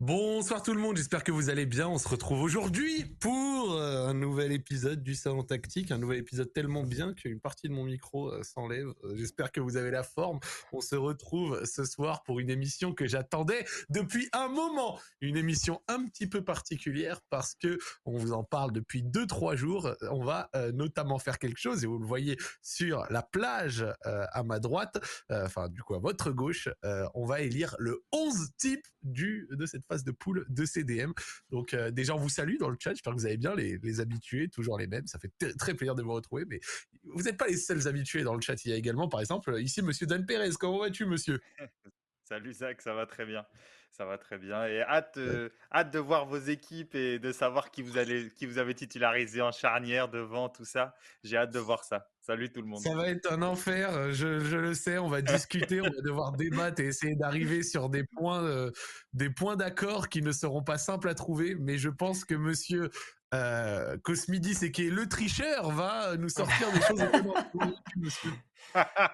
[0.00, 1.88] Bonsoir tout le monde, j'espère que vous allez bien.
[1.88, 6.52] On se retrouve aujourd'hui pour euh, un nouvel épisode du Salon Tactique, un nouvel épisode
[6.52, 8.86] tellement bien qu'une partie de mon micro euh, s'enlève.
[9.02, 10.38] Euh, j'espère que vous avez la forme.
[10.72, 15.82] On se retrouve ce soir pour une émission que j'attendais depuis un moment, une émission
[15.88, 19.90] un petit peu particulière parce que on vous en parle depuis deux trois jours.
[20.12, 24.60] On va notamment faire quelque chose et vous le voyez sur la plage à ma
[24.60, 26.68] droite, enfin du coup à votre gauche,
[27.14, 31.12] on va élire le 11 type du de cette phase de poule de CDM.
[31.50, 34.00] Donc euh, déjà on vous salue dans le chat, j'espère que vous allez bien, les,
[34.00, 36.60] habitués, toujours les mêmes, ça fait très plaisir de vous retrouver, mais
[37.04, 39.58] vous n'êtes pas les seuls habitués dans le chat, il y a également par exemple
[39.60, 41.40] ici Monsieur Dan Perez, comment vas-tu monsieur?
[42.28, 43.46] Salut Zach, ça va très bien.
[43.90, 44.66] Ça va très bien.
[44.66, 48.44] Et hâte, euh, hâte de voir vos équipes et de savoir qui vous, allez, qui
[48.44, 50.94] vous avez titularisé en charnière devant, tout ça.
[51.24, 52.10] J'ai hâte de voir ça.
[52.28, 52.80] Salut tout le monde.
[52.80, 54.98] Ça va être un enfer, euh, je, je le sais.
[54.98, 58.70] On va discuter, on va devoir débattre et essayer d'arriver sur des points, euh,
[59.14, 61.56] des points d'accord qui ne seront pas simples à trouver.
[61.58, 62.90] Mais je pense que monsieur
[63.32, 67.02] euh, Cosmidis et qui est le tricheur va nous sortir des choses.
[67.96, 68.32] monsieur.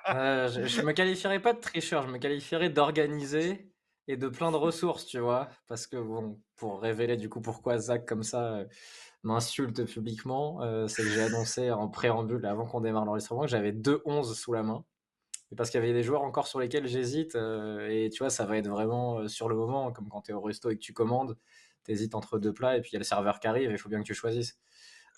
[0.08, 3.70] Euh, je, je me qualifierais pas de tricheur, je me qualifierais d'organiser
[4.08, 5.48] et de plein de ressources, tu vois.
[5.68, 8.64] Parce que, bon, pour révéler du coup pourquoi Zach, comme ça, euh,
[9.24, 13.72] m'insulte publiquement, euh, c'est que j'ai annoncé en préambule, avant qu'on démarre l'enregistrement, que j'avais
[13.72, 14.84] deux 11 sous la main.
[15.56, 17.36] Parce qu'il y avait des joueurs encore sur lesquels j'hésite.
[17.36, 20.40] et tu vois, ça va être vraiment sur le moment, comme quand tu es au
[20.40, 21.36] resto et que tu commandes,
[21.84, 23.74] tu hésites entre deux plats et puis il y a le serveur qui arrive et
[23.74, 24.58] il faut bien que tu choisisses.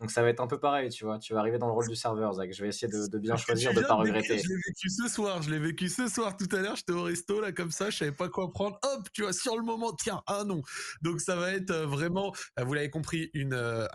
[0.01, 1.19] Donc ça va être un peu pareil, tu vois.
[1.19, 2.53] Tu vas arriver dans le rôle du serveur, Zach.
[2.53, 4.39] Je vais essayer de, bien choisir, de ne pas regretter.
[4.39, 6.37] Je l'ai vécu ce soir, je l'ai vécu ce soir.
[6.37, 8.79] Tout à l'heure, j'étais au resto, là, comme ça, je savais pas quoi prendre.
[8.83, 10.63] Hop, tu vois, sur le moment, tiens, ah non.
[11.01, 13.87] Donc ça va être euh, vraiment, euh, vous l'avez compris, une, euh,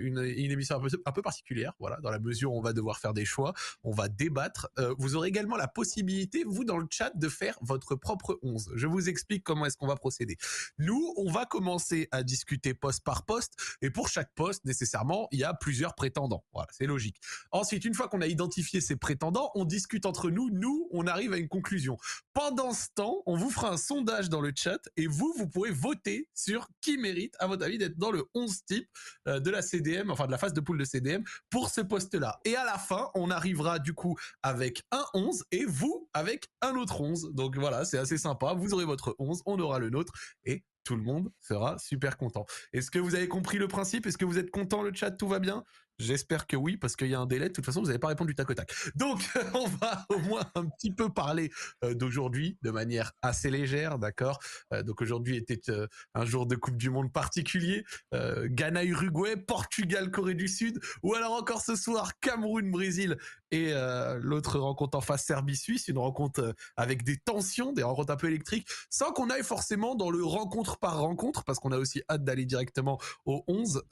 [0.00, 2.72] une, une, émission un peu, un peu, particulière, voilà, dans la mesure où on va
[2.72, 3.52] devoir faire des choix,
[3.84, 4.68] on va débattre.
[4.98, 8.72] vous aurez également la possibilité, vous, dans le chat, de faire votre propre 11.
[8.74, 10.36] Je vous explique comment est-ce qu'on va procéder.
[10.78, 15.40] Nous, on va commencer à discuter poste par poste, et pour chaque poste, nécessairement, il
[15.40, 16.20] y a plusieurs prétendants
[16.52, 17.16] voilà, c'est logique.
[17.52, 20.50] Ensuite, une fois qu'on a identifié ces prétendants, on discute entre nous.
[20.50, 21.96] Nous, on arrive à une conclusion.
[22.32, 25.70] Pendant ce temps, on vous fera un sondage dans le chat et vous, vous pourrez
[25.70, 28.88] voter sur qui mérite, à votre avis, d'être dans le 11 type
[29.28, 32.40] euh, de la CDM, enfin de la phase de poule de CDM pour ce poste-là.
[32.44, 36.74] Et à la fin, on arrivera du coup avec un 11 et vous avec un
[36.74, 37.30] autre 11.
[37.32, 38.54] Donc voilà, c'est assez sympa.
[38.54, 40.12] Vous aurez votre 11, on aura le nôtre
[40.44, 42.46] et tout le monde sera super content.
[42.72, 44.06] Est-ce que vous avez compris le principe?
[44.06, 44.82] Est-ce que vous êtes content?
[44.82, 45.62] Le chat Tout va bien?
[46.00, 47.48] J'espère que oui, parce qu'il y a un délai.
[47.48, 48.72] De toute façon, vous n'avez pas répondu du tac au tac.
[48.94, 49.20] Donc,
[49.54, 51.50] on va au moins un petit peu parler
[51.84, 54.38] euh, d'aujourd'hui de manière assez légère, d'accord?
[54.72, 57.84] Euh, Donc aujourd'hui était euh, un jour de Coupe du Monde particulier.
[58.12, 63.16] Ghana, Uruguay, Portugal, Corée du Sud, ou alors encore ce soir Cameroun, Brésil
[63.50, 63.72] et
[64.20, 68.68] l'autre rencontre en face Serbie-Suisse, une rencontre avec des tensions, des rencontres un peu électriques,
[68.90, 72.46] sans qu'on aille forcément dans le rencontre par rencontre, parce qu'on a aussi hâte d'aller
[72.46, 73.82] directement au 11.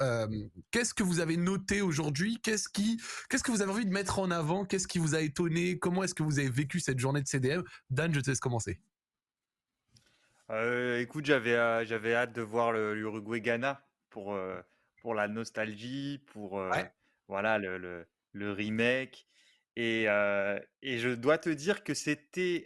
[0.71, 1.98] Qu'est-ce que vous avez noté aujourd'hui?
[1.99, 2.39] Aujourd'hui.
[2.43, 4.65] Qu'est-ce qui, qu'est-ce que vous avez envie de mettre en avant?
[4.65, 5.79] Qu'est-ce qui vous a étonné?
[5.79, 8.79] Comment est-ce que vous avez vécu cette journée de CDM Dan, je te laisse commencer.
[10.51, 14.61] Euh, écoute, j'avais, euh, j'avais hâte de voir l'Uruguay-Ghana pour, euh,
[15.03, 16.63] pour la nostalgie, pour
[17.27, 19.27] voilà le, le, remake.
[19.77, 22.65] Et, et, je dois te dire que c'était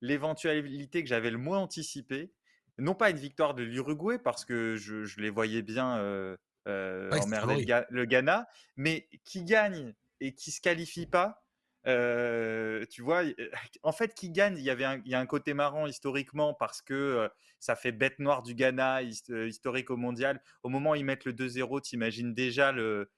[0.00, 2.32] l'éventualité que j'avais le moins anticipée.
[2.78, 5.98] Non pas une victoire de l'Uruguay, parce que je, je, les voyais bien
[6.68, 7.10] euh,
[7.90, 8.46] le, Ghana,
[8.76, 11.44] mais qui gagne et qui se qualifie pas.
[11.88, 13.22] Euh, tu vois,
[13.82, 16.80] en fait, qui gagne, il y avait il y a un côté marrant historiquement parce
[16.80, 17.28] que euh,
[17.58, 20.40] ça fait bête noire du Ghana historique au mondial.
[20.62, 23.10] Au moment où ils mettent le 2-0, t'imagines déjà le,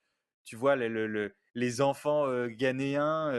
[0.45, 3.33] tu vois, le, les enfants ghanéens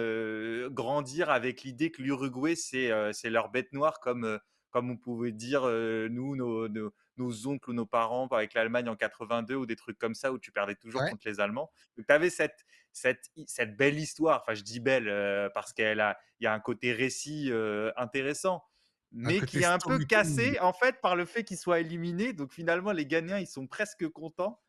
[0.70, 4.40] grandir avec l'idée que l'Uruguay c'est c'est leur bête noire comme
[4.76, 8.98] comme on pouvait dire nous nos, nos, nos oncles ou nos parents avec l'Allemagne en
[8.98, 11.72] 82 ou des trucs comme ça où tu perdais toujours contre les Allemands.
[11.96, 16.02] Donc tu avais cette, cette, cette belle histoire, enfin je dis belle euh, parce qu'il
[16.02, 18.66] a, y a un côté récit euh, intéressant,
[19.14, 22.34] mais qui est un peu cassé en fait par le fait qu'il soit éliminé.
[22.34, 24.60] Donc finalement les gagnants ils sont presque contents.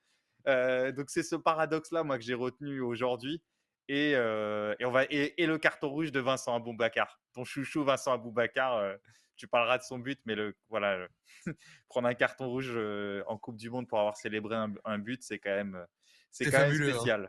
[0.47, 3.43] Donc c'est ce paradoxe-là moi que j'ai retenu aujourd'hui.
[3.89, 8.13] Et, et, on va, et, et, le carton rouge de Vincent Aboubacar, ton chouchou Vincent
[8.13, 8.97] Aboubacar
[9.37, 11.07] tu parleras de son but, mais le, voilà,
[11.89, 15.39] prendre un carton rouge euh, en Coupe du Monde pour avoir célébré un, but, c'est
[15.39, 15.85] quand même, euh,
[16.31, 17.29] c'est quand même hein.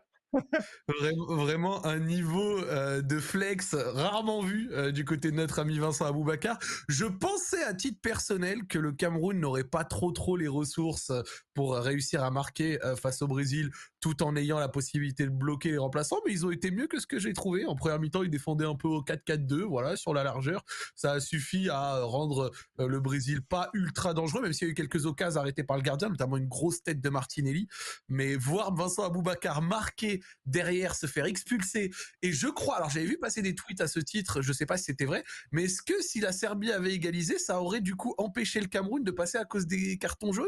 [1.30, 6.60] Vraiment un niveau euh, de flex rarement vu du côté de notre ami Vincent Aboubacar.
[6.88, 11.12] Je pensais à titre personnel que le Cameroun n'aurait pas trop trop les ressources
[11.54, 15.78] pour réussir à marquer face au Brésil tout en ayant la possibilité de bloquer les
[15.78, 17.66] remplaçants, mais ils ont été mieux que ce que j'ai trouvé.
[17.66, 20.64] En première mi-temps, ils défendaient un peu au 4-4-2, voilà, sur la largeur.
[20.96, 24.76] Ça a suffi à rendre le Brésil pas ultra dangereux, même s'il y a eu
[24.76, 27.68] quelques occasions arrêtées par le gardien, notamment une grosse tête de Martinelli.
[28.08, 31.92] Mais voir Vincent Aboubacar marquer derrière, se faire expulser,
[32.22, 34.78] et je crois, alors j'avais vu passer des tweets à ce titre, je sais pas
[34.78, 38.14] si c'était vrai, mais est-ce que si la Serbie avait égalisé, ça aurait du coup
[38.18, 40.48] empêché le Cameroun de passer à cause des cartons jaunes?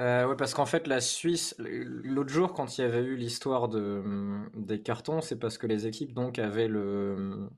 [0.00, 3.68] Euh, ouais, parce qu'en fait, la Suisse, l'autre jour, quand il y avait eu l'histoire
[3.68, 4.02] de,
[4.54, 7.48] des cartons, c'est parce que les équipes donc avaient le,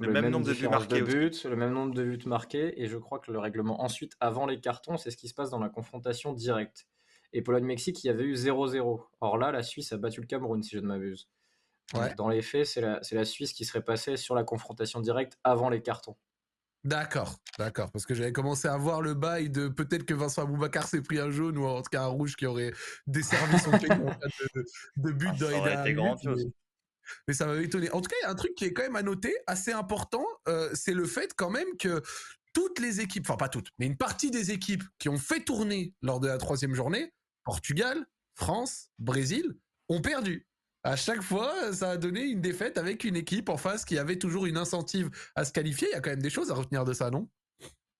[0.00, 1.00] le, même, nombre de buts marqués.
[1.00, 4.60] le même nombre de buts marqués, et je crois que le règlement ensuite, avant les
[4.60, 6.86] cartons, c'est ce qui se passe dans la confrontation directe.
[7.32, 9.02] Et Pologne-Mexique, il y avait eu 0-0.
[9.20, 11.28] Or là, la Suisse a battu le Cameroun, si je ne m'abuse.
[12.16, 15.68] Dans les faits, c'est la, la Suisse qui serait passée sur la confrontation directe avant
[15.68, 16.16] les cartons.
[16.82, 20.88] D'accord, d'accord, parce que j'avais commencé à voir le bail de peut-être que Vincent Aboubacar
[20.88, 22.72] s'est pris un jaune ou en tout cas un rouge qui aurait
[23.06, 24.64] desservi son pays de,
[24.96, 26.44] de but ah, dans les mais,
[27.28, 27.90] mais, ça m'avait étonné.
[27.90, 29.72] En tout cas, il y a un truc qui est quand même à noter, assez
[29.72, 32.02] important, euh, c'est le fait quand même que
[32.54, 35.94] toutes les équipes, enfin pas toutes, mais une partie des équipes qui ont fait tourner
[36.00, 37.12] lors de la troisième journée,
[37.50, 39.58] Portugal, France, Brésil,
[39.88, 40.46] ont perdu
[40.84, 44.20] à chaque fois, ça a donné une défaite avec une équipe en face qui avait
[44.20, 45.88] toujours une incentive à se qualifier.
[45.90, 47.28] Il y a quand même des choses à retenir de ça, non?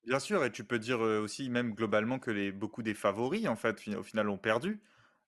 [0.06, 3.56] Bien sûr, et tu peux dire aussi même globalement que les, beaucoup des favoris, en
[3.56, 4.81] fait, au final, ont perdu.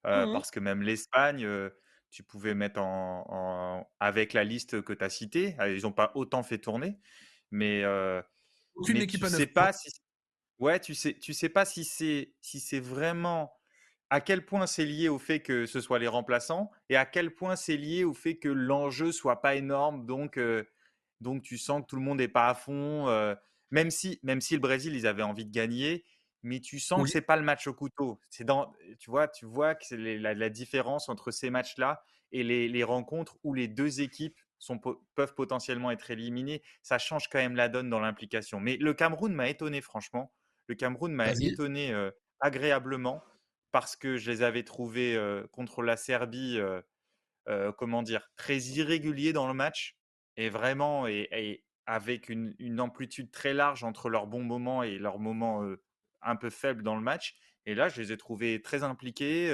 [0.05, 1.47] Mmh parce que même l'Espagne,
[2.09, 5.55] tu pouvais mettre en, avec la liste que tu as citée.
[5.59, 6.97] Ah, ils n'ont pas autant fait tourner,
[7.51, 7.83] mais,
[8.75, 9.91] Aucune équipe tu sais pas si,
[10.59, 13.53] ouais, tu sais, tu sais pas si c'est si c'est vraiment
[14.13, 17.33] à quel point c'est lié au fait que ce soit les remplaçants et à quel
[17.33, 20.05] point c'est lié au fait que l'enjeu soit pas énorme.
[20.05, 20.39] Donc,
[21.19, 23.07] donc tu sens que tout le monde n'est pas à fond.
[23.71, 26.05] même, si, même si le Brésil, ils avaient envie de gagner,
[26.43, 28.19] mais tu sens que que c'est pas le match au couteau.
[28.29, 32.83] C'est dans, tu vois, tu vois que c'est la, différence entre ces matchs-là et les,
[32.83, 34.77] rencontres où les deux équipes sont,
[35.15, 36.61] peuvent potentiellement être éliminées.
[36.83, 38.59] Ça change quand même la donne dans l'implication.
[38.59, 40.31] Mais le Cameroun m'a étonné, franchement.
[40.67, 41.91] Le Cameroun m'a étonné
[42.39, 43.23] agréablement
[43.73, 45.19] parce que je les avais trouvés
[45.51, 46.59] contre la Serbie,
[47.77, 49.97] comment dire, très irréguliers dans le match
[50.37, 55.67] et vraiment et, avec une, amplitude très large entre leurs bons moments et leurs moments
[56.21, 57.35] un peu faibles dans le match.
[57.65, 59.51] Et là, je les ai trouvés très impliqués,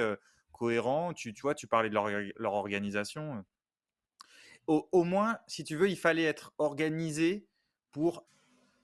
[0.52, 1.14] cohérents.
[1.14, 1.96] Tu, tu, vois, tu parlais de
[2.36, 3.46] leur, organisation.
[4.68, 7.48] Au, moins, si tu veux, il fallait être organisé
[7.92, 8.28] pour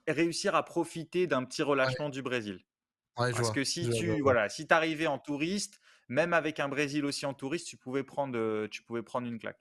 [0.08, 2.64] réussir à profiter d'un petit relâchement du Brésil.
[3.16, 5.80] Parce que si tu voilà, si arrivais en touriste,
[6.10, 9.60] même avec un Brésil aussi en touriste, tu pouvais prendre, tu pouvais prendre une claque.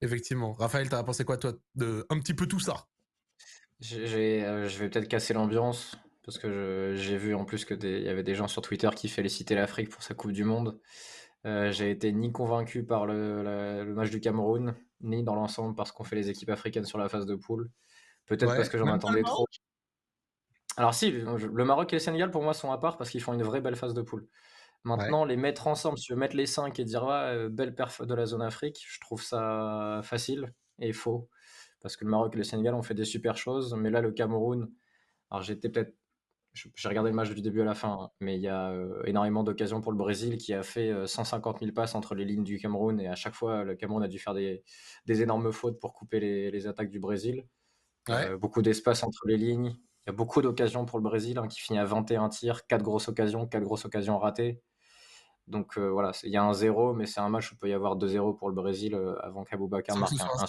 [0.00, 0.52] Effectivement.
[0.52, 2.86] Raphaël, t'as pensé quoi, toi, de un petit peu tout ça?
[3.80, 8.22] J'ai, Je vais peut-être casser l'ambiance, parce que j'ai vu en plus qu'il y avait
[8.22, 10.78] des gens sur Twitter qui félicitaient l'Afrique pour sa Coupe du Monde.
[11.44, 16.16] j'ai été ni convaincu par le, match du Cameroun, ni dans l'ensemble parce qu'on fait
[16.16, 17.70] les équipes africaines sur la phase de poule.
[18.26, 19.46] Peut-être parce que j'en attendais trop.
[20.78, 23.34] Alors si, le Maroc et le Sénégal pour moi sont à part parce qu'ils font
[23.34, 24.28] une vraie belle phase de poule.
[24.84, 28.06] Maintenant, les mettre ensemble, si tu veux mettre les 5 et dire ouais, belle perf
[28.06, 31.28] de la zone Afrique, je trouve ça facile et faux.
[31.80, 34.12] Parce que le Maroc et le Sénégal ont fait des super choses, mais là le
[34.12, 34.70] Cameroun,
[35.30, 35.94] alors j'étais peut-être
[36.54, 38.72] j'ai regardé le match du début à la fin, hein, mais il y a
[39.04, 42.58] énormément d'occasions pour le Brésil qui a fait 150 000 passes entre les lignes du
[42.58, 44.62] Cameroun et à chaque fois le Cameroun a dû faire des,
[45.08, 47.46] énormes fautes pour couper les, attaques du Brésil.
[48.40, 49.76] beaucoup d'espace entre les lignes.
[50.08, 52.82] Il y a beaucoup d'occasions pour le Brésil hein, qui finit à 21 tirs, 4
[52.82, 54.62] grosses occasions, 4 grosses occasions ratées.
[55.48, 57.68] Donc euh, voilà, il y a un 0, mais c'est un match où il peut
[57.68, 60.46] y avoir 2-0 pour le Brésil euh, avant qu'Aboubacar marque un,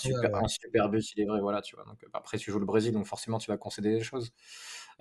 [0.48, 1.42] super, but, il est vrai.
[1.42, 1.84] Voilà, tu vois.
[1.84, 4.32] Donc, après, tu joues le Brésil, donc forcément, tu vas concéder des choses.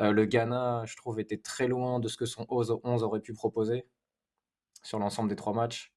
[0.00, 3.34] Euh, le Ghana, je trouve, était très loin de ce que son 11 aurait pu
[3.34, 3.86] proposer
[4.82, 5.92] sur l'ensemble des trois matchs.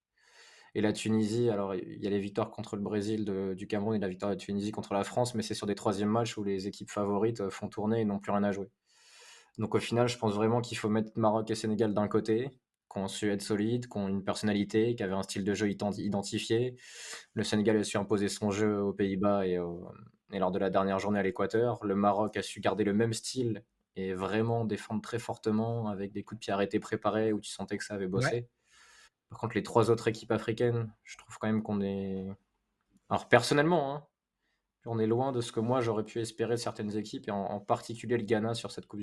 [0.74, 3.26] Et la Tunisie, alors il y a les victoires contre le Brésil
[3.58, 5.76] du Cameroun et la victoire de la Tunisie contre la France, mais c'est sur des
[5.76, 8.70] troisièmes matchs où les équipes favorites euh, font tourner et n'ont plus rien à jouer.
[9.58, 12.50] Donc au final, je pense vraiment qu'il faut mettre Maroc et Sénégal d'un côté,
[12.92, 15.70] qui ont su être solides, qui ont une personnalité, qui avaient un style de jeu
[15.70, 16.78] identifié.
[17.34, 19.60] Le Sénégal a su imposer son jeu aux Pays-Bas et,
[20.34, 21.80] et, lors de la dernière journée à l'Équateur.
[21.84, 23.64] Le Maroc a su garder le même style
[23.98, 27.78] et vraiment défendre très fortement avec des coups de pied arrêtés préparés où tu sentais
[27.78, 28.48] que ça avait bossé.
[29.32, 32.28] Par contre, les trois autres équipes africaines, je trouve quand même qu'on est.
[33.10, 34.06] Alors, personnellement, hein,
[34.86, 37.60] on est loin de ce que moi j'aurais pu espérer de certaines équipes, et en,
[37.62, 39.02] particulier le Ghana sur cette Coupe.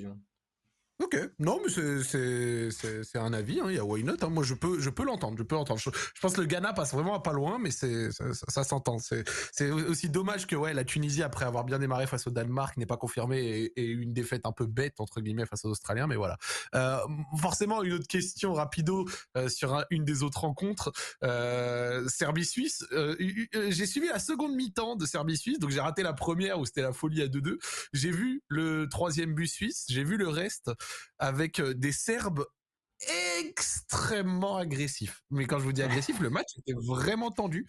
[1.01, 3.67] Ok, non mais c'est un avis, hein.
[3.69, 4.31] il y a why not, hein.
[4.31, 5.79] moi je peux je peux l'entendre, je peux l'entendre.
[5.81, 5.91] Je,
[6.21, 8.99] pense que le Ghana passe vraiment pas loin, mais c'est ça, s'entend.
[8.99, 12.87] C'est aussi dommage que ouais la Tunisie après avoir bien démarré face au Danemark n'est
[12.87, 16.37] pas confirmée et, une défaite un peu bête entre guillemets face aux Australiens, mais voilà.
[16.75, 16.99] Euh,
[17.41, 22.85] forcément une autre question rapido euh, sur une des autres rencontres, euh, Serbie-Suisse.
[23.21, 26.93] j'ai suivi la seconde mi-temps de Serbie-Suisse, donc j'ai raté la première où c'était la
[26.93, 27.59] folie à 2-2.
[27.93, 30.73] J'ai vu le troisième but suisse, j'ai vu le reste
[31.19, 32.45] avec euh, des Serbes
[33.39, 35.23] extrêmement agressif.
[35.31, 37.67] Mais quand je vous dis agressif, le match était vraiment tendu,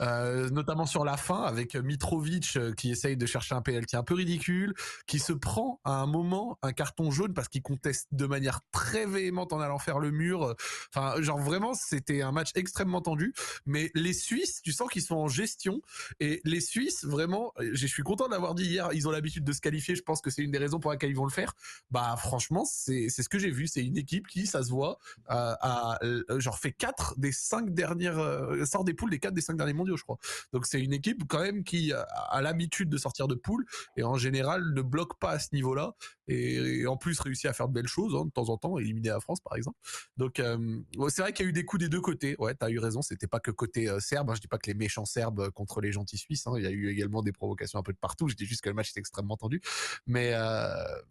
[0.00, 4.02] euh, notamment sur la fin avec Mitrovic euh, qui essaye de chercher un penalty un
[4.02, 4.74] peu ridicule,
[5.06, 9.06] qui se prend à un moment un carton jaune parce qu'il conteste de manière très
[9.06, 10.54] véhémente en allant faire le mur.
[10.94, 13.34] Enfin, genre vraiment, c'était un match extrêmement tendu.
[13.66, 15.82] Mais les Suisses, tu sens qu'ils sont en gestion
[16.20, 19.60] et les Suisses, vraiment, je suis content d'avoir dit hier, ils ont l'habitude de se
[19.60, 19.94] qualifier.
[19.94, 21.54] Je pense que c'est une des raisons pour lesquelles ils vont le faire.
[21.90, 23.66] Bah, franchement, c'est c'est ce que j'ai vu.
[23.66, 28.18] C'est une équipe qui, ça se voit, à, euh, genre fait 4 des 5 dernières,
[28.18, 30.18] euh, sort des poules des 4 des 5 derniers mondiaux, je crois.
[30.52, 34.16] Donc c'est une équipe quand même qui a, l'habitude de sortir de poules et en
[34.16, 35.94] général ne bloque pas à ce niveau-là
[36.28, 39.08] et, en plus réussit à faire de belles choses hein, de temps en temps, éliminer
[39.08, 39.78] la France par exemple.
[40.16, 42.36] Donc euh, c'est vrai qu'il y a eu des coups des deux côtés.
[42.38, 44.30] Ouais, t'as eu raison, c'était pas que côté serbe.
[44.30, 44.34] Hein.
[44.34, 46.46] je dis pas que les méchants serbes contre les gentils suisses.
[46.46, 46.54] Hein.
[46.56, 48.28] il y a eu également des provocations un peu de partout.
[48.28, 49.60] Je dis juste que le match était extrêmement tendu.
[50.06, 50.34] Mais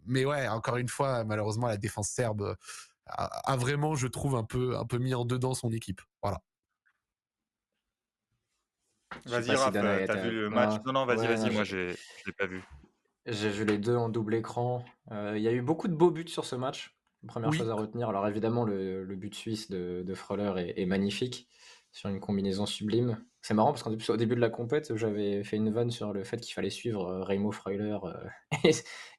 [0.06, 2.56] mais ouais, encore une fois, malheureusement la défense serbe
[3.12, 6.00] a, vraiment, je trouve, un peu, un peu mis en dedans son équipe.
[6.22, 6.40] Voilà.
[9.26, 11.94] Vas-y, Raph, t'as vu le match Non, non, vas-y, vas-y, moi, je
[12.26, 12.62] l'ai pas vu.
[13.26, 14.84] J'ai vu les deux en double écran.
[15.12, 16.96] Euh, il y a eu beaucoup de beaux buts sur ce match.
[17.26, 18.08] Première chose à retenir.
[18.08, 21.48] Alors, évidemment, le, but suisse de, de Freuler est, magnifique
[21.92, 23.22] sur une combinaison sublime.
[23.42, 26.38] C'est marrant parce qu'au début de la compète, j'avais fait une vanne sur le fait
[26.38, 28.12] qu'il fallait suivre euh, Raimo Freuler euh,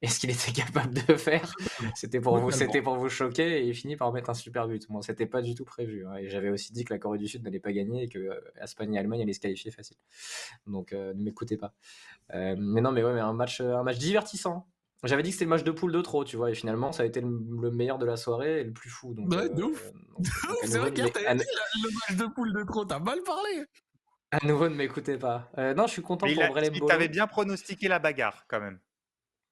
[0.02, 1.52] et, ce qu'il était capable de faire.
[1.96, 4.86] C'était pour, vous, c'était pour vous choquer et il finit par mettre un super but.
[4.90, 6.06] Bon, c'était pas du tout prévu.
[6.06, 8.20] Hein, et j'avais aussi dit que la Corée du Sud n'allait pas gagner et que
[8.20, 9.98] euh, Espagne et Allemagne allaient se qualifier facile.
[10.68, 11.74] Donc ne m'écoutez pas.
[12.32, 14.68] mais non, mais ouais, mais un match, un match divertissant.
[15.04, 17.02] J'avais dit que c'était le match de poule de trop, tu vois, et finalement, ça
[17.02, 19.16] a été le, meilleur de la soirée et le plus fou.
[19.16, 19.92] Donc, ouais, de ouf.
[20.64, 23.66] C'est vrai qu'il le match de poule de trop, t'as mal parlé.
[24.32, 25.50] À nouveau, ne m'écoutez pas.
[25.58, 28.80] Euh, non, je suis content pour Brelem Tu avais bien pronostiqué la bagarre, quand même.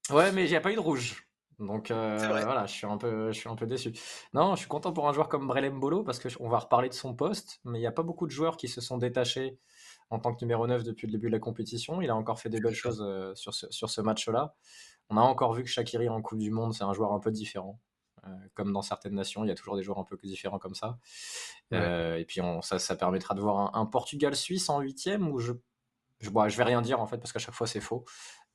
[0.09, 1.29] Ouais, mais il n'y a pas eu de rouge.
[1.59, 3.91] Donc euh, voilà, je suis, un peu, je suis un peu déçu.
[4.33, 6.93] Non, je suis content pour un joueur comme Brelem Bolo parce qu'on va reparler de
[6.93, 9.59] son poste, mais il n'y a pas beaucoup de joueurs qui se sont détachés
[10.09, 12.01] en tant que numéro 9 depuis le début de la compétition.
[12.01, 14.55] Il a encore fait des belles choses euh, sur ce, sur ce match-là.
[15.09, 17.31] On a encore vu que Shakiri en Coupe du Monde, c'est un joueur un peu
[17.31, 17.79] différent.
[18.25, 20.59] Euh, comme dans certaines nations, il y a toujours des joueurs un peu plus différents
[20.59, 20.97] comme ça.
[21.73, 25.53] Euh, et puis ça, permettra de voir un, Portugal-Suisse en huitième où je,
[26.19, 28.05] je, je vais rien dire en fait parce qu'à chaque fois c'est faux.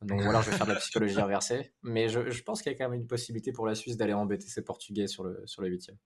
[0.02, 1.72] Donc voilà, je vais faire de la psychologie inversée.
[1.82, 4.46] Mais je, pense qu'il y a quand même une possibilité pour la Suisse d'aller embêter
[4.46, 5.96] ses Portugais sur le, sur le huitième.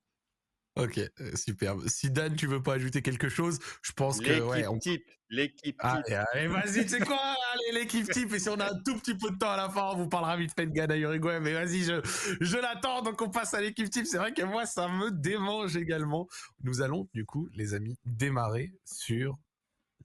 [0.76, 1.88] Ok, euh, superbe.
[1.88, 4.78] Si Dan, tu veux pas ajouter quelque chose, je pense que ouais, on...
[4.78, 6.14] type, l'équipe ah, type.
[6.32, 7.18] Allez, vas-y, tu sais quoi?
[7.18, 8.32] Allez, l'équipe type.
[8.32, 10.08] Et si on a un tout petit peu de temps à la fin, on vous
[10.08, 11.40] parlera vite fait de Ghana Uruguay.
[11.40, 12.00] Mais vas-y, je,
[12.40, 13.02] je l'attends.
[13.02, 14.06] Donc on passe à l'équipe type.
[14.06, 16.28] C'est vrai que moi, ça me démange également.
[16.62, 19.36] Nous allons du coup, les amis, démarrer sur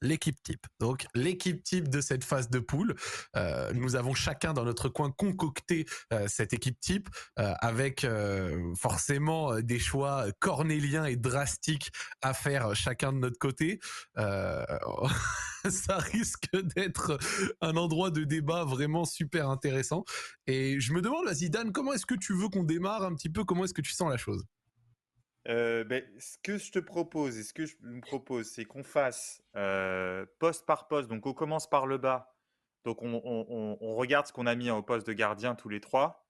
[0.04, 0.68] l'équipe type.
[0.80, 2.96] Donc l'équipe type de cette phase de poule,
[3.36, 8.06] euh, nous avons chacun dans notre coin concocté euh, cette équipe type euh, avec
[8.78, 11.92] forcément des choix cornéliens et drastiques
[12.22, 13.80] à faire chacun de notre côté.
[15.70, 17.18] ça risque d'être
[17.62, 20.04] un endroit de débat vraiment super intéressant.
[20.46, 23.46] Et je me demande, Dan, comment est-ce que tu veux qu'on démarre un petit peu?
[23.46, 24.46] Comment est-ce que tu sens la chose?
[25.50, 28.84] Euh, ben, ce que je te propose et ce que je me propose, c'est qu'on
[28.84, 31.10] fasse euh, poste par poste.
[31.10, 32.36] Donc, on commence par le bas.
[32.86, 36.28] Donc, on, regarde ce qu'on a mis au poste de gardien tous les trois.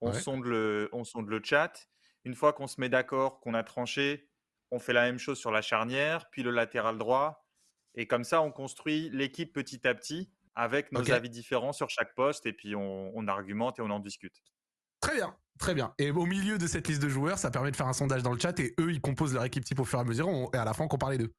[0.00, 1.88] On, sonde, le, on sonde le chat.
[2.24, 4.28] Une fois qu'on se met d'accord, qu'on a tranché,
[4.70, 7.46] on fait la même chose sur la charnière, puis le latéral droit.
[7.94, 12.14] Et comme ça, on construit l'équipe petit à petit avec nos avis différents sur chaque
[12.14, 12.46] poste.
[12.46, 14.42] Et puis, on argumente et on en discute.
[15.00, 15.36] Très bien.
[15.58, 15.94] Très bien.
[15.98, 18.32] Et au milieu de cette liste de joueurs, ça permet de faire un sondage dans
[18.32, 20.56] le chat et eux, ils composent leur équipe type au fur et à mesure et
[20.56, 21.32] à la fin, qu'on parlait d'eux.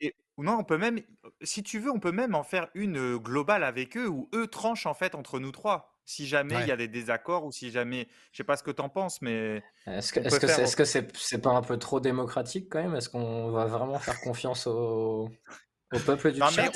[0.00, 1.00] Et non, on peut même,
[1.40, 4.46] si tu veux, on peut même en faire une euh, globale avec eux où eux
[4.46, 5.94] tranchent en fait entre nous trois.
[6.04, 8.70] Si jamais il y a des désaccords ou si jamais, je sais pas ce que
[8.70, 12.80] tu en penses, mais est-ce que est-ce que c'est pas un peu trop démocratique quand
[12.80, 12.94] même?
[12.94, 15.28] Est-ce qu'on va vraiment faire confiance au,
[15.92, 16.70] au peuple du chat?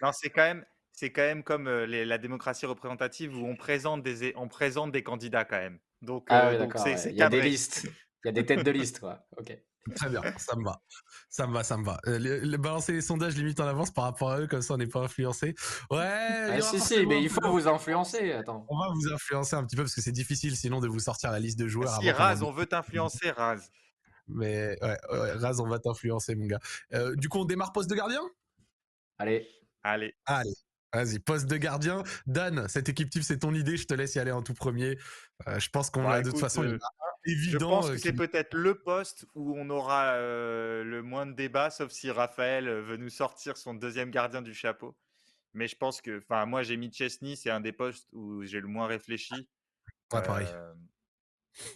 [0.00, 4.04] Non, c'est quand même c'est quand même comme euh, la démocratie représentative où on présente
[4.04, 5.80] des on présente des candidats quand même.
[6.02, 6.68] Donc, ah euh.
[7.06, 7.86] Il y a des listes.
[8.24, 9.26] Il y a des têtes de liste, quoi.
[9.38, 9.56] Ok.
[9.96, 10.82] Très bien, ça me va.
[11.30, 12.00] Ça me va, ça me va.
[12.06, 14.86] Euh, balancer les sondages limite en avance par rapport à eux, comme ça on n'est
[14.86, 15.54] pas influencé.
[15.90, 15.98] Ouais.
[16.00, 18.32] Ah, si, si, mais il faut vous influencer.
[18.32, 18.66] Attends.
[18.68, 21.30] On va vous influencer un petit peu parce que c'est difficile sinon de vous sortir
[21.30, 21.98] la liste de joueurs.
[22.00, 23.70] Si, Raz, on veut t'influencer, Raz.
[24.28, 24.98] Mais ouais,
[25.36, 26.60] Raz, on va t'influencer, mon gars.
[26.92, 28.22] Euh, du coup, on démarre poste de gardien?
[29.18, 29.48] Allez.
[29.82, 30.14] Allez.
[30.26, 30.52] Allez.
[30.92, 32.02] Vas-y, poste de gardien.
[32.26, 33.76] Dan, cette équipe type, c'est ton idée.
[33.76, 34.98] Je te laisse y aller en tout premier.
[35.46, 36.64] Euh, je pense qu'on bah, a de toute façon
[37.24, 37.82] évident.
[37.82, 41.92] Je pense que c'est peut-être le poste où on aura le moins de débats, sauf
[41.92, 44.96] si Raphaël veut nous sortir son deuxième gardien du chapeau.
[45.52, 48.60] Mais je pense que, enfin, moi j'ai mis Chesney, c'est un des postes où j'ai
[48.60, 49.48] le moins réfléchi.
[50.12, 50.46] Ouais, pareil.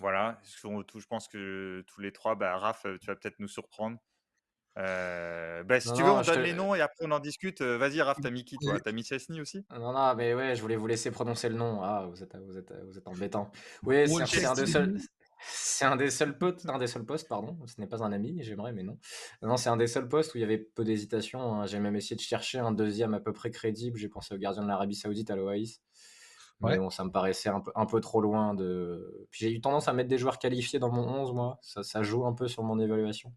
[0.01, 3.99] voilà, je pense que tous les trois, bah, Raph, tu vas peut-être nous surprendre.
[4.77, 7.63] Bah, si tu veux, on donne les noms et après on en discute.
[7.63, 8.79] Vas-y, Raph, t'as mis qui toi?
[8.81, 9.65] T'as mis Chesney aussi?
[9.71, 11.83] Non, non, mais ouais, je voulais vous laisser prononcer le nom.
[11.83, 13.51] Ah, vous êtes, vous êtes, vous êtes embêtant.
[13.85, 14.99] Oui, c'est un, des seuls.
[15.47, 17.59] C'est un des seuls postes, un des seuls postes, pardon.
[17.67, 18.99] Ce n'est pas un ami, j'aimerais, mais non.
[19.43, 21.55] Non, c'est un des seuls postes où il y avait peu d'hésitation.
[21.55, 21.67] Hein.
[21.67, 23.99] J'ai même essayé de chercher un deuxième à peu près crédible.
[23.99, 25.81] J'ai pensé au gardien de l'Arabie Saoudite à l'OAIS.
[26.61, 29.27] Mais bon, ça me paraissait un peu, un peu trop loin de.
[29.33, 31.59] j'ai eu tendance à mettre des joueurs qualifiés dans mon 11, moi.
[31.61, 33.35] Ça, ça joue un peu sur mon évaluation.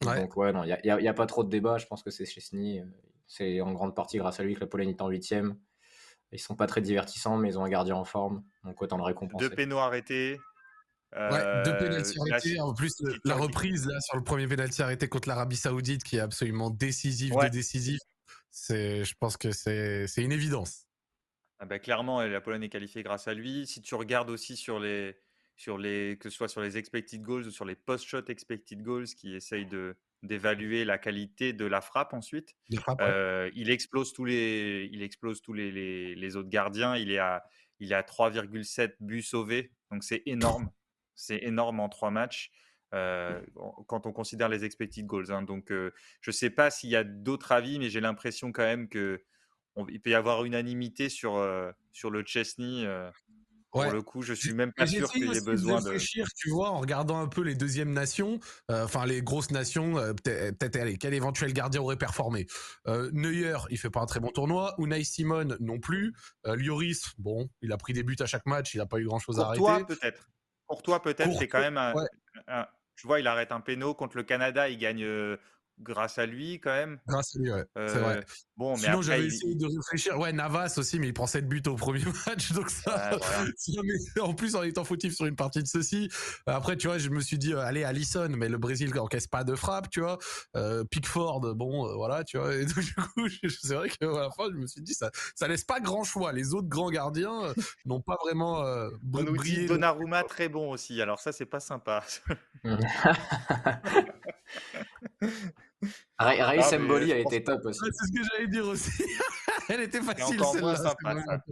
[0.00, 1.78] Donc, ouais, non, il n'y a, a, pas trop de débat.
[1.78, 2.80] Je pense que c'est Chesney.
[2.80, 2.84] Euh,
[3.26, 5.56] c'est en grande partie grâce à lui que la Pologne est en huitième.
[6.32, 8.42] Ils sont pas très divertissants, mais ils ont un gardien en forme.
[8.64, 9.48] Donc, autant le récompenser.
[9.48, 10.40] Deux pénaux arrêtés.
[11.12, 12.60] Ouais, deux pénalty euh, arrêtés.
[12.60, 16.20] En plus, la reprise là sur le premier pénalty arrêté contre l'Arabie Saoudite, qui est
[16.20, 17.98] absolument décisif de décisif.
[18.52, 20.86] C'est, je pense que c'est, c'est une évidence.
[21.58, 23.66] Ah bah, clairement, la Pologne est qualifiée grâce à lui.
[23.66, 25.16] Si tu regardes aussi sur les,
[25.60, 29.04] sur les, que ce soit sur les expected goals ou sur les post-shot expected goals,
[29.04, 32.54] qui essayent de d'évaluer la qualité de la frappe ensuite.
[33.00, 36.96] Euh, il explose tous les, il explose tous les, les, les autres gardiens.
[36.96, 37.44] Il est à,
[37.78, 40.70] il est à 3,7 buts sauvés, donc c'est énorme.
[41.14, 42.50] C'est énorme en trois matchs.
[42.94, 43.40] Euh,
[43.86, 45.30] quand on considère les expected goals.
[45.30, 45.42] Hein.
[45.42, 48.64] Donc, euh, je ne sais pas s'il y a d'autres avis, mais j'ai l'impression quand
[48.64, 49.22] même que
[49.88, 51.42] il peut y avoir unanimité sur,
[51.92, 52.86] sur le Chesney.
[53.72, 56.70] Pour le coup, je suis même pas sûr qu'il ait besoin de réfléchir, tu vois,
[56.70, 61.52] en regardant un peu les deuxièmes nations, enfin les grosses nations, peut-être allez, quel éventuel
[61.52, 62.46] gardien aurait performé?
[62.86, 64.74] Neuer, il fait pas un très bon tournoi.
[64.78, 66.14] Unai Simon non plus.
[66.44, 69.18] Lloris, bon, il a pris des buts à chaque match, il n'a pas eu grand
[69.18, 69.60] chose à arrêter.
[69.60, 70.28] Toi, peut-être.
[70.66, 71.94] Pour toi, peut-être, c'est quand même un,
[73.00, 75.06] Tu vois, il arrête un péno contre le Canada, il gagne
[75.80, 76.98] grâce à lui quand même.
[77.06, 77.64] Grâce à lui, ouais.
[77.74, 78.16] c'est vrai.
[78.18, 78.22] Euh,
[78.56, 80.18] bon, mais Sinon, j'avais essayé de réfléchir.
[80.18, 83.18] Ouais, Navas aussi, mais il prend 7 buts au premier match, donc ça.
[84.20, 86.08] en plus, en étant fautif sur une partie de ceci.
[86.46, 89.44] Après, tu vois, je me suis dit, euh, allez, Allison, mais le Brésil n'encaisse pas
[89.44, 90.18] de frappe, tu vois.
[90.56, 92.54] Euh, Pickford, bon, euh, voilà, tu vois.
[92.54, 95.10] Et donc, du coup, c'est vrai que à la fin, je me suis dit, ça,
[95.34, 96.32] ça laisse pas grand choix.
[96.32, 101.00] Les autres grands gardiens n'ont pas vraiment euh, On nous dit Donnarumma très bon aussi.
[101.00, 102.04] Alors ça, c'est pas sympa.
[106.18, 107.80] Raïs ah, Mboli a été top aussi.
[107.80, 108.90] c'est ce que j'allais dire aussi.
[109.68, 111.42] Elle était facile celle-là.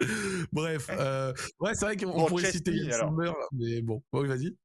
[0.52, 4.56] Bref, euh, ouais, c'est vrai qu'on pourrait citer Sommer, mais bon, oui, vas-y.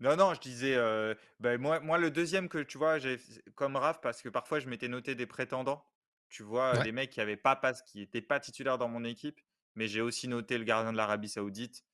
[0.00, 3.20] Non, non, je disais, euh, ben, moi, moi, le deuxième que tu vois, j'ai
[3.54, 5.84] comme Raph, parce que parfois je m'étais noté des prétendants,
[6.28, 9.40] tu vois, des mecs qui n'avaient pas, qui n'étaient pas titulaires dans mon équipe,
[9.76, 11.84] mais j'ai aussi noté le gardien de l'Arabie Saoudite,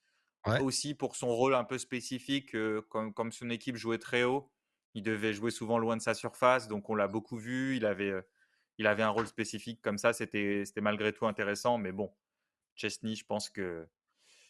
[0.63, 4.51] aussi pour son rôle un peu spécifique, euh, comme, comme son équipe jouait très haut,
[4.95, 7.77] il devait jouer souvent loin de sa surface, donc on l'a beaucoup vu.
[7.77, 8.15] Il avait,
[8.79, 10.13] il avait un rôle spécifique comme ça.
[10.13, 12.13] C'était, c'était malgré tout intéressant, mais bon,
[12.75, 13.87] Chesney, je pense que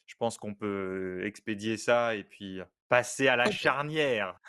[0.06, 4.40] je pense qu'on peut expédier ça et puis passer à la charnière.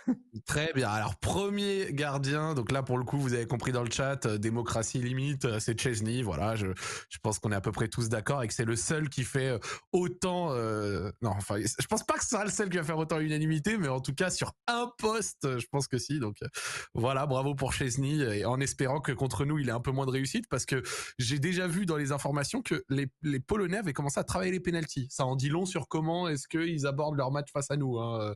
[0.45, 0.89] Très bien.
[0.89, 4.37] Alors premier gardien, donc là pour le coup vous avez compris dans le chat, euh,
[4.37, 6.21] démocratie limite, euh, c'est Chesney.
[6.23, 6.67] Voilà, je,
[7.09, 9.23] je pense qu'on est à peu près tous d'accord et que c'est le seul qui
[9.23, 9.59] fait euh,
[9.91, 10.53] autant.
[11.21, 13.77] non, enfin, je pense pas que ce sera le seul qui va faire autant unanimité,
[13.77, 16.19] mais en tout cas sur un poste, je pense que si.
[16.19, 16.37] Donc
[16.93, 20.05] voilà, bravo pour Chesney et en espérant que contre nous il ait un peu moins
[20.05, 20.81] de réussite parce que
[21.17, 24.59] j'ai déjà vu dans les informations que les, les Polonais avaient commencé à travailler les
[24.59, 25.07] penalties.
[25.09, 27.99] Ça en dit long sur comment est-ce qu'ils abordent leur match face à nous.
[27.99, 28.28] Hein.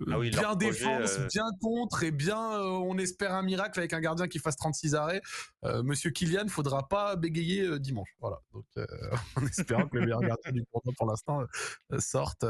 [0.00, 3.92] Euh, ah bien défense, euh, bien contre et bien euh, on espère un miracle avec
[3.94, 5.22] un gardien qui fasse 36 arrêts.
[5.84, 8.14] Monsieur Kylian, faudra pas bégayer dimanche.
[8.20, 8.40] Voilà.
[8.52, 8.64] Donc
[9.36, 11.44] en espérant que le meilleur gardien du tournoi pour l'instant
[11.98, 12.44] sorte,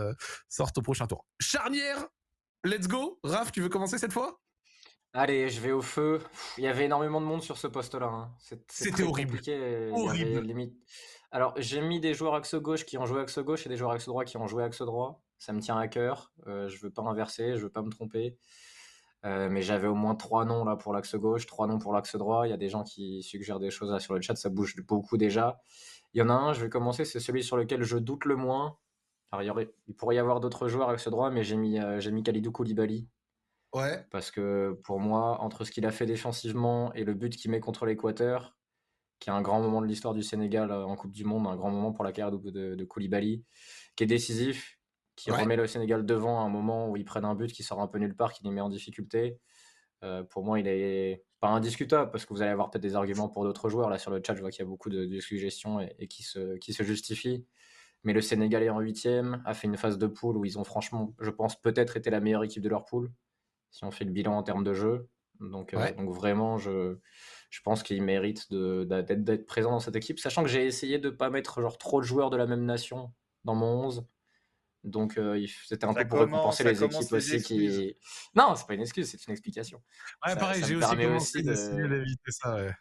[0.49, 1.25] sorte au prochain tour.
[1.41, 2.07] Charnière,
[2.65, 3.19] let's go.
[3.23, 4.41] Raph, tu veux commencer cette fois?
[5.13, 6.21] Allez, je vais au feu.
[6.59, 8.07] Il y avait énormément de monde sur ce poste-là.
[8.07, 8.35] Hein.
[8.69, 9.39] C'était horrible.
[9.39, 10.75] Limite...
[11.31, 13.93] Alors, j'ai mis des joueurs axe gauche qui ont joué axe gauche et des joueurs
[13.93, 16.33] axe droit qui ont joué axe droit ça me tient à cœur.
[16.47, 18.37] Euh, je veux pas inverser, je veux pas me tromper.
[19.25, 22.17] Euh, mais j'avais au moins trois noms là pour l'axe gauche, trois noms pour l'axe
[22.17, 22.47] droit.
[22.47, 24.77] Il y a des gens qui suggèrent des choses là sur le chat, ça bouge
[24.87, 25.61] beaucoup déjà.
[26.15, 28.37] Il y en a un, je vais commencer, c'est celui sur lequel je doute le
[28.37, 28.79] moins.
[29.33, 32.23] Alors, il, pourrait y avoir d'autres joueurs avec ce droit, mais j'ai mis, j'ai mis
[32.23, 33.09] Khalidou Koulibaly.
[33.75, 34.07] Ouais.
[34.11, 37.61] Parce que pour moi, entre ce qu'il a fait défensivement et le but qu'il met
[37.61, 38.57] contre l'Équateur,
[39.19, 41.71] qui est un grand moment de l'histoire du Sénégal en Coupe du Monde, un grand
[41.71, 43.45] moment pour la carrière de, de, Koulibaly,
[43.97, 44.76] qui est décisif,
[45.17, 47.81] qui remet le Sénégal devant à un moment où ils prennent un but qui sort
[47.81, 49.39] un peu nulle part, qui les met en difficulté.
[50.31, 53.45] pour moi, il est pas indiscutable parce que vous allez avoir peut-être des arguments pour
[53.45, 53.91] d'autres joueurs.
[53.91, 56.23] Là, sur le chat, je vois qu'il y a beaucoup de, de suggestions et, qui,
[56.23, 57.47] se, qui se justifient.
[58.05, 61.15] Mais le Sénégalais en huitième a fait une phase de poule où ils ont franchement,
[61.21, 63.11] je pense, peut-être été la meilleure équipe de leur poule,
[63.71, 65.09] si on fait le bilan en termes de jeu.
[65.41, 66.97] Donc, euh, donc vraiment, je,
[67.51, 71.15] je pense qu'ils méritent d'être présents dans cette équipe, sachant que j'ai essayé de ne
[71.15, 73.13] pas mettre genre, trop de joueurs de la même nation
[73.45, 74.07] dans mon 11.
[74.87, 77.97] Donc euh, c'était un peu pour récompenser les équipes aussi qui.
[78.35, 79.83] Non, c'est pas une excuse, c'est une explication.
[80.25, 82.55] Ouais, pareil, j'ai aussi commencé d'éviter ça.
[82.55, 82.75] Ouais.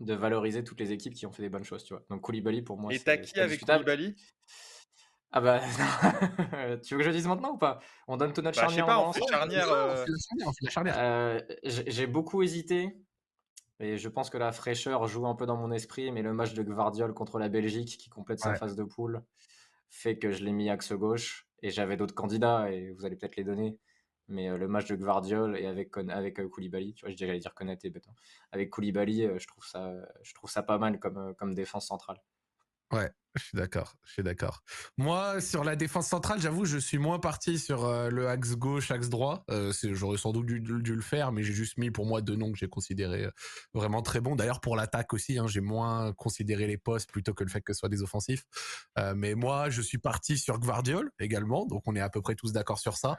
[0.00, 2.02] De valoriser toutes les équipes qui ont fait des bonnes choses, tu vois.
[2.10, 2.92] Donc Koulibaly pour moi.
[2.92, 4.16] Et t'as qui avec Koulibaly?
[5.30, 5.60] Ah bah,
[6.84, 7.78] tu veux que je dise maintenant ou pas?
[8.08, 8.86] On donne tout notre bah, charnière.
[8.86, 9.72] Je sais pas, on fait charnière.
[9.72, 10.04] Euh...
[10.68, 10.94] charnière.
[10.98, 12.96] Euh, j'ai beaucoup hésité.
[13.80, 16.54] Et je pense que la fraîcheur joue un peu dans mon esprit, mais le match
[16.54, 19.22] de Gvardiol contre la Belgique qui complète sa phase de poule
[19.94, 21.46] fait que je l'ai mis axe gauche.
[21.62, 23.78] Et j'avais d'autres candidats, et vous allez peut-être les donner.
[24.28, 27.54] Mais euh, le match de Gvardiol et avec, avec euh, Koulibaly, tu vois, je dire
[27.54, 28.06] Konaté, bête,
[28.52, 32.20] avec Koulibaly, je, trouve ça, je trouve ça pas mal comme défense centrale.
[32.94, 34.62] Ouais, je suis d'accord, je suis d'accord.
[34.96, 38.92] Moi, sur la défense centrale, j'avoue, je suis moins parti sur euh, le axe gauche,
[38.92, 39.44] axe droit.
[39.50, 42.52] Euh, J'aurais sans doute dû, le faire, mais j'ai juste mis pour moi deux noms
[42.52, 43.30] que j'ai considérés euh,
[43.72, 44.36] vraiment très bons.
[44.36, 47.72] D'ailleurs, pour l'attaque aussi, hein, j'ai moins considéré les postes plutôt que le fait que
[47.72, 48.44] ce soit des offensifs.
[48.98, 52.36] Euh, mais moi, je suis parti sur Gvardiol également, donc on est à peu près
[52.36, 53.18] tous d'accord sur ça.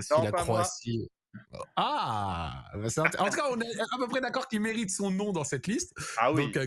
[0.00, 1.08] si la Croatie...
[1.76, 5.32] Ah bah, En tout cas, on est à peu près d'accord qu'il mérite son nom
[5.32, 5.94] dans cette liste.
[6.18, 6.46] Ah oui.
[6.46, 6.66] Donc, euh,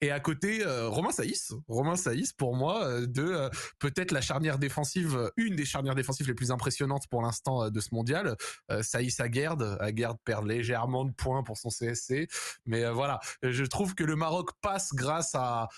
[0.00, 1.52] Et à côté, euh, Romain Saïs.
[1.68, 6.34] Romain Saïs, pour moi, euh, de peut-être la charnière défensive, une des charnières défensives les
[6.34, 8.36] plus impressionnantes pour l'instant de ce mondial.
[8.82, 9.78] Saïs Aguerd.
[9.80, 12.28] Aguerd perd légèrement de points pour son CSC.
[12.66, 15.68] Mais voilà, je trouve que le Maroc passe grâce à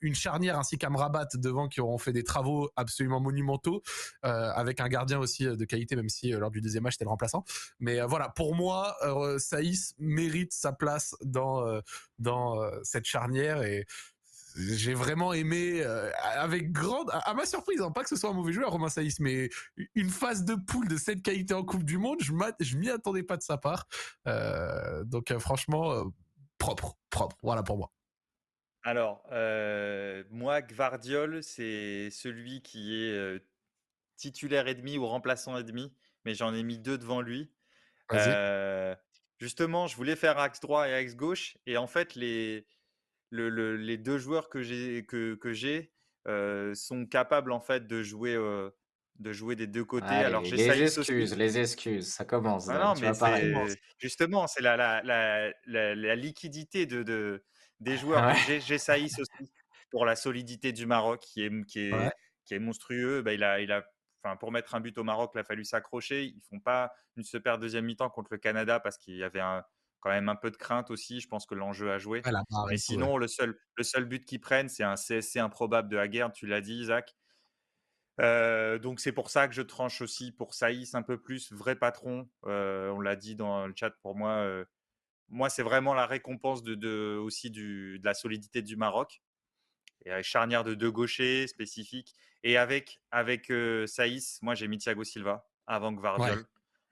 [0.00, 3.82] une charnière ainsi qu'Amrabat devant qui auront fait des travaux absolument monumentaux,
[4.22, 7.10] avec un gardien aussi de qualité, même si lors du deuxième match, c'était le
[7.78, 11.80] mais euh, voilà, pour moi, euh, Saïs mérite sa place dans euh,
[12.18, 13.86] dans cette charnière et
[14.56, 15.84] j'ai vraiment aimé
[16.22, 19.20] avec grande à, ma surprise hein, pas que ce soit un mauvais joueur Romain Saïs
[19.20, 19.50] mais
[19.94, 23.22] une phase de poule de cette qualité en Coupe du Monde je je m'y attendais
[23.22, 23.86] pas de sa part.
[25.04, 26.10] Donc franchement
[26.58, 27.92] propre propre voilà pour moi.
[28.82, 29.22] Alors
[30.30, 33.40] moi Gvardiol c'est celui qui est
[34.16, 35.92] titulaire et demi ou remplaçant et demi
[36.28, 37.50] mais j'en ai mis deux devant lui.
[39.40, 42.66] justement, je voulais faire axe droit et axe gauche, et en fait, les,
[43.30, 45.90] les deux joueurs que j'ai que, que j'ai
[46.74, 48.36] sont capables en fait de jouer
[49.18, 50.06] de jouer des deux côtés.
[50.06, 52.68] Alors j'ai les excuses, les excuses, ça commence.
[52.68, 57.42] Ah non, mais justement, c'est la, la, la, la, liquidité de, de
[57.80, 58.34] des joueurs.
[58.46, 59.50] J'ai Saïs aussi
[59.90, 62.12] pour la solidité du Maroc qui est qui est,
[62.44, 63.22] qui est monstrueux.
[63.22, 63.82] Bah, il a il a
[64.22, 66.24] enfin, pour mettre un but au Maroc, il a fallu s'accrocher.
[66.24, 69.42] Ils font pas une super deuxième mi-temps contre le Canada parce qu'il y avait
[70.00, 71.20] quand même un peu de crainte aussi.
[71.20, 72.22] Je pense que l'enjeu a joué.
[72.68, 76.32] Mais sinon, le seul, le seul but qu'ils prennent, c'est un CSC improbable de Haguerd,
[76.32, 77.14] tu l'as dit, Isaac.
[78.20, 81.76] Euh, donc c'est pour ça que je tranche aussi pour Saïs un peu plus, vrai
[81.76, 82.28] patron.
[82.46, 84.30] Euh, on l'a dit dans le chat pour moi.
[84.30, 84.64] Euh,
[85.28, 89.22] moi, c'est vraiment la récompense de, aussi de la solidité du Maroc
[90.04, 92.14] et charnière de deux gauchers spécifiques.
[92.44, 93.52] Et avec, avec
[93.86, 96.46] Saïs, moi j'ai mis Thiago Silva avant que Vardiol.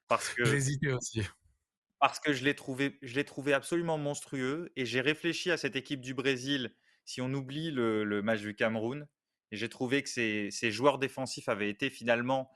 [0.09, 0.45] Parce que.
[0.45, 1.23] J'hésitais aussi.
[1.99, 4.71] Parce que je l'ai trouvé, je l'ai trouvé absolument monstrueux.
[4.77, 9.09] Et j'ai réfléchi à cette équipe du Brésil, si on oublie le, match du Cameroun.
[9.51, 12.51] Et j'ai trouvé que ces, ces, joueurs défensifs avaient été finalement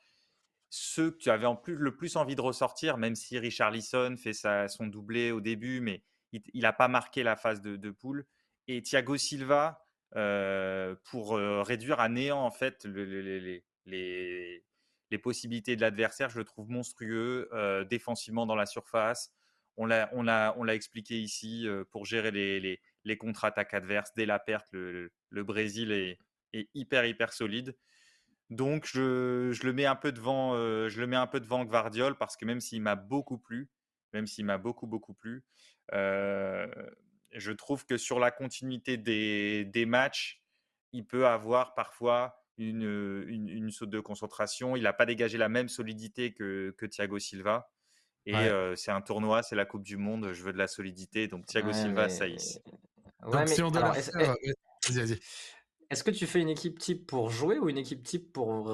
[0.69, 4.17] ceux que tu avais en plus, le plus envie de ressortir, même si Richard Lisson
[4.17, 7.91] fait sa, son doublé au début, mais il n'a pas marqué la phase de, de
[7.91, 8.27] poule.
[8.69, 16.31] Et Thiago Silva, pour euh, réduire à néant en fait les, les, possibilités de l'adversaire.
[16.31, 19.33] Je le trouve monstrueux euh, défensivement dans la surface.
[19.77, 24.13] On l'a, on a, on l'a expliqué ici pour gérer les, les, contre-attaques adverses.
[24.17, 26.19] Dès la perte, le, le Brésil est,
[26.53, 27.77] est, hyper hyper solide.
[28.51, 32.17] Donc je, je, le mets un peu devant, je le mets un peu devant Gvardiol
[32.17, 33.71] parce que même s'il m'a beaucoup plu,
[34.13, 35.45] même s'il m'a beaucoup beaucoup plu,
[37.33, 40.43] je trouve que sur la continuité des, des matchs,
[40.93, 44.77] il peut avoir parfois une, une, saute de concentration.
[44.77, 47.71] Il n'a pas dégagé la même solidité que, que Thiago Silva.
[48.27, 48.35] Et
[48.77, 50.33] c'est un tournoi, c'est la Coupe du Monde.
[50.33, 51.29] Je veux de la solidité.
[51.29, 52.63] Donc Thiago Silva, ça y est.
[53.23, 53.73] donc si on.
[55.91, 58.69] Est-ce que tu fais une équipe type pour jouer ou une équipe type pour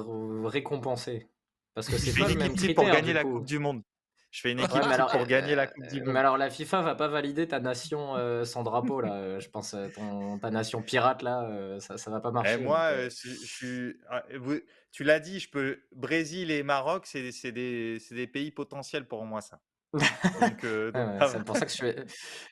[0.51, 1.27] récompenser?
[1.73, 3.37] Parce que Je c'est fais pas une le même équipe type pour gagner la coup.
[3.37, 3.81] Coupe du Monde.
[4.37, 6.17] Je fais une équipe mais alors, pour gagner la euh, Coupe du mais Monde.
[6.17, 9.13] alors la FIFA va pas valider ta nation euh, sans drapeau là.
[9.13, 12.33] euh, je pense euh, ton, ta nation pirate là, euh, ça, ça va pas Eh,
[12.33, 12.57] marcher.
[12.59, 13.95] moi, donc, euh, euh, je je suis.
[14.37, 14.59] vous-
[14.91, 15.79] Tu l'as dit, je peux.
[15.91, 19.59] Brésil et Maroc, c'est des, pays potentiels pour moi, ça.
[20.63, 22.05] Euh, ouais, c'est pour ça que je fais.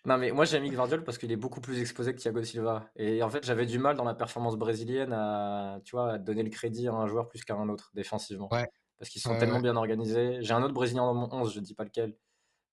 [0.06, 2.90] Non, mais moi j'ai mis Gvardiol parce qu'il est beaucoup plus exposé que Thiago Silva.
[2.96, 6.42] Et en fait, j'avais du mal dans la performance brésilienne à, tu vois, à donner
[6.42, 8.50] le crédit à un joueur plus qu'à un autre défensivement.
[8.52, 8.68] Ouais.
[9.00, 9.62] Parce qu'ils sont Ouais, tellement ouais.
[9.62, 10.38] bien organisés.
[10.42, 12.16] J'ai un autre Brésilien dans mon 11, je dis pas lequel.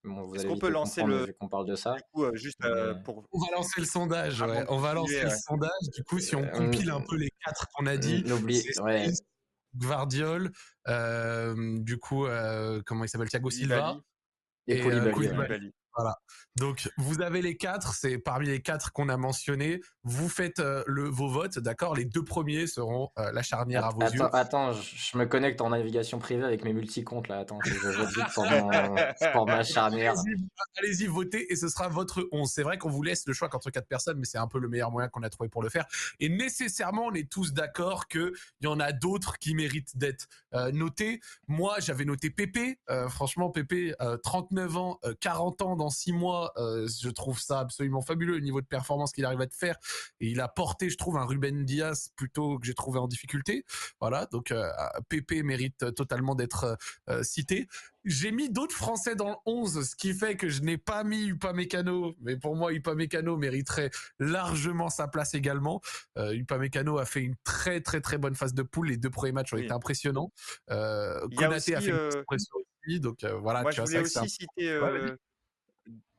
[0.04, 1.26] Bon, Est-ce qu'on peut lancer le.
[1.26, 1.94] vu qu'on parle de ça.
[1.94, 3.24] Du coup, euh, juste euh, Mais- pour.
[3.32, 4.64] On va lancer le sondage, ouais.
[4.68, 5.70] On va lancer le sondage.
[5.94, 8.24] Du coup, si on Euh, compile un peu les quatre qu'on a dit,
[9.74, 10.50] Gvardiol,
[10.88, 13.96] euh, du coup, euh, comment il s'appelle Thiago Silva
[14.66, 15.12] Et, et, euh, Koulibaly, ouais.
[15.12, 15.72] Koulibaly.
[15.96, 16.18] Voilà.
[16.56, 19.80] Donc, vous avez les quatre, c'est parmi les quatre qu'on a mentionnés.
[20.04, 21.94] Vous faites euh, le, vos votes, d'accord?
[21.94, 24.22] Les deux premiers seront euh, la charnière à vos yeux.
[24.22, 27.38] Attends, attends, je, me connecte en navigation privée avec mes multicomptes là.
[27.38, 28.70] Attends, je, vote vite pour, mon,
[29.32, 30.12] pour ma charnière.
[30.12, 32.50] Allez-y, Allez-y, votez et ce sera votre 11.
[32.50, 34.68] C'est vrai qu'on vous laisse le choix qu'entre quatre personnes, mais c'est un peu le
[34.68, 35.86] meilleur moyen qu'on a trouvé pour le faire.
[36.20, 40.70] Et nécessairement, on est tous d'accord qu'il y en a d'autres qui méritent d'être euh,
[40.72, 41.20] notés.
[41.48, 42.78] Moi, j'avais noté Pépé.
[43.08, 47.58] Franchement, Pépé, euh, 39 ans, euh, 40 ans dans 6 mois, euh, je trouve ça
[47.60, 49.76] absolument fabuleux, le niveau de performance qu'il arrive à te faire.
[50.20, 53.64] Et il a porté, je trouve, un Ruben Diaz plutôt que j'ai trouvé en difficulté.
[54.00, 54.68] Voilà, donc euh,
[55.08, 57.66] Pépé mérite totalement d'être euh, cité.
[58.04, 61.26] J'ai mis d'autres Français dans le 11, ce qui fait que je n'ai pas mis
[61.26, 65.80] Upamecano, mais pour moi Upamecano mériterait largement sa place également.
[66.18, 69.32] Euh, Upamecano a fait une très très très bonne phase de poule, les deux premiers
[69.32, 69.64] matchs ont Oui.
[69.64, 70.32] été impressionnants.
[70.70, 73.70] Euh, a Konaté a aussi, fait une euh, petite pression aussi, donc euh, voilà, Moi,
[73.70, 75.16] tu je voulais aussi citer Ouais, euh,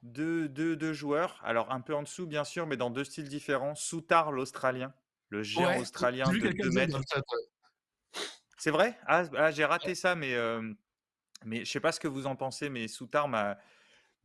[0.04, 3.30] deux, deux, deux joueurs, alors un peu en dessous, bien sûr, mais dans deux styles
[3.30, 3.74] différents.
[3.74, 4.94] Soutar, l'Australien,
[5.30, 7.02] le géant Ouais, australien de quelqu'un 2 dire mètres.
[8.58, 8.98] C'est vrai?
[9.08, 10.74] Ah, ah, j'ai raté ça, mais, euh,
[11.46, 13.58] mais je sais pas ce que vous en pensez, mais Soutar m'a.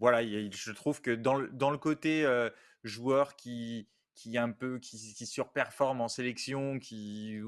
[0.00, 2.50] Voilà, il je trouve que dans le, dans le côté euh,
[2.84, 7.40] joueur qui, qui un peu qui, qui surperforme en sélection, qui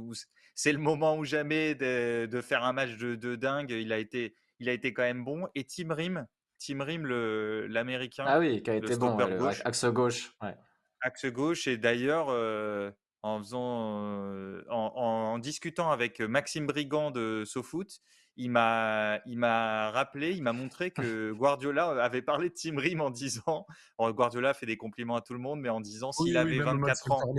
[0.54, 3.98] c'est le moment ou jamais de, de faire un match de, de dingue, il a
[3.98, 5.48] été il a été quand même bon.
[5.54, 6.26] Et Tim Rim,
[6.60, 10.32] Tim Rim, l'américain, Ah oui, qui a été bon, ouais, gauche, axe gauche.
[10.42, 10.54] Ouais.
[11.00, 11.66] axe gauche.
[11.66, 12.90] Et d'ailleurs, euh,
[13.22, 17.88] en faisant, euh, en, en- en discutant avec Maxime Brigand de SoFoot,
[18.36, 23.00] il m'a, il m'a rappelé, il m'a montré que Guardiola avait parlé de Tim Rim
[23.00, 23.66] en disant,
[23.98, 26.50] bon, Guardiola fait des compliments à tout le monde, mais en disant s'il oui, avait
[26.58, 27.34] même le match 24 ans,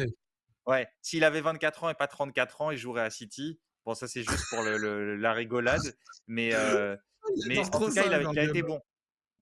[0.67, 3.60] ouais, s'il avait 24 ans et pas 34 ans, il jouerait à City.
[3.86, 5.81] Bon, ça c'est juste pour le- le- la rigolade,
[6.27, 6.95] mais, euh,
[7.47, 8.79] mais en tout cas, ça, il a, il a été bon.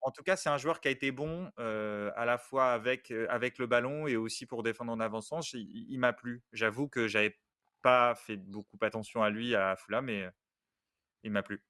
[0.01, 3.11] En tout cas, c'est un joueur qui a été bon euh, à la fois avec,
[3.29, 5.41] avec le ballon et aussi pour défendre en avançant.
[5.53, 6.41] Il, il m'a plu.
[6.53, 7.37] J'avoue que j'avais
[7.81, 10.29] pas fait beaucoup attention à lui à Fulham, mais
[11.23, 11.61] il m'a plu.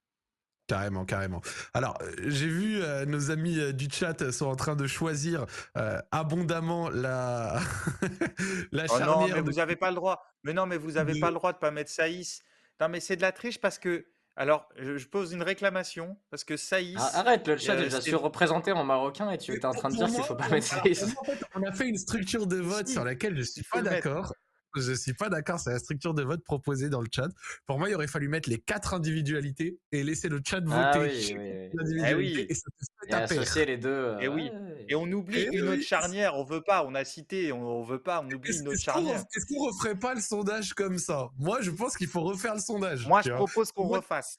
[0.68, 1.42] Carrément, carrément.
[1.74, 6.00] Alors, j'ai vu euh, nos amis euh, du chat sont en train de choisir euh,
[6.12, 7.60] abondamment la
[8.72, 10.24] la Oh non, mais de- vous n'avez pas le droit.
[10.44, 12.44] Mais non, mais vous n'avez de- pas le droit de pas mettre Saïs.
[12.80, 14.06] Non, mais c'est de la triche parce que.
[14.40, 16.96] Alors, je, pose une réclamation parce que Saïs.
[16.98, 19.74] Ah, arrête, le chat euh, est déjà c'est- surreprésenté en marocain et tu étais en
[19.74, 21.04] train de dire qu'il faut pas mettre Saïs.
[21.20, 23.82] en fait, on a fait une structure de vote Si, sur laquelle je suis pas
[23.82, 24.34] d'accord.
[24.76, 27.28] Je suis pas d'accord, c'est la structure de vote proposée dans le chat.
[27.66, 31.00] Pour moi, il aurait fallu mettre les quatre individualités et laisser le chat voter Ah
[31.00, 31.36] oui,
[31.74, 32.46] oui, oui.
[32.50, 32.68] et ça
[33.08, 33.90] Et associer les deux.
[33.90, 34.52] euh, Et oui.
[34.88, 35.76] Et on oublie Eh une oui.
[35.78, 36.36] autre charnière.
[36.36, 36.86] On veut pas.
[36.86, 37.52] On a cité.
[37.52, 38.22] On, on veut pas.
[38.24, 39.24] On oublie une autre charnière.
[39.36, 41.30] est-ce qu'on referait pas le sondage comme ça?
[41.38, 43.08] Moi, je pense qu'il faut refaire le sondage.
[43.08, 43.38] Moi, je vois.
[43.38, 44.38] propose qu'on Moi- refasse.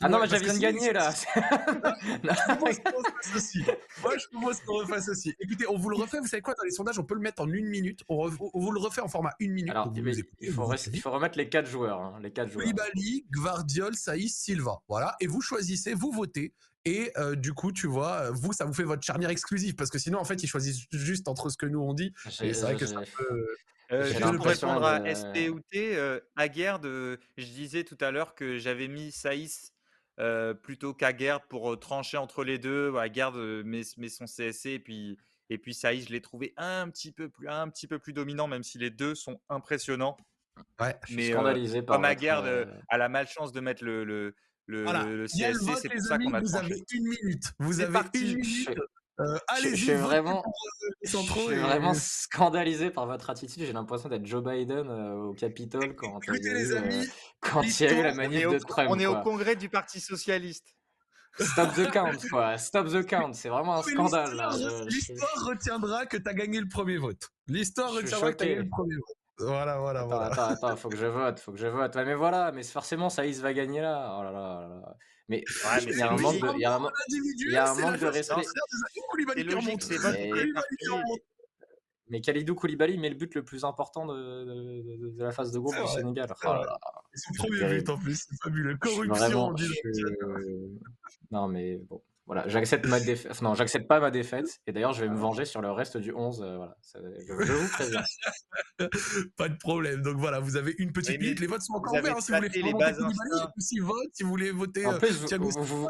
[0.00, 1.10] Ah non, mais viens de gagner là.
[2.22, 3.62] Je propose qu'on refasse aussi.
[4.02, 5.34] Moi, je propose qu'on refasse aussi.
[5.40, 6.18] Écoutez, on vous le refait.
[6.18, 6.54] Vous savez quoi?
[6.54, 8.00] Dans les sondages, on peut le mettre en une minute.
[8.08, 9.70] On, re- on vous le refait en format une minute.
[9.70, 12.00] Alors, écoutez, il, faut vous res- il dites faut remettre les quatre joueurs.
[12.00, 12.66] hein, les quatre joueurs.
[13.30, 14.78] Gvardiol, Saïs, Silva.
[14.88, 15.14] Voilà.
[15.20, 16.52] Et vous choisissez, vous votez.
[16.84, 19.74] Et euh, du coup, tu vois, euh, vous, ça vous fait votre charnière exclusive.
[19.76, 22.12] Parce que sinon, en fait, ils choisissent juste entre ce que nous on dit.
[22.28, 23.46] J'ai- Et c'est vrai que c'est un peu.
[23.92, 27.96] Euh, juste pour répondre à de- ST ou T, euh, Aguerd, euh, je disais tout
[28.00, 29.72] à l'heure que j'avais mis Saïs
[30.18, 32.94] euh, plutôt qu'Aguerd pour euh, trancher entre les deux.
[32.96, 35.18] Aguerd euh, met, met son CSC et puis,
[35.50, 38.48] et puis Saïs, je l'ai trouvé un petit, peu plus, un petit peu plus dominant,
[38.48, 40.16] même si les deux sont impressionnants.
[40.80, 40.96] Ouais.
[41.02, 43.60] Je suis Mais euh, scandalisé par comme votre, Aguerd euh, euh, a la malchance de
[43.60, 44.34] mettre le, le,
[44.82, 45.04] Voilà.
[45.26, 46.66] CSC, c'est pour ça qu'on a Vous tranché.
[46.72, 47.52] avez une minute.
[47.58, 48.32] Vous avez parti.
[48.32, 48.80] une minute.
[49.18, 53.64] Euh, je, suis vraiment, euh, les je centraux suis et- vraiment scandalisé par votre attitude.
[53.64, 56.72] J'ai l'impression d'être Joe Biden euh, au Capitole quand il y Écoutez, a les eu,
[56.74, 57.08] euh, amis,
[57.40, 58.88] quand il y a eu la manif de Trump.
[58.90, 60.66] on est au congrès du Parti Socialiste.
[61.38, 62.56] Stop the count, quoi.
[62.58, 63.32] Stop the count.
[63.34, 64.30] C'est vraiment un scandale.
[64.90, 67.28] l'histoire- Je- retiendra que tu as gagné le premier vote.
[67.46, 69.15] L'histoire retiendra que tu as gagné le premier vote.
[69.38, 70.26] Voilà, voilà, Attends, voilà.
[70.26, 71.94] attends, attends, faut que je vote, faut que je vote.
[71.94, 74.16] Ouais, mais voilà, mais forcément, Saïs va gagner là.
[74.18, 74.96] Oh là là là là.
[75.28, 77.56] Mais Ouais, il y a un manque de, il y a un, man- il y
[77.56, 78.42] a un c'est la manque de respect.
[79.34, 79.98] C'est logique, c'est
[82.08, 85.50] Mais- Khalidou Koulibaly met le but le plus important de, de- de- de la phase
[85.50, 86.28] de groupe vrai, Sénégal.
[86.40, 86.78] c'est Oh là là.
[87.14, 88.76] Son premier but en plus, c'est fabuleux.
[88.76, 89.56] Corruption, vraiment.
[89.56, 90.80] je suis-
[91.32, 92.00] Non, mais bon.
[92.26, 93.30] Voilà, j'accepte ma défaite.
[93.30, 94.58] enfin, non, j'accepte pas ma défaite.
[94.66, 96.42] Et d'ailleurs, je vais me venger sur le reste du 11.
[96.42, 98.02] euh, voilà, Ça- je, je vous préviens.
[99.36, 100.02] Pas de problème.
[100.02, 101.40] Donc voilà, vous avez une petite mais minute.
[101.40, 102.16] Les votes sont encore ouverts.
[102.16, 103.52] hein, si vous voulez les bases instincts.
[103.56, 104.08] aussi vote.
[104.12, 105.88] Si vous voulez voter En euh, plus, vous- Thiago vous- vous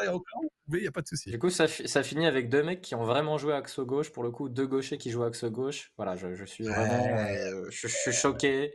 [0.74, 1.30] il n'y a pas de souci.
[1.30, 4.10] Du coup, ça, ça finit avec deux mecs qui ont vraiment joué axe gauche.
[4.10, 5.92] Pour le coup, deux gauchers qui jouent axe gauche.
[5.96, 7.04] Voilà, je, je suis vraiment.
[7.04, 7.38] Ouais.
[7.52, 8.74] euh, je, je suis choqué.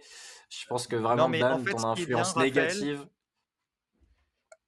[0.50, 3.00] Je pense que vraiment, mais en Dan, fait, ton bien, influence Raphaël,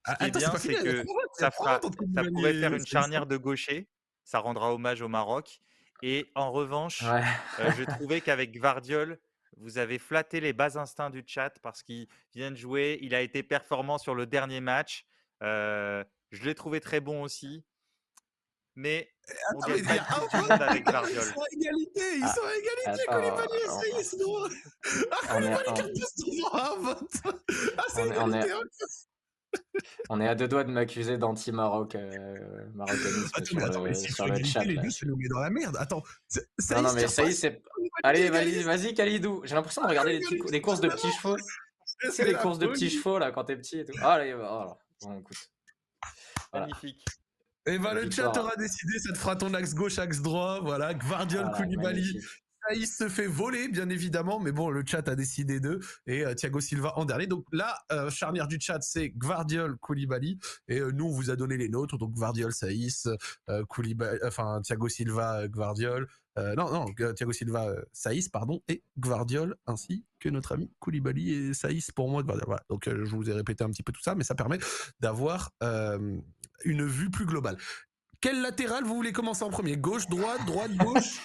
[0.05, 3.89] Ah, qui est attends, bien, c'est que ça fera, pourrait faire une charnière de gaucher.
[4.23, 5.59] Ça rendra hommage au Maroc.
[6.01, 7.23] Et en revanche, Ouais.
[7.59, 9.19] euh, je trouvais qu'avec Gvardiol,
[9.57, 12.99] vous avez flatté les bas instincts du chat parce qu'il vient de jouer.
[13.01, 15.05] Il a été performant sur le dernier match.
[15.43, 17.63] Euh, je l'ai trouvé très bon aussi.
[18.75, 19.13] Mais
[19.55, 21.23] on Attends, mais il y a gagnera un tout le vote, monde avec Ils Gvardiol.
[21.23, 24.15] sont à égalité, ils Ah, sont à égalité, attends, Koulibaly et Saïs.
[25.11, 27.11] Ah, Koulibaly qui un vote.
[27.77, 28.53] Ah, c'est égalité.
[30.09, 32.37] On est à deux doigts de m'accuser d'anti-Maroc, euh,
[32.75, 34.63] marocanisme Attends, sur mais attends, mais le, si sur c'est le égalité, chat.
[34.63, 34.81] les là.
[34.81, 35.77] deux, ça nous met dans la merde.
[35.79, 37.61] Attends, c'est- Non, non, mais Saïs, c'est.
[38.03, 39.41] Allez, vas-y, vas-y, Khalidou.
[39.45, 40.19] J'ai l'impression de regarder
[40.51, 41.37] les, courses de petits chevaux.
[42.11, 43.93] Sais, les courses de petits chevaux, là, quand t'es petit et tout.
[44.01, 44.77] Ah, allez, voilà.
[45.01, 45.37] Bon, écoute.
[46.51, 46.67] Voilà.
[46.67, 47.05] Magnifique.
[47.65, 50.59] Et ben, le chat aura décidé, ça te fera ton axe gauche, axe droit.
[50.61, 52.19] Voilà, Gvardiol, Voilà, Koulibaly.
[52.67, 56.34] Saïs se fait voler, bien évidemment, mais bon, le chat a décidé d'eux et euh,
[56.34, 57.28] Thiago Silva en dernier.
[57.28, 61.36] Donc là, euh, charnière du chat, c'est Gvardiol, Koulibaly et euh, nous, on vous a
[61.36, 61.97] donné les nôtres.
[61.97, 63.08] Donc Gvardiol, Saïs,
[63.67, 66.08] Koulibaly, enfin Thiago Silva, Gvardiol.
[66.38, 71.91] Non, non, Thiago Silva, Saïs, pardon, et Gvardiol, ainsi que notre ami Koulibaly et Saïs
[71.91, 72.23] pour moi.
[72.26, 72.63] Voilà.
[72.69, 74.58] Donc je vous ai répété un petit peu tout ça, mais ça permet
[74.99, 77.58] d'avoir une vue plus globale.
[78.19, 79.76] Quel latéral vous voulez commencer en premier?
[79.76, 81.19] Gauche, droite, droite, gauche?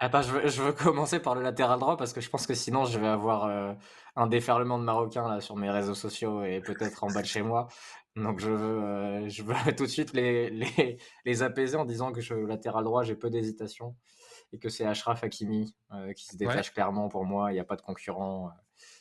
[0.00, 2.84] Je veux, je veux commencer par le latéral droit parce que je pense que sinon
[2.84, 3.72] je vais avoir euh,
[4.16, 7.42] un déferlement de Marocains là sur mes réseaux sociaux et peut-être en bas de chez
[7.42, 7.68] moi.
[8.16, 12.12] Donc je veux, euh, je veux tout de suite les, les, les apaiser en disant
[12.12, 13.96] que je, latéral droit, j'ai peu d'hésitation
[14.52, 17.50] et que c'est Ashraf Hakimi euh, qui se détache clairement pour moi.
[17.50, 18.50] Il n'y a pas de concurrent.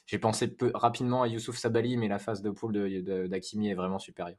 [0.06, 3.70] J'ai pensé peu, rapidement à Youssouf Sabali, mais la phase de poule d'Hakimi de, d'Hakimi
[3.70, 4.38] est vraiment supérieure.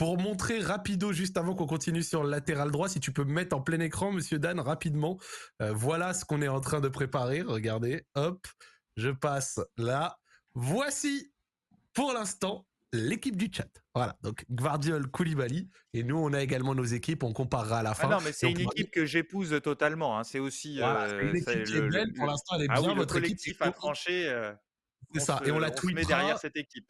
[0.00, 3.34] Pour montrer rapido, juste avant qu'on continue sur le latéral droit, si tu peux me
[3.34, 5.18] mettre en plein écran, monsieur Dan, rapidement.
[5.60, 7.42] Euh, voilà ce qu'on est en train de préparer.
[7.42, 8.46] Regardez, hop,
[8.96, 10.16] je passe là.
[10.54, 11.34] Voici,
[11.92, 13.68] pour l'instant, l'équipe du chat.
[13.94, 15.68] Voilà, donc Gvardiol, Koulibaly.
[15.92, 18.08] Et nous, on a également nos équipes, on comparera à la fin.
[18.10, 20.18] Ah non, mais c'est on une équipe que j'épouse totalement.
[20.18, 20.24] hein.
[20.24, 20.78] C'est aussi.
[20.78, 22.92] Voilà, euh, une équipe qui est le- belle, le- pour l'instant, elle est Ah bien.
[22.92, 24.28] oui, Votre équipe, collectif c'est a tranché.
[24.30, 24.50] euh,
[25.12, 26.04] C'est on ça, se- et on la met tweetera.
[26.06, 26.86] derrière cette équipe.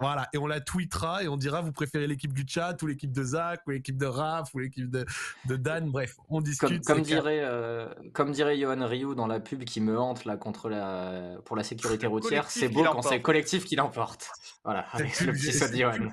[0.00, 3.12] Voilà, et on la tweetera et on dira vous préférez l'équipe du chat ou l'équipe
[3.12, 5.06] de Zach ou l'équipe de Raph ou l'équipe de,
[5.46, 5.90] de Dan?
[5.90, 6.84] Bref, on discute.
[6.84, 10.68] comme dirait, euh, comme dirait Johan Ryu dans la pub qui me hante là contre
[10.68, 14.28] la pour la sécurité routière, c'est beau quand c'est le collectif qui l'emporte.
[14.64, 16.08] Voilà, avec le petit saut Johan.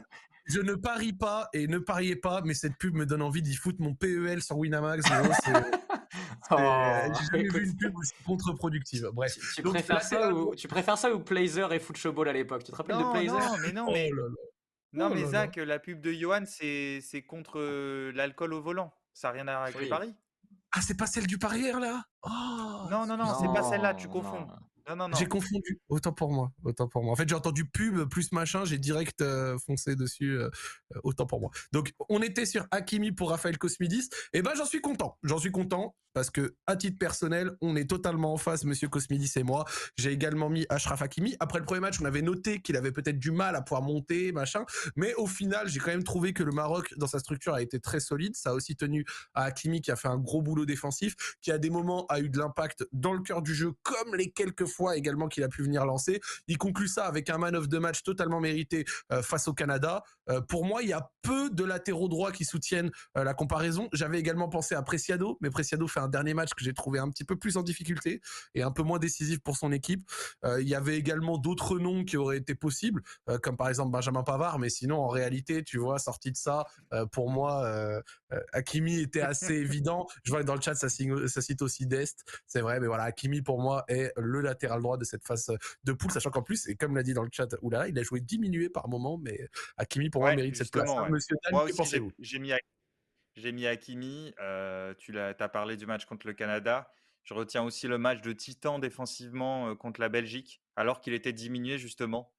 [0.45, 3.55] Je ne parie pas et ne pariez pas, mais cette pub me donne envie d'y
[3.55, 5.05] foutre mon PEL sur Winamax.
[6.51, 9.09] Oh, J'ai jamais écoute, vu une pub aussi contre-productive.
[9.13, 9.33] Bref.
[9.33, 12.63] tu, tu Donc, préfères ça ou tu préfères ça ou Plazer et Football à l'époque
[12.63, 14.29] Tu te rappelles de Plazer non, mais non, Oh mais, là là.
[14.93, 15.25] non, Oh mais.
[15.25, 18.91] Zach, la pub de Johan, c'est c'est contre euh, l'alcool au volant.
[19.13, 19.83] Ça n'a rien à voir avec Oui.
[19.83, 20.15] le pari.
[20.71, 22.03] Ah, c'est pas celle du parière là?
[22.23, 24.47] Oh Non, non, non, c'est pas celle-là, tu Non, confonds.
[24.89, 24.95] Non.
[24.95, 25.17] Non, non, non.
[25.17, 25.79] J'ai confondu.
[25.89, 26.51] Autant pour moi.
[26.63, 27.13] Autant pour moi.
[27.13, 30.37] En fait, j'ai entendu pub plus machin, j'ai direct euh, foncé dessus.
[30.37, 30.49] euh,
[30.95, 31.51] euh, autant pour moi.
[31.71, 34.09] Donc, on était sur Hakimi pour Raphaël Cosmidis.
[34.33, 35.17] Et ben, j'en suis content.
[35.23, 39.31] J'en suis content parce que, à titre personnel, on est totalement en face, Monsieur Cosmidis
[39.35, 39.65] et moi.
[39.95, 41.35] J'ai également mis Ashraf Hakimi.
[41.39, 44.31] Après le premier match, on avait noté qu'il avait peut-être du mal à pouvoir monter,
[44.31, 44.65] machin.
[44.95, 47.79] Mais au final, j'ai quand même trouvé que le Maroc, dans sa structure, a été
[47.79, 48.35] très solide.
[48.35, 51.59] Ça a aussi tenu à Hakimi qui a fait un gros boulot défensif, qui à
[51.59, 54.78] des moments a eu de l'impact dans le cœur du jeu, comme les quelques fois
[54.91, 56.19] également qu'il a pu venir lancer.
[56.47, 60.03] Il conclut ça avec un man of the match totalement mérité euh, face au Canada.
[60.29, 63.89] Euh, pour moi, il y a peu de latéraux droits qui soutiennent euh, la comparaison.
[63.93, 67.09] J'avais également pensé à Preciado, mais Preciado fait un dernier match que j'ai trouvé un
[67.09, 68.21] petit peu plus en difficulté
[68.55, 70.09] et un peu moins décisif pour son équipe.
[70.59, 73.01] Il y avait également d'autres noms qui auraient été possibles,
[73.41, 76.65] comme par exemple Benjamin Pavard, mais sinon en réalité, tu vois, sorti de ça,
[77.11, 78.01] pour moi,
[78.53, 80.07] Hakimi était assez évident.
[80.23, 82.23] Je vois que dans le chat, ça, signe- ça cite aussi Dest.
[82.47, 85.51] C'est vrai, mais voilà, Hakimi pour moi est le latéral droit de cette phase
[85.83, 88.03] de poule, sachant qu'en plus, et comme l'a dit dans le chat, oulala, il a
[88.03, 90.89] joué diminué par moment, mais Hakimi pour moi Ouais, mérite cette place.
[90.89, 91.09] ouais.
[91.09, 92.11] Monsieur Dan, Moi que pensez-vous?
[92.19, 92.51] j'ai mis,
[93.35, 94.33] j'ai mis Hakimi.
[94.39, 96.91] euh, tu l'as, as parlé du match contre le Canada.
[97.23, 101.77] Je retiens aussi le match de Titan défensivement contre la Belgique, alors qu'il était diminué
[101.77, 102.33] justement.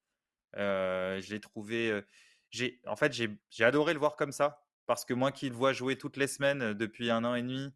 [0.54, 2.02] je l'ai trouvé.
[2.50, 5.72] j'ai, en fait, j'ai adoré le voir comme ça, parce que moi qui le vois
[5.72, 7.72] jouer toutes les semaines depuis un an et demi,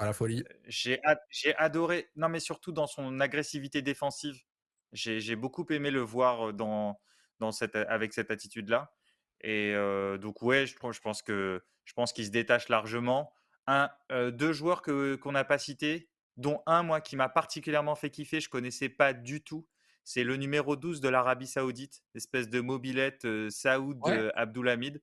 [0.00, 0.44] à la folie.
[0.66, 1.00] J'ai
[1.56, 4.42] adoré, non mais surtout dans son agressivité défensive.
[4.92, 6.98] J'ai beaucoup aimé le voir dans,
[7.38, 8.92] dans cette, avec cette attitude-là.
[9.42, 9.74] Et
[10.20, 13.32] donc ouais, je, je pense que je pense qu'il se détache largement.
[13.66, 13.90] Un,
[14.32, 18.40] deux joueurs que qu'on n'a pas cités, dont un moi qui m'a particulièrement fait kiffer,
[18.40, 19.66] je connaissais pas du tout.
[20.02, 24.00] C'est le numéro 12 de l'Arabie Saoudite, espèce de mobilette Saoud
[24.34, 25.02] Abdulhamid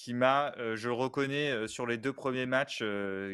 [0.00, 2.82] qui m'a, je le reconnais sur les deux premiers matchs,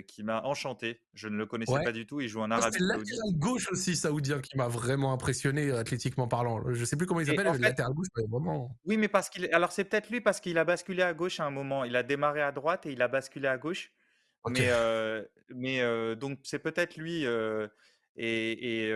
[0.09, 1.01] qui m'a enchanté.
[1.15, 2.21] Je ne le connaissais pas du tout.
[2.21, 3.07] Il joue en Arabie Saoudite.
[3.07, 6.61] C'est le gauche aussi saoudien qui m'a vraiment impressionné athlétiquement parlant.
[6.73, 8.77] Je sais plus comment il s'appelle, le latéral gauche, vraiment.
[8.85, 11.45] Oui, mais parce qu'il, alors c'est peut-être lui parce qu'il a basculé à gauche à
[11.45, 11.85] un moment.
[11.85, 13.93] Il a démarré à droite et il a basculé à gauche.
[14.49, 14.69] Mais,
[15.55, 17.25] mais donc c'est peut-être lui
[18.17, 18.89] et,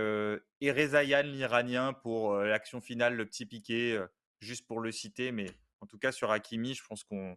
[0.61, 4.03] et, Rezayan, l'Iranien, pour l'action finale, le petit piqué,
[4.41, 5.31] juste pour le citer.
[5.31, 5.47] Mais
[5.81, 7.37] en tout cas, sur Hakimi, je pense qu'on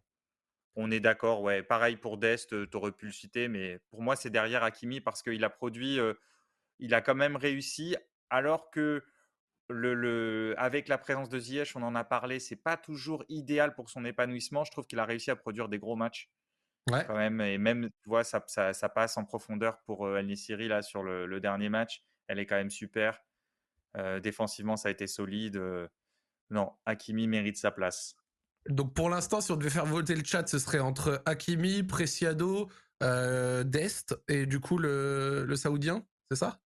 [0.75, 1.63] on est d'accord, ouais.
[1.63, 5.21] Pareil pour Dest, tu aurais pu le citer, mais pour moi, c'est derrière Hakimi parce
[5.21, 5.99] qu'il a produit,
[6.79, 7.95] il a quand même réussi,
[8.29, 9.03] alors que
[9.69, 13.89] le, avec la présence de Ziyech, on en a parlé, c'est pas toujours idéal pour
[13.89, 14.63] son épanouissement.
[14.63, 16.29] Je trouve qu'il a réussi à produire des gros matchs.
[16.91, 17.05] Ouais.
[17.07, 20.81] Quand même, et même, tu vois, ça, ça, passe en profondeur pour El Nissiri là
[20.81, 22.03] sur le, dernier match.
[22.27, 23.21] Elle est quand même super.
[24.21, 25.61] défensivement, ça a été solide.
[26.49, 28.17] non, Hakimi mérite sa place.
[28.69, 32.69] Donc pour l'instant, si on devait faire voter le chat, ce serait entre Hakimi, Preciado,
[33.03, 36.62] euh, Dest et du coup le, le Saoudien, c'est ça?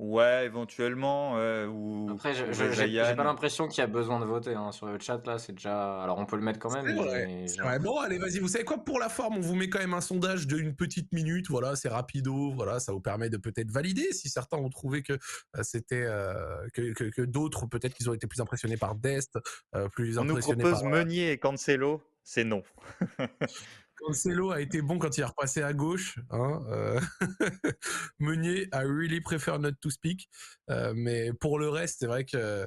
[0.00, 1.34] Ouais, éventuellement.
[1.66, 5.20] ou Après, j'ai pas l'impression qu'il y a besoin de voter hein, sur le chat
[5.26, 5.38] là.
[5.38, 6.02] C'est déjà.
[6.02, 6.96] Alors, on peut le mettre quand même.
[6.96, 7.78] Vrai.
[7.80, 8.38] Bon, allez, vas-y.
[8.38, 11.12] Vous savez quoi Pour la forme, on vous met quand même un sondage d'une petite
[11.12, 11.48] minute.
[11.50, 12.50] Voilà, c'est rapido.
[12.52, 16.66] Voilà, ça vous permet de peut-être valider si certains ont trouvé que euh, c'était euh,
[16.72, 19.38] que, que, d'autres peut-être qu'ils ont été plus impressionnés par Dest,
[19.74, 22.02] euh, plus on impressionnés nous propose Meunier et Cancelo.
[22.24, 22.62] C'est non.
[24.00, 26.18] Cancelo a été bon quand il est repassé à gauche.
[26.30, 27.00] Hein, euh,
[28.18, 30.28] Meunier a really prefer not to speak.
[30.70, 32.66] Euh, mais pour le reste, c'est vrai que euh,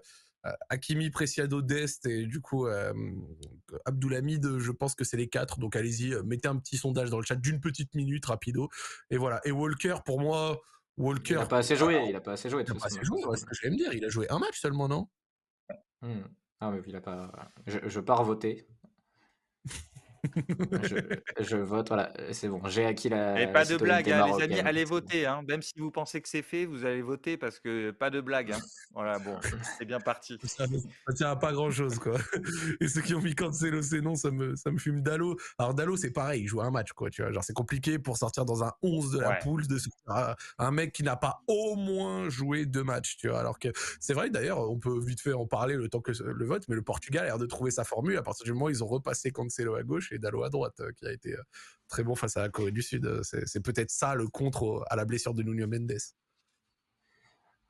[0.70, 2.68] Hakimi, Preciado, Dest et du coup
[3.86, 5.60] Abdulhamid, je pense que c'est les quatre.
[5.60, 8.70] Donc allez-y, mettez un petit sondage dans le chat d'une petite minute, rapido.
[9.10, 9.40] Et voilà.
[9.46, 10.60] Et Walker, pour moi,
[10.98, 11.36] Walker.
[11.36, 12.06] Il n'a pas assez joué.
[12.08, 12.64] Il a pas assez joué.
[12.66, 13.22] Il a pas assez joué.
[13.38, 13.94] ce que je vais me dire.
[13.94, 15.08] Il a joué un match seulement, non?
[16.02, 16.24] Hmm.
[16.60, 17.32] Ah mais il a pas.
[17.66, 18.68] Je, je pars voter
[21.40, 23.42] je, vote, voilà, c'est bon, j'ai acquis la.
[23.42, 25.26] Et pas de blague, hein, les amis, allez voter.
[25.26, 25.42] Hein.
[25.48, 28.54] Même si vous pensez que c'est fait, vous allez voter parce que pas de blague.
[28.54, 28.60] Hein.
[28.94, 29.38] Voilà, bon,
[29.78, 30.38] c'est bien parti.
[30.44, 32.18] Ça, ça, tient à pas grand chose, quoi.
[32.82, 35.38] Et ceux qui ont mis Cancelo, c'est non, ça me, ça me fume Dalo.
[35.58, 37.10] Alors, Dalo, c'est pareil, il joue un match, quoi.
[37.10, 39.78] Tu vois, genre, c'est compliqué pour sortir dans un 11 de la poule de
[40.58, 43.40] un mec qui n'a pas au moins joué deux matchs, tu vois.
[43.40, 43.70] Alors que
[44.00, 46.76] c'est vrai, d'ailleurs, on peut vite fait en parler le temps que le vote, mais
[46.76, 48.88] le Portugal a l'air de trouver sa formule à partir du moment où ils ont
[48.88, 51.42] repassé Cancelo à gauche et Dalo à droite, euh, qui a été euh,
[51.88, 53.06] très bon face à la Corée du Sud.
[53.06, 55.98] Euh, c'est peut-être ça le contre à la blessure de Nuno Mendes.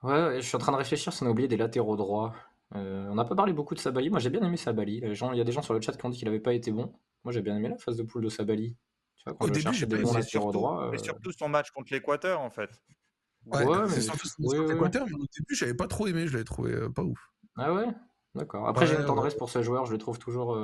[0.04, 2.34] Ouais, je suis en train de réfléchir si on a oublié des latéraux droits.
[2.72, 4.10] on n'a pas parlé beaucoup de Sabali.
[4.10, 4.98] Moi, j'ai bien aimé Sabali.
[4.98, 6.72] Il y a des gens sur le chat qui ont dit qu'il n'avait pas été
[6.72, 6.94] bon.
[7.24, 8.76] Moi, j'ai bien aimé la phase de poule de Sabali.
[9.16, 10.92] Tu vois, quand Au début, j'ai des bons latéraux droits.
[10.94, 12.70] Et surtout son match contre l'Équateur, en fait.
[13.46, 16.28] Ouais, c'est surtout son l'Équateur, mais au début, j'avais pas trop aimé.
[16.28, 17.20] Je l'avais trouvé pas ouf.
[17.56, 17.88] Ah ouais?
[18.36, 18.68] D'accord.
[18.68, 19.86] Après, j'ai une tendresse pour ce joueur.
[19.86, 20.58] Je le trouve toujours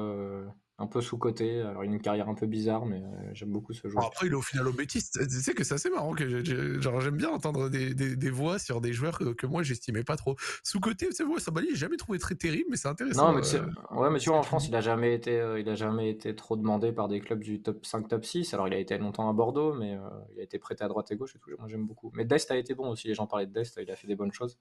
[0.80, 1.62] un peu sous-côté.
[1.62, 4.06] Alors, il a une carrière un peu bizarre, mais euh, j'aime beaucoup ce joueur.
[4.06, 5.10] après, il est au final au Betis.
[5.12, 8.94] Tu sais que c'est assez marrant que j'aime bien entendre des, des, voix sur des
[8.94, 10.36] joueurs que, moi, j'estimais pas trop.
[10.64, 13.34] Sous-côté, c'est vrai, Sabali, j'ai jamais trouvé très terrible, mais c'est intéressant.
[13.34, 15.68] Non, mais euh, ouais, mais tu vois, en France, il a jamais été, euh, il
[15.68, 18.54] a jamais été trop demandé par des clubs du top 5, top 6.
[18.54, 19.98] Alors, il a été longtemps à Bordeaux, mais
[20.34, 21.50] il a été prêté à droite et gauche et tout.
[21.60, 22.12] Moi, j'aime beaucoup.
[22.16, 23.10] Mais Dest a été bon aussi.
[23.10, 24.58] Les gens parlaient de Dest, il a fait des bonnes choses.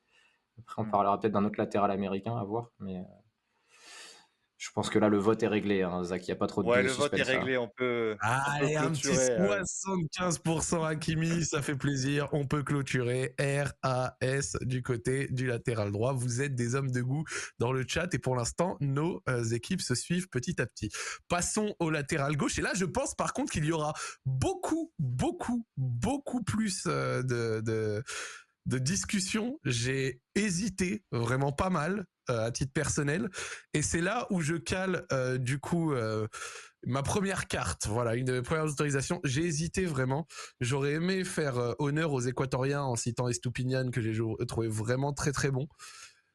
[0.59, 0.91] Après, on mm.
[0.91, 3.05] parlera peut-être d'un autre latéral américain à voir, mais.
[4.59, 6.27] Je pense que là, le vote est réglé, hein, Zach.
[6.27, 7.57] Il n'y a pas trop de Ouais, le vote est réglé.
[7.57, 8.17] On peut.
[8.21, 12.29] Allez, un petit 75% Hakimi, ça fait plaisir.
[12.33, 13.37] On peut clôturer.
[13.39, 16.13] RAS du côté du latéral droit.
[16.13, 17.23] Vous êtes des hommes de goût
[17.61, 20.91] dans le chat et pour l'instant, nos euh, équipes se suivent petit à petit.
[21.29, 22.59] Passons au latéral gauche.
[22.59, 23.95] Et là, je pense par contre qu'il y aura
[24.27, 28.03] beaucoup, beaucoup, beaucoup plus euh, de, de
[28.69, 33.29] de discussion, j'ai hésité vraiment pas mal à titre personnel,
[33.75, 36.27] et c'est là où je cale euh, du coup euh,
[36.87, 37.87] ma première carte.
[37.89, 39.21] Voilà, une première autorisation.
[39.25, 40.27] J'ai hésité vraiment.
[40.61, 45.51] J'aurais aimé faire honneur aux Équatoriens en citant Estupinian que j'ai trouvé vraiment très très
[45.51, 45.69] bon.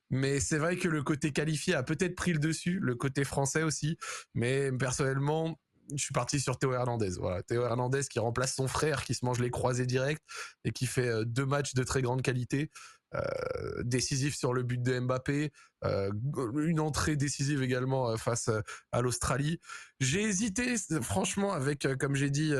[0.10, 3.64] Mais c'est vrai que le côté qualifié a peut-être pris le dessus, le côté français
[3.64, 3.98] aussi.
[4.36, 5.58] Mais personnellement,
[5.96, 7.12] je suis parti sur Théo Hernandez.
[7.20, 10.22] Voilà, Théo Hernandez qui remplace son frère, qui se mange les croisés directs
[10.66, 12.70] et qui fait deux matchs de très grande qualité.
[13.84, 15.52] Décisif sur le but de Mbappé,
[15.84, 18.50] une entrée décisive également face
[18.92, 19.60] à l'Australie.
[20.00, 22.54] J'ai hésité, franchement, avec, comme j'ai dit,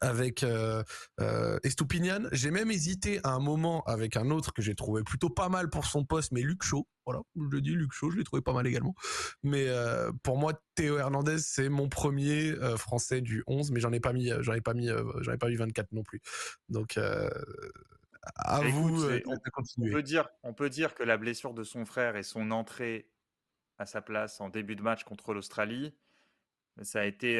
[0.00, 0.82] avec euh,
[1.20, 2.22] euh, Estupinian.
[2.32, 5.70] J'ai même hésité à un moment avec un autre que j'ai trouvé plutôt pas mal
[5.70, 6.86] pour son poste, mais Luc Shaw.
[7.06, 8.94] Voilà, je dis Luc Shaw, je l'ai trouvé pas mal également.
[9.42, 13.92] Mais euh, pour moi, Théo Hernandez, c'est mon premier euh, français du 11, mais j'en
[13.92, 14.88] ai pas mis, j'en ai pas mis,
[15.20, 16.20] j'en ai pas mis 24 non plus.
[16.68, 16.98] Donc
[18.36, 22.16] à vous on, on, peut dire, on peut dire que la blessure de son frère
[22.16, 23.10] et son entrée
[23.78, 25.94] à sa place en début de match contre l'Australie
[26.82, 27.38] ça a été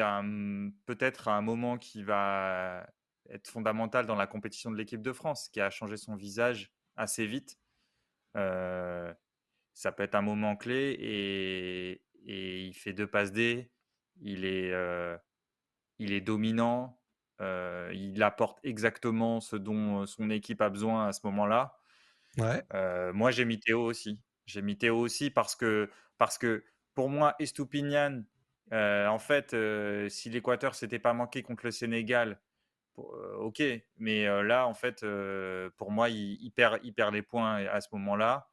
[0.86, 2.86] peut-être un moment qui va
[3.30, 7.26] être fondamental dans la compétition de l'équipe de France, qui a changé son visage assez
[7.26, 7.58] vite.
[8.34, 13.70] ça peut être un moment clé et, il fait deux passes D.
[14.20, 14.72] Il est,
[15.98, 17.00] il est dominant.
[17.92, 21.76] Il apporte exactement ce dont son équipe a besoin à ce moment-là.
[23.12, 24.20] moi, j'ai mis Théo aussi.
[24.46, 25.88] J'ai mis Théo aussi parce que,
[26.18, 26.64] parce que
[26.94, 28.22] pour moi, Estupinian,
[28.72, 32.40] euh, en fait, euh, si l'Équateur s'était pas manqué contre le Sénégal,
[32.98, 33.62] euh, ok.
[33.98, 35.04] Mais là, en fait,
[35.76, 36.80] pour moi, il, perd,
[37.12, 38.48] les points à ce moment-là.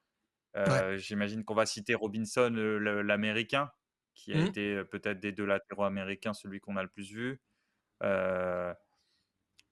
[0.97, 3.71] J'imagine qu'on va citer Robinson, l'Américain,
[4.15, 4.45] qui a mmh.
[4.45, 7.39] été peut-être des deux latéraux américains, celui qu'on a le plus vu.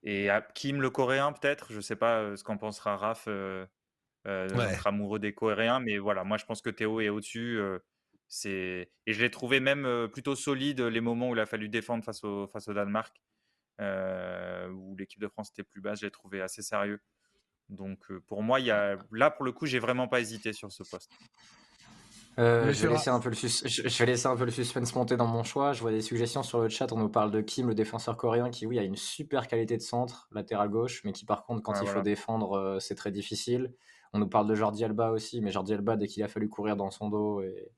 [0.04, 1.72] Et Kim, le Coréen, peut-être.
[1.72, 3.28] Je ne sais pas ce qu'en pensera Raph,
[4.26, 5.80] notre amoureux des Coréens.
[5.80, 7.60] Mais voilà, moi, je pense que Théo est au-dessus.
[8.32, 12.04] C'est et je l'ai trouvé même plutôt solide les moments où il a fallu défendre
[12.04, 13.20] face au face au Danemark,
[13.80, 16.02] où l'équipe de France était plus basse.
[16.02, 17.02] Je l'ai trouvé assez sérieux.
[17.70, 20.72] Donc pour moi, il y a là pour le coup, j'ai vraiment pas hésité sur
[20.72, 21.12] ce poste.
[22.40, 25.28] Je, vais laisser un peu le je, vais laisser un peu le suspense monter dans
[25.28, 25.74] mon choix.
[25.74, 26.92] Je vois des suggestions sur le chat.
[26.92, 29.82] On nous parle de Kim, le défenseur coréen, qui, oui, a une super qualité de
[29.82, 33.74] centre, latéral gauche, mais qui, par contre, quand il faut défendre, c'est très difficile.
[34.14, 36.76] On nous parle de Jordi Alba aussi, mais Jordi Alba, dès qu'il a fallu courir
[36.76, 37.72] dans son dos et,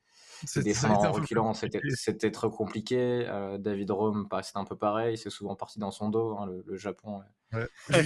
[0.64, 3.26] Défendre en reculant, c'était trop compliqué.
[3.28, 5.18] Euh, David Rome, bah, c'était un peu pareil.
[5.18, 7.22] C'est souvent parti dans son dos, hein, le, Japon.
[7.54, 7.68] Ouais.
[7.90, 8.04] J'ai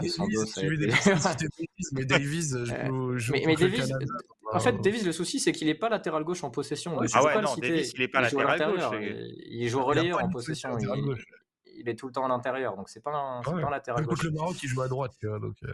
[0.00, 0.44] des son dos,
[1.92, 2.54] mais Davis,
[3.32, 3.92] mais, Davis,
[4.52, 6.98] en fait, Davis, le souci, c'est qu'il n'est pas latéral gauche en possession.
[7.12, 9.00] ah ouais, non, Davis, il n'est pas latéral gauche.
[9.00, 10.76] Il joue relayeur en possession.
[11.82, 14.22] Il, est tout le temps à l'intérieur, donc c'est pas un, pas un latéral gauche.
[14.22, 15.56] le Maroc, il joue à droite, tu vois, donc.
[15.64, 15.72] Euh,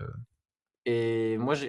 [0.88, 1.66] et moi, je...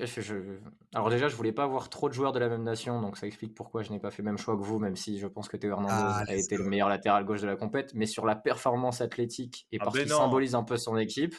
[0.93, 3.25] alors déjà, je voulais pas avoir trop de joueurs de la même nation, donc ça
[3.25, 5.49] explique pourquoi je n'ai pas fait le même choix que vous, même si je pense
[5.49, 7.95] que Théo Hernandez ah, a été le meilleur latéral gauche de la compète.
[7.95, 11.33] Mais sur la performance athlétique et ah, parce qu'il symbolise un peu son équipe,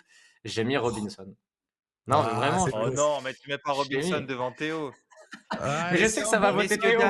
[0.45, 1.37] j'ai mis Robinson.
[2.09, 2.67] Non, ah, vraiment.
[2.73, 4.91] Oh non, mais tu mets pas Robinson devant Théo.
[5.93, 7.01] je sais que ça va voter Théo.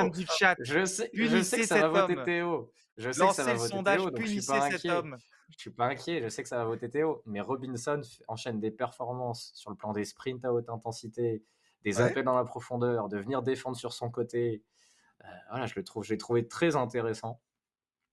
[0.59, 2.71] Je sais, je sais que ça va voter Théo.
[2.99, 5.01] Je sais que ça va voter Théo, donc je suis pas inquiet.
[5.49, 8.71] Je suis pas inquiet, je sais que ça va voter Théo, mais Robinson enchaîne des
[8.71, 11.43] performances sur le plan des sprints à haute intensité,
[11.83, 14.63] des appels dans la profondeur, de venir défendre sur son côté.
[15.23, 17.39] Euh, voilà, je le trouve, je l'ai trouvé très intéressant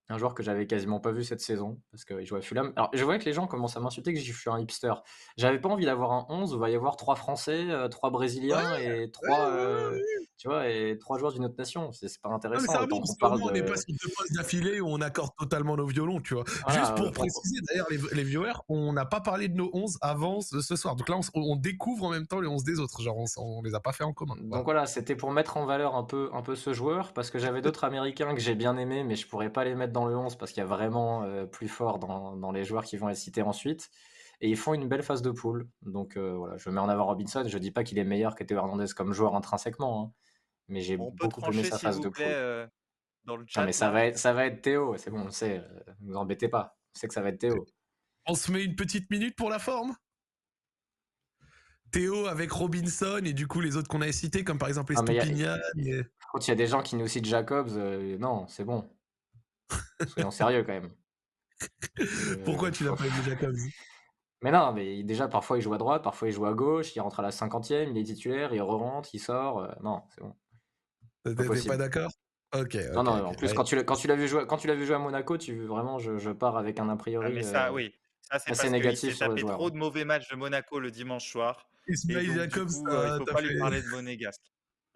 [0.09, 2.73] un joueur que j'avais quasiment pas vu cette saison parce qu'il jouait à Fulham.
[2.77, 4.93] Alors, je vois que les gens commencent à m'insulter que je suis un hipster.
[5.37, 8.11] J'avais pas envie d'avoir un 11 où il va y avoir trois Français, euh, trois
[8.11, 9.99] Brésiliens et trois, euh,
[10.39, 11.91] tu vois, et trois joueurs d'une autre nation.
[11.93, 12.73] C'est pas intéressant.
[12.87, 13.45] Non, on parle de...
[13.45, 16.45] On n'est pas sur deux postes d'affilée où on accorde totalement nos violons, tu vois.
[16.69, 20.41] Juste pour préciser, d'ailleurs, les, les, viewers, on n'a pas parlé de nos 11 avant
[20.41, 20.95] ce, soir.
[20.95, 23.03] Donc là, on, découvre en même temps les 11 des autres.
[23.03, 24.35] Genre, on, on les a pas fait en commun.
[24.41, 27.39] Donc voilà, c'était pour mettre en valeur un peu, un peu ce joueur parce que
[27.39, 30.17] j'avais d'autres Américains que j'ai bien aimés, mais je pourrais pas les mettre dans le
[30.17, 33.17] 11 parce qu'il y a vraiment euh, plus fort dans, les joueurs qui vont être
[33.17, 33.91] cités ensuite.
[34.43, 35.67] Et ils font une belle phase de poule.
[35.83, 37.45] Donc euh, voilà, je mets en avant Robinson.
[37.47, 40.13] Je dis pas qu'il est meilleur que Théo Hernandez comme joueur intrinsèquement, hein,
[40.69, 42.25] mais j'ai beaucoup aimé sa phase de poule.
[42.27, 42.67] Euh,
[43.25, 45.65] dans le chat, mais ça va, être, ça va être Théo, c'est bon, on sait,
[46.01, 46.77] ne vous embêtez pas.
[46.95, 47.67] On sait que ça va être Théo.
[48.27, 49.97] On se met une petite minute pour la forme?
[51.91, 55.57] Théo avec Robinson et du coup les autres qu'on a cités, comme par exemple Estopignan.
[56.33, 57.71] Quand il y a des gens qui nous citent Jacobs,
[58.21, 58.89] non, c'est bon.
[60.09, 60.91] Soyons sérieux quand même.
[62.45, 63.57] Pourquoi tu l'as pas aimé Jacobs
[64.43, 67.01] Mais non, mais déjà parfois il joue à droite, parfois il joue à gauche, il
[67.01, 69.61] rentre à la cinquantième, il est titulaire, il re-rentre, il sort.
[69.61, 70.35] Euh, non, c'est bon.
[71.25, 72.11] T'es pas d'accord?
[72.55, 72.77] Ok.
[72.95, 74.99] Non, non, en plus, quand tu l'as vu jouer, quand tu l'as vu jouer à
[74.99, 77.27] Monaco, tu vraiment, je, je pars avec un a priori.
[77.27, 77.95] Ah, mais ça, euh, oui.
[78.21, 81.69] Ça, c'est assez négatif il tapé trop de mauvais matchs de Monaco le dimanche soir.
[81.89, 84.43] Ismail Jacobs, euh, il ne faut pas lui parler de Monégasque.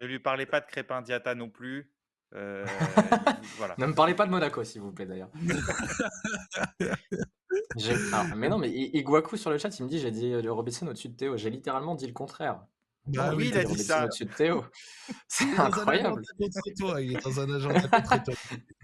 [0.01, 1.91] Ne lui parlez pas de Crépin Diata non plus.
[2.33, 2.65] Euh,
[3.77, 5.29] ne me parlez pas de Monaco, s'il vous plaît, d'ailleurs.
[8.35, 11.09] mais non, mais Iguaku sur le chat, il me dit j'ai dit le Robinson au-dessus
[11.09, 11.37] de Théo.
[11.37, 12.61] J'ai littéralement dit le contraire.
[13.07, 14.05] Bah oui, il a dit ça.
[14.05, 14.63] Au-dessus de Théo.
[15.27, 16.21] C'est incroyable.
[16.99, 18.33] Il est dans un agenda contre toi.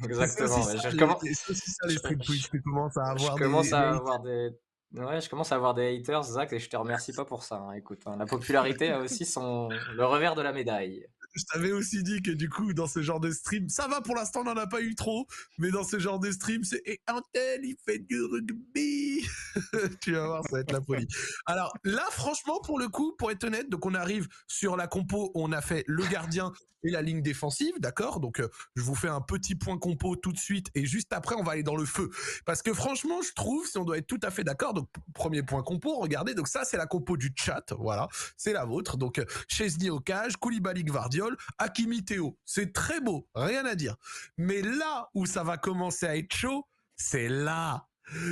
[0.04, 0.62] Exactement.
[0.90, 1.24] Je commence...
[1.24, 2.50] ça les stream Twitch.
[2.50, 4.52] Tu commences à avoir je commence à avoir des
[4.94, 7.58] Ouais, je commence à avoir des haters, Zach, et je te remercie pas pour ça.
[7.58, 7.74] Hein.
[7.74, 11.06] Écoute, hein, la popularité a aussi son le revers de la médaille.
[11.34, 14.16] Je t'avais aussi dit que du coup, dans ce genre de stream, ça va pour
[14.16, 17.02] l'instant, on n'en a pas eu trop, mais dans ce genre de stream, c'est et
[17.08, 19.26] un tel, il fait du rugby.
[20.02, 21.08] tu vas voir, ça va être la folie.
[21.46, 25.32] Alors là, franchement, pour le coup, pour être honnête, donc on arrive sur la compo,
[25.36, 26.52] on a fait le gardien,
[26.84, 28.20] et la ligne défensive, d'accord?
[28.20, 31.36] Donc euh, je vous fais un petit point compo tout de suite et juste après
[31.36, 32.10] on va aller dans le feu
[32.46, 35.44] parce que franchement, je trouve si on doit être tout à fait d'accord, donc premier
[35.44, 38.08] point compo, regardez, donc ça c'est la compo du chat, voilà,
[38.38, 38.98] c'est la vôtre.
[38.98, 40.84] Donc euh, Chesney au cage, Koulibaly
[41.18, 42.38] Gvardiol, Hakimi Théo.
[42.46, 43.96] C'est très beau, rien à dire.
[44.38, 47.87] Mais là où ça va commencer à être chaud, c'est là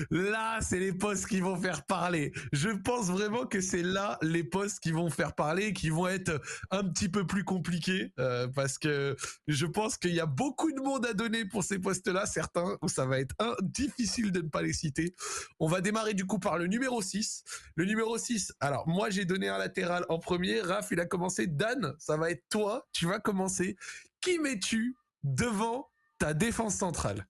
[0.09, 2.32] Là, c'est les postes qui vont faire parler.
[2.53, 6.41] Je pense vraiment que c'est là les postes qui vont faire parler, qui vont être
[6.71, 9.15] un petit peu plus compliqués, euh, parce que
[9.47, 12.88] je pense qu'il y a beaucoup de monde à donner pour ces postes-là, certains où
[12.88, 15.15] ça va être difficile de ne pas les citer.
[15.59, 17.43] On va démarrer du coup par le numéro 6.
[17.76, 21.47] Le numéro 6, alors moi j'ai donné un latéral en premier, Raph il a commencé,
[21.47, 23.76] Dan, ça va être toi, tu vas commencer.
[24.21, 27.28] Qui mets-tu devant ta défense centrale?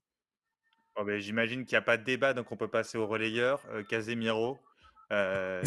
[0.98, 3.62] Oh, ben, j'imagine qu'il n'y a pas de débat, donc on peut passer au relayeur.
[3.70, 4.58] Euh, Casemiro,
[5.12, 5.62] euh,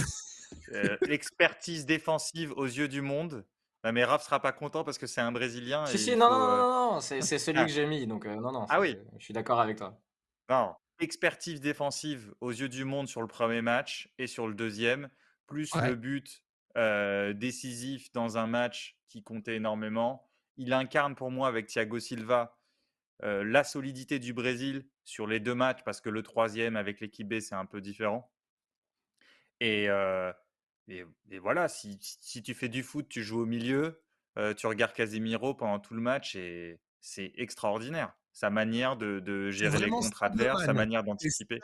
[0.74, 3.46] euh, expertise défensive aux yeux du monde.
[3.84, 5.86] Ah, mais Raph sera pas content parce que c'est un Brésilien.
[5.86, 7.66] Si, si, non, non, non, non, c'est celui ah.
[7.66, 8.66] que j'ai mis, donc non, non.
[8.70, 8.98] Ah oui.
[9.20, 9.98] Je suis d'accord avec toi.
[10.50, 15.10] Non, expertise défensive aux yeux du monde sur le premier match et sur le deuxième,
[15.46, 16.44] plus le but
[17.40, 20.28] décisif dans un match qui comptait énormément.
[20.58, 22.59] Il incarne pour moi avec Thiago Silva
[23.22, 27.40] la solidité du Brésil sur les deux matchs, parce que le troisième avec l'équipe B,
[27.40, 28.32] c'est un peu différent.
[29.60, 29.88] Et,
[30.88, 34.02] et, voilà, si, si, tu fais du foot, tu joues au milieu,
[34.58, 38.14] tu regardes Casemiro pendant tout le match et c'est extraordinaire.
[38.32, 41.60] Sa manière de, de gérer les contre adverses, sa manière d'anticiper.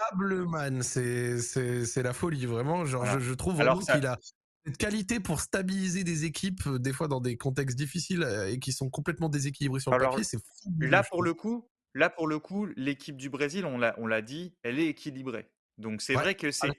[0.81, 2.85] C'est la folie, vraiment.
[2.85, 4.17] Genre, je, trouve vraiment qu'il a
[4.65, 8.89] cette qualité pour stabiliser des équipes, des fois dans des contextes difficiles et qui sont
[8.89, 10.23] complètement déséquilibrés sur le papier.
[10.23, 10.39] C'est
[10.79, 14.79] Là, pour le coup, Là, pour le coup, l'équipe du Brésil, on l'a dit, elle
[14.79, 15.49] est équilibrée.
[15.77, 16.69] Donc c'est vrai que c'est.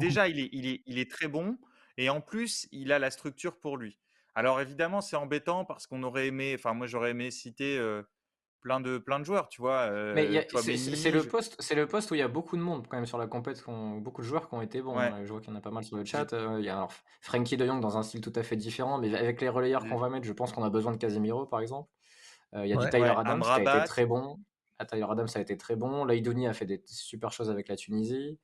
[0.00, 1.58] déjà, il est, il, est, il est très bon.
[1.98, 3.98] Et en plus, il a la structure pour lui.
[4.34, 6.54] Alors évidemment, c'est embêtant parce qu'on aurait aimé.
[6.58, 7.78] Enfin, moi, j'aurais aimé citer
[8.62, 9.90] plein, de, plein de joueurs, tu vois.
[10.14, 13.06] Mais c'est le, poste, le poste où il y a beaucoup de monde quand même
[13.06, 13.98] sur la compétition.
[13.98, 14.98] Beaucoup de joueurs qui ont été bons.
[14.98, 16.32] Hein, je vois qu'il y en a pas mal sur le chat.
[16.58, 18.98] il y a alors, Frankie de Jong dans un style tout à fait différent.
[18.98, 21.60] Mais avec les relayeurs qu'on va mettre, je pense qu'on a besoin de Casemiro, par
[21.60, 21.90] exemple.
[22.54, 24.38] Euh, il y a du Tyler Adams qui a été très bon.
[24.78, 26.04] Ah, Tyler Adams a été très bon.
[26.04, 28.38] Laïdouni a fait des super choses avec la Tunisie.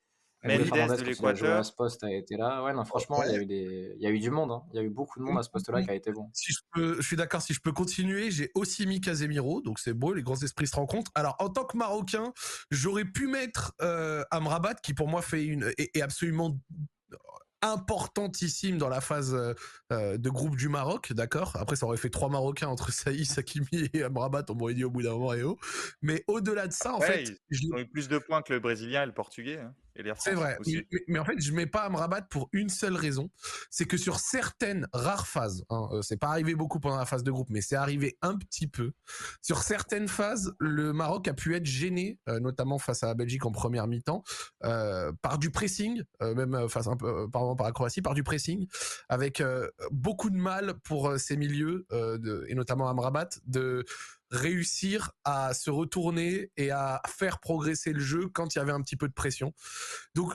[0.45, 1.65] Mendes de l'Équateur.
[1.65, 2.63] ce poste a été là.
[2.63, 3.95] Ouais, non, franchement, il, y a eu des...
[3.97, 4.53] il y a eu du monde.
[4.53, 4.63] Hein.
[4.73, 6.31] Il y a eu beaucoup de monde à ce poste-là qui a été bon.
[6.33, 9.79] Si je, peux, je suis d'accord, si je peux continuer, j'ai aussi mis Casemiro, donc
[9.79, 11.11] c'est beau, les grands esprits se rencontrent.
[11.15, 12.33] Alors, en tant que Marocain,
[12.71, 15.73] j'aurais pu mettre euh, Amrabat, qui pour moi fait une.
[15.77, 16.57] est absolument
[17.63, 19.55] importantissime dans la phase euh,
[19.93, 21.57] euh, de groupe du Maroc, d'accord?
[21.57, 24.91] Après, ça aurait fait trois Marocains entre Saïs, Hakimi et Amrabat, on m'aurait dit au
[24.91, 25.59] bout d'un moment et oh.
[26.03, 27.39] Mais au-delà de ça, en fait...
[27.51, 29.59] Ils ont eu plus de points que le Brésilien et le Portugais.
[29.59, 29.75] Hein.
[30.19, 30.59] C'est vrai.
[31.09, 33.31] Mais, en fait, je mets pas rabattre pour une seule raison.
[33.71, 37.25] C'est que sur certaines rares phases, hein, euh, c'est pas arrivé beaucoup pendant la phase
[37.25, 38.93] de groupe, mais c'est arrivé un petit peu.
[39.43, 43.45] Sur certaines phases, le Maroc a pu être gêné, euh, notamment face à la Belgique
[43.45, 44.23] en première mi-temps,
[44.65, 48.67] euh, par du pressing, même face un peu, par, par la Croatie, par du pressing,
[49.09, 49.43] avec
[49.91, 53.85] beaucoup de mal pour ses milieux, de, et notamment Amrabat, de
[54.31, 58.83] réussir à se retourner et à faire progresser le jeu quand il y avait un
[58.83, 59.55] petit peu de pression.
[60.15, 60.35] Donc,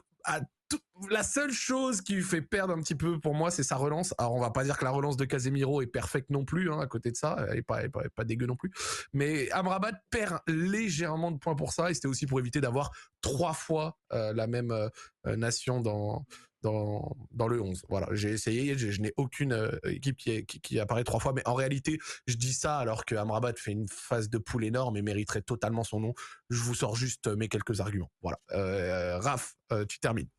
[1.09, 4.13] la seule chose qui lui fait perdre un petit peu pour moi, c'est sa relance.
[4.17, 6.79] Alors, on va pas dire que la relance de Casemiro est parfaite non plus, hein,
[6.79, 7.81] à côté de ça, elle est pas,
[8.15, 8.71] pas, dégueu non plus.
[9.11, 12.91] Mais Amrabat perd légèrement de points pour ça, et c'était aussi pour éviter d'avoir
[13.21, 16.25] trois fois euh, la même euh, nation dans,
[16.63, 17.83] dans, le 11.
[17.89, 21.99] Voilà, j'ai essayé, je, n'ai aucune euh, équipe qui, apparaît trois fois, mais en réalité,
[22.25, 25.83] je dis ça alors que Amrabat fait une phase de poule énorme et mériterait totalement
[25.83, 26.13] son nom.
[26.49, 28.11] Je vous sors juste mes quelques arguments.
[28.21, 28.39] Voilà.
[28.51, 30.29] Euh, Raph, euh, tu termines.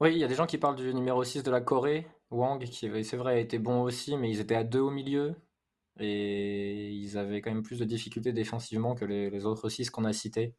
[0.00, 2.62] Oui, il y a des gens qui parlent du numéro 6 de la Corée, Wang,
[2.64, 5.34] qui c'est vrai a été bon aussi, mais ils étaient à deux au milieu
[5.98, 10.12] et ils avaient quand même plus de difficultés défensivement que les, autres 6 qu'on a
[10.12, 10.54] cités.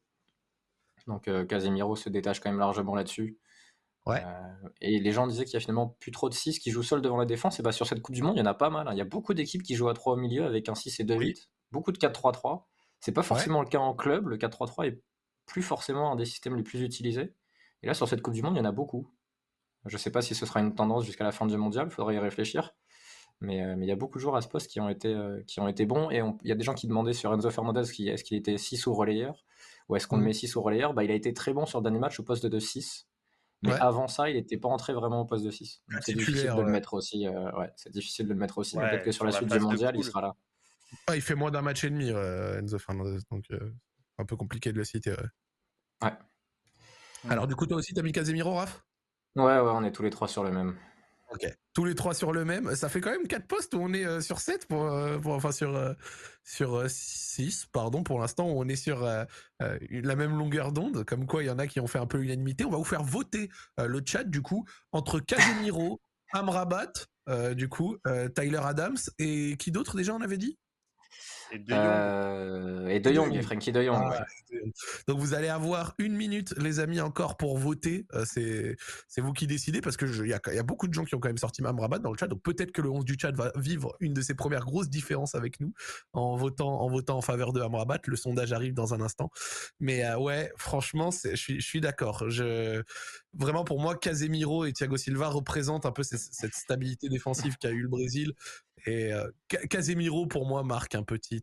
[1.05, 3.37] Donc Casemiro se détache quand même largement là-dessus.
[4.09, 6.83] Euh, et les gens disaient qu'il y a finalement plus trop de 6 qui jouent
[6.83, 7.59] seul devant la défense.
[7.59, 8.87] Et bah, sur cette Coupe du Monde, il y en a pas mal.
[8.87, 8.91] Hein.
[8.93, 11.03] Il y a beaucoup d'équipes qui jouent à 3 au milieu avec un 6 et
[11.03, 11.49] 2 8.
[11.71, 12.63] Beaucoup de 4-3-3.
[12.99, 14.27] C'est pas forcément le cas en club.
[14.27, 15.01] Le 4-3-3 est
[15.45, 17.33] plus forcément un des systèmes les plus utilisés.
[17.83, 19.11] Et là, sur cette Coupe du Monde, il y en a beaucoup.
[19.85, 21.91] Je ne sais pas si ce sera une tendance jusqu'à la fin du mondial, il
[21.93, 22.75] faudrait y réfléchir.
[23.39, 25.67] Mais il y a beaucoup de joueurs à ce poste qui ont été, qui ont
[25.67, 26.09] été bons.
[26.09, 28.87] Et il y a des gens qui demandaient sur Enzo Fernandez est-ce qu'il était 6
[28.87, 29.45] ou relayeur?
[29.89, 30.25] Ou est-ce qu'on le mmh.
[30.25, 30.93] met 6 ou relayeur?
[30.93, 33.07] Bah, Il a été très bon sur le dernier match au poste de 6.
[33.63, 35.81] Mais avant ça, il n'était pas entré vraiment au poste de 6.
[35.91, 37.27] Ah, c'est difficile de le mettre aussi.
[37.27, 38.77] ouais, c'est difficile de le mettre aussi.
[38.77, 40.35] Peut-être que sur, la suite du mondial, il sera là.
[41.07, 43.19] Ah, il fait moins d'un match et demi, Enzo Fernandez.
[43.31, 43.45] Donc,
[44.19, 45.15] un peu compliqué de le citer.
[46.01, 46.13] Ouais.
[47.29, 48.83] Alors, du coup, toi aussi, t'as mis Casemiro, Raph?
[49.35, 50.75] Ouais, ouais, on est tous les trois sur le même.
[51.29, 51.45] Ok.
[51.73, 52.75] Tous les trois sur le même.
[52.75, 55.33] Ça fait quand même 4 postes où on est euh, sur 7 pour, euh, pour,
[55.33, 55.93] enfin sur euh,
[56.43, 61.47] sur 6 pardon pour l'instant on est sur la même longueur d'onde comme quoi il
[61.47, 62.63] y en a qui ont fait un peu l'unanimité.
[62.63, 65.99] On va vous faire voter le chat du coup entre Casemiro,
[66.31, 66.93] Amrabat
[67.53, 67.97] du coup
[68.33, 70.57] Tyler Adams et qui d'autre déjà on avait dit?
[71.51, 71.79] Et De Jong.
[71.79, 73.97] Euh, et De Jong, Frankie De Jong.
[73.97, 74.25] Ah,
[75.07, 78.05] Donc vous allez avoir une minute, les amis, encore pour voter.
[78.13, 78.75] Euh, c'est
[79.07, 81.15] c'est vous qui décidez parce que il y a, y a, beaucoup de gens qui
[81.15, 82.27] ont quand même sorti Mamrabat dans le chat.
[82.27, 85.35] Donc peut-être que le 11 du chat va vivre une de ses premières grosses différences
[85.35, 85.73] avec nous
[86.13, 87.99] en votant en votant en faveur de Amrabat.
[88.05, 89.29] Le sondage arrive dans un instant.
[89.79, 92.29] Mais euh, ouais, franchement, je suis je suis d'accord.
[92.29, 92.83] Je
[93.33, 97.81] vraiment pour moi, Casemiro et Thiago Silva représentent un peu cette stabilité défensive qu'a eu
[97.81, 98.33] le Brésil
[98.87, 99.29] et euh,
[99.69, 101.36] Casemiro, pour moi, marque un petit,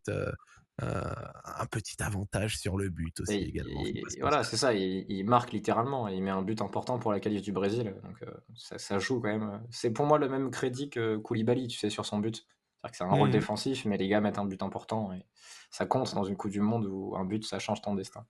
[0.80, 3.82] un petit avantage sur le but aussi également.
[4.20, 7.52] voilà, c'est ça, il, marque littéralement, il met un but important pour la qualif du
[7.52, 8.24] Brésil, donc
[8.56, 9.62] ça, joue quand même.
[9.70, 12.36] C'est pour moi le même crédit que Koulibaly, tu sais, sur son but.
[12.36, 13.32] C'est-à-dire que c'est un rôle mmh.
[13.32, 15.24] défensif, mais les gars mettent un but important et
[15.70, 18.26] ça compte dans une Coupe du Monde où un but, ça change ton destin.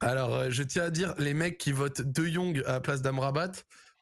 [0.00, 3.52] Alors, je tiens à dire, les mecs qui votent De Jong à la place d'Amrabat,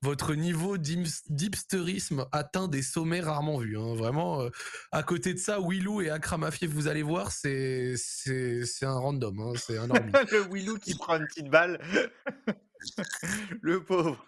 [0.02, 3.78] votre niveau d'hipsterisme atteint des sommets rarement vus.
[3.78, 3.94] Hein.
[3.94, 4.50] Vraiment, euh,
[4.90, 9.52] à côté de ça, Willou et Akram vous allez voir, c'est c'est un random, hein.
[9.56, 9.86] c'est un
[10.32, 11.80] Le Willou qui prend une petite balle.
[13.62, 14.26] le pauvre.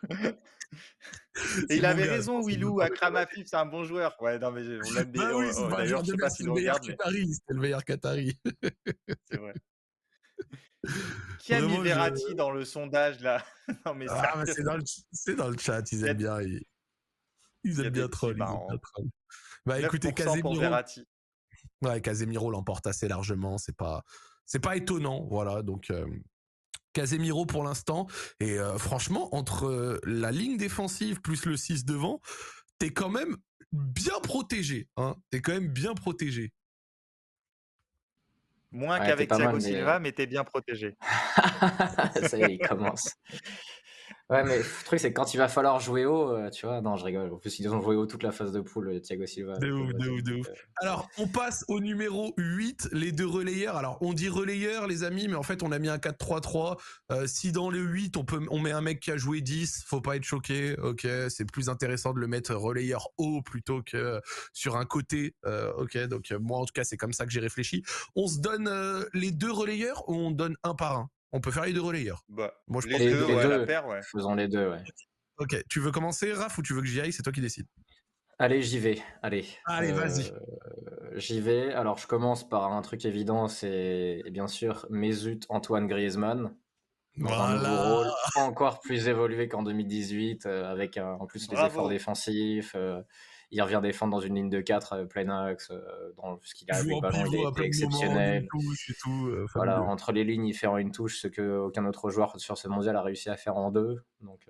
[1.68, 2.80] Et il avait raison, Willou.
[2.80, 4.16] Akram Afif, c'est un bon joueur.
[4.20, 5.30] Ouais, non, mais on l'aime bien.
[5.30, 7.34] Bah oui, c'est le meilleur Qatari.
[7.34, 8.38] C'est le meilleur Qatari.
[9.30, 9.54] c'est vrai.
[11.38, 13.44] Qui a mis Verratti dans le sondage là
[13.86, 14.76] non, mais ah, c'est dans,
[15.36, 16.40] dans, le chat, ils aiment bien.
[16.42, 16.62] Ils,
[17.64, 18.36] ils aiment bien troll.
[19.66, 20.60] Bah écoutez, Casemiro.
[21.82, 23.56] Ouais, Casemiro l'emporte assez largement.
[23.56, 24.02] C'est pas,
[24.44, 25.62] c'est pas étonnant, voilà.
[25.62, 25.90] Donc.
[25.90, 26.06] Euh,
[26.94, 28.06] Casemiro pour l'instant
[28.38, 32.20] et euh, franchement entre euh, la ligne défensive plus le 6 devant,
[32.78, 33.36] t'es quand même
[33.72, 35.16] bien protégé, hein.
[35.30, 36.52] T'es quand même bien protégé.
[38.74, 40.96] Moins qu'avec Thiago Silva, mais t'es bien protégé.
[42.28, 43.14] Ça y est, il commence.
[44.30, 46.80] Ouais, mais le truc, c'est que quand il va falloir jouer haut, euh, tu vois,
[46.80, 47.30] non, je rigole.
[47.30, 49.58] En plus, ils ont joué haut toute la phase de poule, euh, Thiago Silva.
[49.58, 50.46] De ouf, de ouf, de ouf.
[50.76, 53.76] Alors, on passe au numéro 8, les deux relayeurs.
[53.76, 56.78] Alors, on dit relayeur, les amis, mais en fait, on a mis un 4-3-3.
[57.12, 59.84] Euh, si dans le 8, on, peut, on met un mec qui a joué 10,
[59.86, 60.74] faut pas être choqué.
[60.78, 64.22] Ok, c'est plus intéressant de le mettre relayeur haut plutôt que
[64.54, 65.34] sur un côté.
[65.76, 67.82] ok, donc moi, en tout cas, c'est comme ça que j'ai réfléchi.
[68.16, 68.70] On se donne
[69.12, 71.10] les deux relayeurs ou on donne un par un?
[71.34, 72.24] On peut faire les deux relayeurs.
[72.28, 74.00] Bah, Moi, je les, deux, ouais, la paire, ouais.
[74.02, 74.82] Faisons les deux, ouais.
[75.38, 77.12] Ok, tu veux commencer, Raph, ou tu veux que j'y aille?
[77.12, 77.66] C'est toi qui décides.
[78.38, 79.02] Allez, j'y vais.
[79.20, 79.44] Allez.
[79.66, 80.30] Allez, vas-y.
[80.30, 81.72] Euh, j'y vais.
[81.74, 86.54] Alors, je commence par un truc évident, c'est bien sûr Mesut Antoine Griezmann.
[87.16, 87.68] voilà.
[87.68, 92.74] un rôle encore plus évolué qu'en 2018, euh, avec en plus les efforts défensifs.
[92.76, 93.02] Euh,
[93.54, 96.70] il revient défendre dans une ligne de 4 euh, plein axe, euh, dans ce qu'il
[96.72, 98.48] a avec ballon, il est exceptionnel.
[99.06, 102.58] Euh, voilà, entre les lignes, il fait en une touche ce qu'aucun autre joueur sur
[102.58, 104.02] ce mondial a réussi à faire en deux.
[104.22, 104.48] Donc,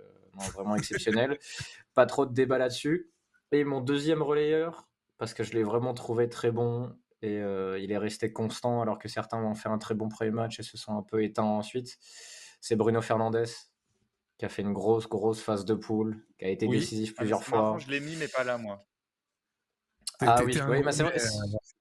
[0.54, 1.38] vraiment exceptionnel.
[1.94, 3.10] Pas trop de débat là-dessus.
[3.52, 4.88] Et mon deuxième relayeur,
[5.18, 9.08] parce que je l'ai vraiment trouvé très bon et il est resté constant alors que
[9.08, 11.98] certains ont fait un très bon premier match et se sont un peu éteints ensuite,
[12.60, 13.44] c'est Bruno Fernandez
[14.38, 17.44] qui a fait une grosse, grosse phase de poule, qui a été décisif ah, plusieurs
[17.44, 17.76] fois.
[17.78, 18.84] je l'ai mis, mais pas là, moi.
[20.26, 21.16] Ah oui, oui c'est vrai.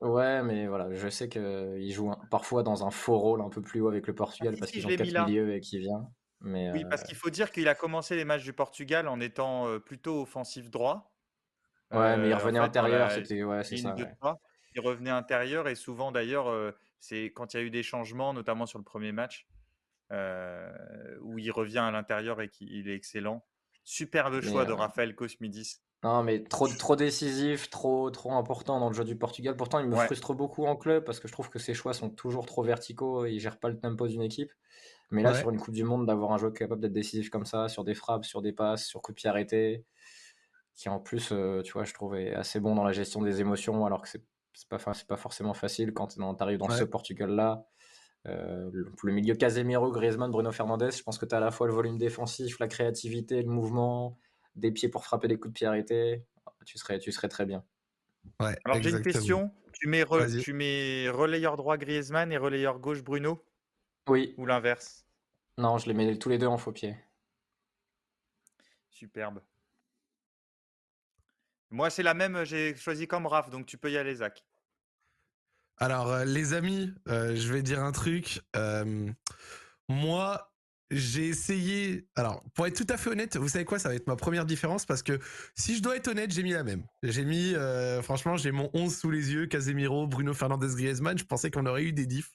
[0.01, 3.61] Euh, ouais, mais voilà, je sais qu'il joue parfois dans un faux rôle un peu
[3.61, 6.09] plus haut avec le Portugal ah, parce qu'ils ont quatre milieux et qu'il vient.
[6.41, 9.19] Mais oui, parce euh, qu'il faut dire qu'il a commencé les matchs du Portugal en
[9.19, 11.15] étant euh, plutôt offensif droit.
[11.91, 13.95] Ouais, mais il revenait intérieur, c'était ouais, c'est ça.
[14.75, 18.65] Il revenait intérieur et souvent d'ailleurs, c'est quand il y a eu des changements, notamment
[18.65, 19.47] sur le premier match,
[20.11, 23.45] où il revient à l'intérieur et qu'il est excellent.
[23.83, 25.81] Superbe choix de Raphaël Cosmidis.
[26.03, 29.55] Non, mais trop, trop décisif, trop, trop important dans le jeu du Portugal.
[29.55, 32.09] Pourtant, il me frustre beaucoup en club parce que je trouve que ses choix sont
[32.09, 34.51] toujours trop verticaux et il gère pas le tempo d'une équipe.
[35.11, 37.69] Mais là, sur une Coupe du Monde, d'avoir un joueur capable d'être décisif comme ça,
[37.69, 39.85] sur des frappes, sur des passes, sur coups de pied arrêtés,
[40.75, 43.85] qui en plus, euh, tu vois, je trouvais assez bon dans la gestion des émotions,
[43.85, 44.23] alors que c'est
[44.69, 47.65] pas, pas forcément facile quand tu arrives dans ce Portugal-là.
[48.25, 51.67] Euh, le, milieu Casemiro, Griezmann, Bruno Fernandes, je pense que tu as à la fois
[51.67, 54.17] le volume défensif, la créativité, le mouvement,
[54.55, 56.25] des pieds pour frapper des coups de pied arrêtés,
[56.65, 57.65] tu serais, tu serais très bien.
[58.39, 59.53] Ouais, Alors j'ai une question.
[59.73, 60.43] Tu mets, re- Vas-y.
[60.43, 63.43] tu mets relayeur droit Griezmann et relayeur gauche Bruno?
[64.07, 65.05] Oui, ou l'inverse?
[65.57, 66.95] Non, je les mets tous les deux en faux pied.
[68.89, 69.41] Superbe.
[71.71, 74.45] Moi, c'est la même, j'ai choisi comme Raph, donc tu peux y aller, Zach.
[75.77, 78.41] Alors, euh, les amis, euh, je vais dire un truc.
[78.55, 79.11] Euh,
[79.89, 80.52] moi,
[80.95, 82.07] j'ai essayé.
[82.15, 84.45] Alors, pour être tout à fait honnête, vous savez quoi Ça va être ma première
[84.45, 85.19] différence parce que
[85.55, 86.83] si je dois être honnête, j'ai mis la même.
[87.01, 91.17] J'ai mis, euh, franchement, j'ai mon 11 sous les yeux Casemiro, Bruno Fernandez, Griezmann.
[91.17, 92.31] Je pensais qu'on aurait eu des diffs.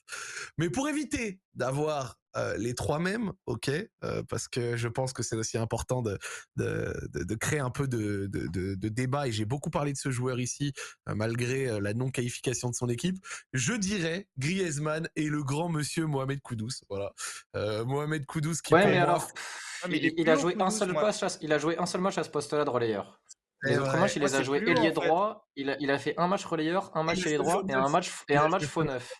[0.57, 3.69] Mais pour éviter d'avoir euh, les trois mêmes, ok,
[4.03, 6.17] euh, parce que je pense que c'est aussi important de,
[6.55, 9.27] de, de, de créer un peu de, de, débat.
[9.27, 10.73] Et j'ai beaucoup parlé de ce joueur ici,
[11.07, 13.17] euh, malgré la non-qualification de son équipe.
[13.53, 16.81] Je dirais Griezmann et le grand monsieur Mohamed Koudous.
[16.89, 17.11] Voilà.
[17.85, 19.31] Mohamed Koudous qui Ouais, mais moi, alors,
[19.81, 22.17] Ah, mais il a joué un seul match, à- il a joué un seul match
[22.17, 23.21] à ce poste-là de relayeur.
[23.63, 25.47] Les autres matchs, il les a joués ailier droit.
[25.55, 27.73] Il a, il a fait un match relayeur, un match Il a ailier droit et
[27.73, 29.13] un match et un match faux neuf.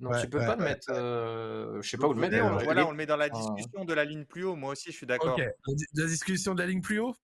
[0.00, 0.90] Donc Ouais, tu peux ouais, pas le ouais, mettre.
[0.90, 3.84] euh, je sais pas où le mettre voilà, on le met dans la Enfin, discussion
[3.84, 4.56] de la ligne plus haut.
[4.56, 5.38] Moi aussi, je suis d'accord.
[5.38, 7.14] La, di- la discussion de la ligne plus haut?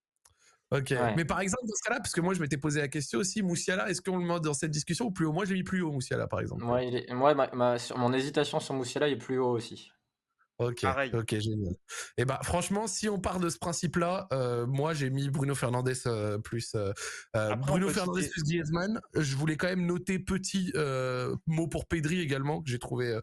[0.70, 0.90] Ok.
[0.90, 1.14] Ouais.
[1.16, 3.42] Mais par exemple, dans ce cas-là, parce que moi, je m'étais posé la question aussi,
[3.42, 5.32] Moussiala, est-ce qu'on le met dans cette discussion ou plus haut?
[5.32, 6.64] Moi, je l'ai mis plus haut, Moussiala, par exemple.
[6.64, 9.90] Moi, il est, moi ma, ma- sur- mon hésitation sur Moussiala est plus haut aussi.
[10.60, 11.10] Ok, Pareil.
[11.14, 11.74] ok, génial.
[12.18, 15.94] Et bah franchement, si on part de ce principe-là, euh, moi j'ai mis Bruno Fernandez
[16.06, 16.92] euh, plus euh,
[17.32, 19.00] Après, Bruno Fernandez plus Griezmann.
[19.14, 20.70] Je voulais quand même noter petit
[21.46, 23.18] mot pour Pedri également que j'ai trouvé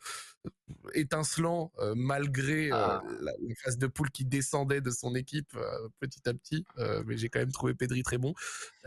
[0.93, 3.01] étincelant euh, malgré euh, Ah.
[3.21, 6.65] la, la phase de poule qui descendait de son équipe euh, petit à petit.
[6.77, 8.33] Euh, mais j'ai quand même trouvé Pedri très bon.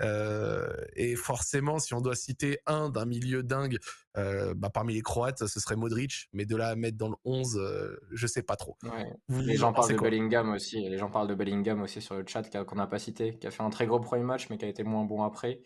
[0.00, 3.78] Euh, et forcément, si on doit citer un d'un milieu dingue
[4.16, 6.28] euh, bah, parmi les Croates, ce serait Modric.
[6.32, 8.76] Mais de là à mettre dans le 11, euh, je sais pas trop.
[8.82, 9.12] Ouais.
[9.28, 10.80] Vous- Les gens en parlent de Bellingham aussi.
[10.88, 13.50] Les gens parlent de Bellingham aussi sur le chat qu'on n'a pas cité, qui a
[13.50, 15.60] fait un très gros premier match mais qui a été moins bon après.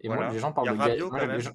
[0.00, 0.24] Et Voilà.
[0.26, 0.78] moi, les gens parlent de.
[0.80, 1.40] Rabiot, moi, quand les même.
[1.40, 1.52] gens-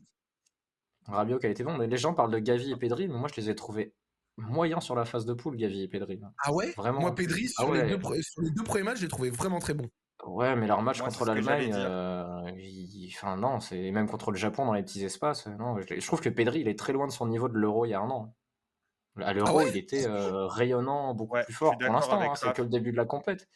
[1.08, 3.28] Rabiot qui a été bon, mais les gens parlent de Gavi et Pedri, mais moi
[3.34, 3.94] je les ai trouvés
[4.38, 6.20] moyens sur la phase de poule, Gavi et Pedri.
[6.44, 6.74] Ah ouais?
[6.78, 7.02] Vraiment.
[7.02, 9.60] Moi, Pedri, Ah sur, les deux, pre- sur les deux premiers matchs, j'ai trouvé vraiment
[9.60, 9.90] très bon.
[10.26, 14.38] Ouais, mais leur match Moi, contre l'Allemagne, euh, il- enfin non, c'est même contre le
[14.38, 15.48] Japon dans les petits espaces.
[15.48, 17.56] euh, Non, je, je trouve que Pedri, il est très loin de son niveau de
[17.58, 18.34] l'Euro il y a un an.
[19.20, 19.70] À l'Euro, Ah ouais?
[19.70, 22.20] il était euh, rayonnant, beaucoup Ouais, plus je fort pour l'instant.
[22.20, 23.48] hein, c'est que le début de la compète.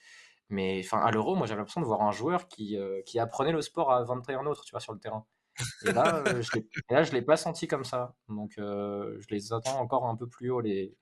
[0.50, 3.52] Mais enfin, à l'Euro, moi, j'avais l'impression de voir un joueur qui, euh, qui apprenait
[3.52, 5.26] le sport à 21 autres, tu vois, sur le terrain.
[5.86, 8.16] Et là, euh, je et là, je l'ai pas senti comme ça.
[8.30, 10.96] Donc, euh, je les attends encore un peu plus haut les.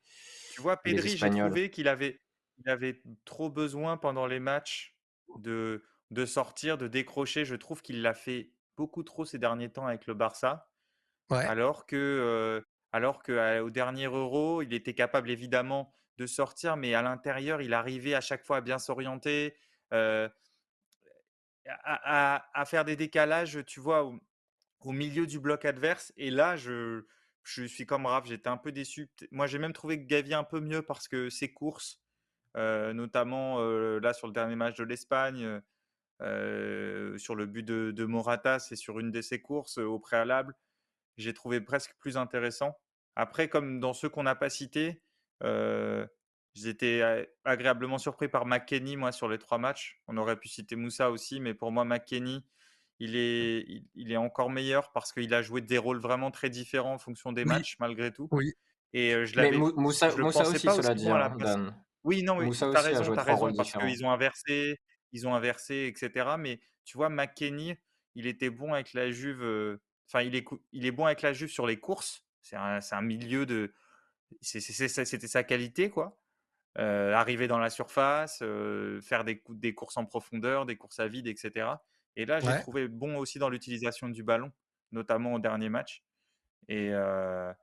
[0.50, 1.50] Tu vois, Les Pedri, j'ai Espagnols.
[1.50, 2.22] trouvé qu'il avait,
[2.58, 4.98] il avait trop besoin pendant les matchs
[5.38, 7.46] de, de sortir, de décrocher.
[7.46, 10.70] Je trouve qu'il l'a fait beaucoup trop ces derniers temps avec le Barça.
[11.30, 11.46] Ouais.
[11.46, 16.78] Alors que, euh, alors que euh, au dernier Euro, il était capable évidemment de sortir,
[16.78, 19.56] mais à l'intérieur, il arrivait à chaque fois à bien s'orienter,
[19.94, 20.30] euh,
[21.66, 24.12] à, à- à faire des décalages, tu vois,
[24.86, 26.14] au milieu du bloc adverse.
[26.18, 27.04] Et là, je,
[27.44, 29.10] je suis comme Raph, j'étais un peu déçu.
[29.32, 32.02] Moi, j'ai même trouvé Gavi un peu mieux parce que ses courses,
[32.56, 35.62] euh, notamment euh, là sur le dernier match de l'Espagne,
[36.22, 40.56] euh, sur le but de, de Morata, c'est sur une de ses courses au préalable,
[41.18, 42.78] j'ai trouvé presque plus intéressant.
[43.16, 45.02] Après, comme dans ceux qu'on n'a pas cités,
[46.54, 50.02] j'étais agréablement surpris par McKenny, moi, sur les trois matchs.
[50.08, 52.44] On aurait pu citer Moussa aussi, mais pour moi, McKenny,
[53.00, 56.50] il est, il, il est encore meilleur parce qu'il a joué des rôles vraiment très
[56.50, 57.50] différents en fonction des Oui.
[57.50, 58.28] matchs, malgré tout.
[58.32, 58.54] Oui.
[58.94, 61.10] Et euh, je Mais l'avais, Mou- Moussa, je le Moussa pensais aussi, pas cela dit,
[61.10, 61.36] hein.
[61.38, 61.76] Dan.
[62.04, 64.80] Oui, non, oui, Moussa tu as raison, raison, parce qu'ils ont inversé,
[65.12, 66.36] ils ont inversé, etc.
[66.38, 67.76] Mais tu vois, McKenny,
[68.14, 69.44] il était bon avec la Juve.
[69.44, 72.24] euh, Enfin, il est, il est bon avec la Juve sur les courses.
[72.42, 73.74] C'est un, un milieu de.
[74.42, 76.20] C'était sa qualité, quoi.
[76.78, 78.44] Euh, arriver dans la surface,
[79.02, 81.68] faire des, des courses en profondeur, des courses à vide, etc.
[82.16, 82.62] Et là, j'ai Ouais.
[82.62, 84.52] trouvé bon aussi dans l'utilisation du ballon,
[84.92, 86.04] notamment au dernier match.
[86.68, 87.54] Et euh,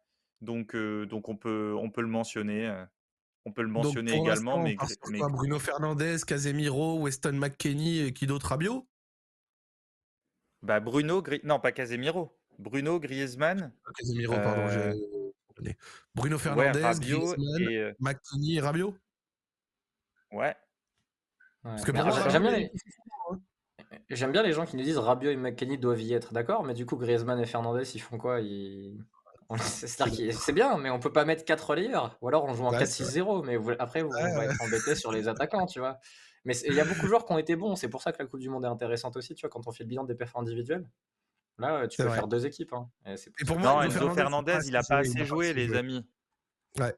[0.40, 2.84] donc, euh, donc on, peut, on peut le mentionner.
[3.44, 5.28] on peut le Donc mentionner pour également, mais, quoi?
[5.28, 8.48] Bruno Fernandez, Casemiro, Weston McKennie et qui d'autre?
[8.48, 8.86] Rabiot?
[10.62, 14.68] Bah, Bruno, Gri- non pas Casemiro, Bruno, Griezmann, Ah, Casemiro, pardon.
[14.68, 15.76] j'ai-
[16.14, 18.96] Bruno ouais, Fernandez, Rabiot Griezmann, et McKennie et Rabiot?
[20.30, 20.38] Ouais.
[20.38, 20.56] Ouais.
[21.62, 22.70] Parce que j'aime bien les,
[24.16, 26.74] j'aime bien les gens qui nous disent Rabiot et McKennie doivent y être, d'accord, mais
[26.74, 28.40] du coup Griezmann et Fernandez ils font quoi?
[28.40, 28.98] Ils...
[29.58, 32.86] c'est bien, mais on peut pas mettre 4 relayeurs, ou alors on joue en Ouais,
[32.86, 34.44] c'est 4-6-0, mais vous- après vous, Ouais, on va ouais.
[34.46, 35.98] être embêté sur les attaquants, tu vois.
[36.44, 38.18] Mais il y a beaucoup de joueurs qui ont été bons, c'est pour ça que
[38.22, 40.14] la Coupe du Monde est intéressante aussi, tu vois, quand on fait le bilan des
[40.14, 40.88] perfs individuels.
[41.58, 42.18] Là, tu C'est peux vrai.
[42.18, 42.72] faire deux équipes.
[42.72, 45.74] hein, et pour Et moi, Non, Enzo Fernandez, Fernandez, il a pas assez joué, les
[45.74, 46.04] amis.
[46.78, 46.94] Ouais,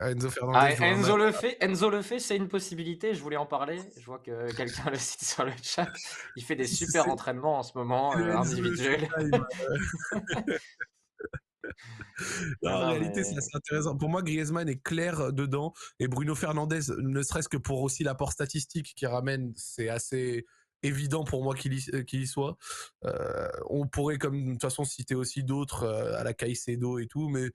[0.00, 0.76] Enzo Fernandez.
[0.78, 3.14] Ah, Enzo, le fait, Enzo le fait, c'est une possibilité.
[3.14, 3.80] Je voulais en parler.
[3.98, 5.88] Je vois que quelqu'un le cite sur le chat.
[6.36, 9.08] Il fait des super entraînements en ce moment, euh, individuels.
[12.64, 13.96] en réalité, c'est assez intéressant.
[13.96, 18.04] Pour moi, Griezmann est clair euh, dedans et Bruno Fernandez, ne serait-ce que pour aussi
[18.04, 20.46] l'apport statistique qu'il ramène, c'est assez
[20.82, 22.56] évident pour moi qu'il y, euh, soit.
[23.04, 27.06] Euh, on pourrait, comme de toute façon, citer aussi d'autres euh, à la Caicedo et
[27.06, 27.50] tout, mais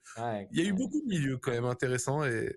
[0.50, 2.56] il y a eu beaucoup de milieux quand même intéressants et,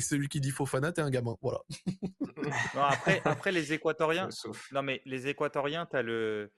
[0.00, 1.36] celui qui dit Fofana, t'es un gamin.
[1.40, 1.60] Voilà.
[2.74, 4.28] après, après, les Équatoriens,
[4.72, 6.52] non mais les Équatoriens, t'as le,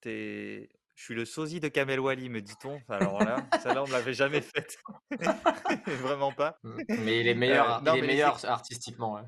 [0.00, 2.80] t'es, je suis le sosie de Kamel Wally, me dit-on.
[2.88, 4.76] Alors là, ça là, on ne l'avait jamais fait.
[5.86, 6.58] Vraiment pas.
[6.62, 9.18] Mais il est meilleur, il est meilleur artistiquement.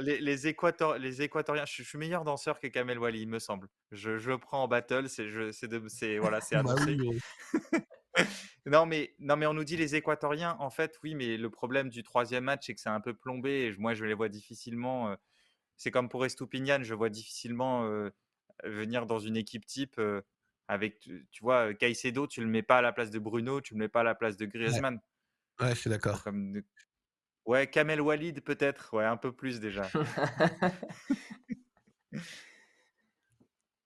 [0.00, 3.68] Les, les, les Équatoriens, je, suis meilleur danseur que Kamel Wally, il me semble.
[3.90, 5.28] Je, je le prends en battle, c'est
[6.18, 6.96] voilà, c'est bah annoncé.
[8.66, 11.88] non, mais, non, mais on nous dit les Équatoriens, en fait, oui, mais le problème
[11.88, 13.66] du troisième match, c'est que c'est un peu plombé.
[13.66, 15.16] Et moi, je les vois difficilement.
[15.76, 17.88] c'est comme pour Estupinian, je vois difficilement
[18.64, 20.00] venir dans une équipe type
[20.68, 23.78] avec, tu, vois, Caicedo, tu le mets pas à la place de Bruno, tu le
[23.78, 25.00] mets pas à la place de Griezmann.
[25.60, 26.22] Ouais, je suis d'accord.
[26.22, 26.62] Comme,
[27.48, 29.90] Ouais, Kamel Walid peut-être, ouais, un peu plus déjà.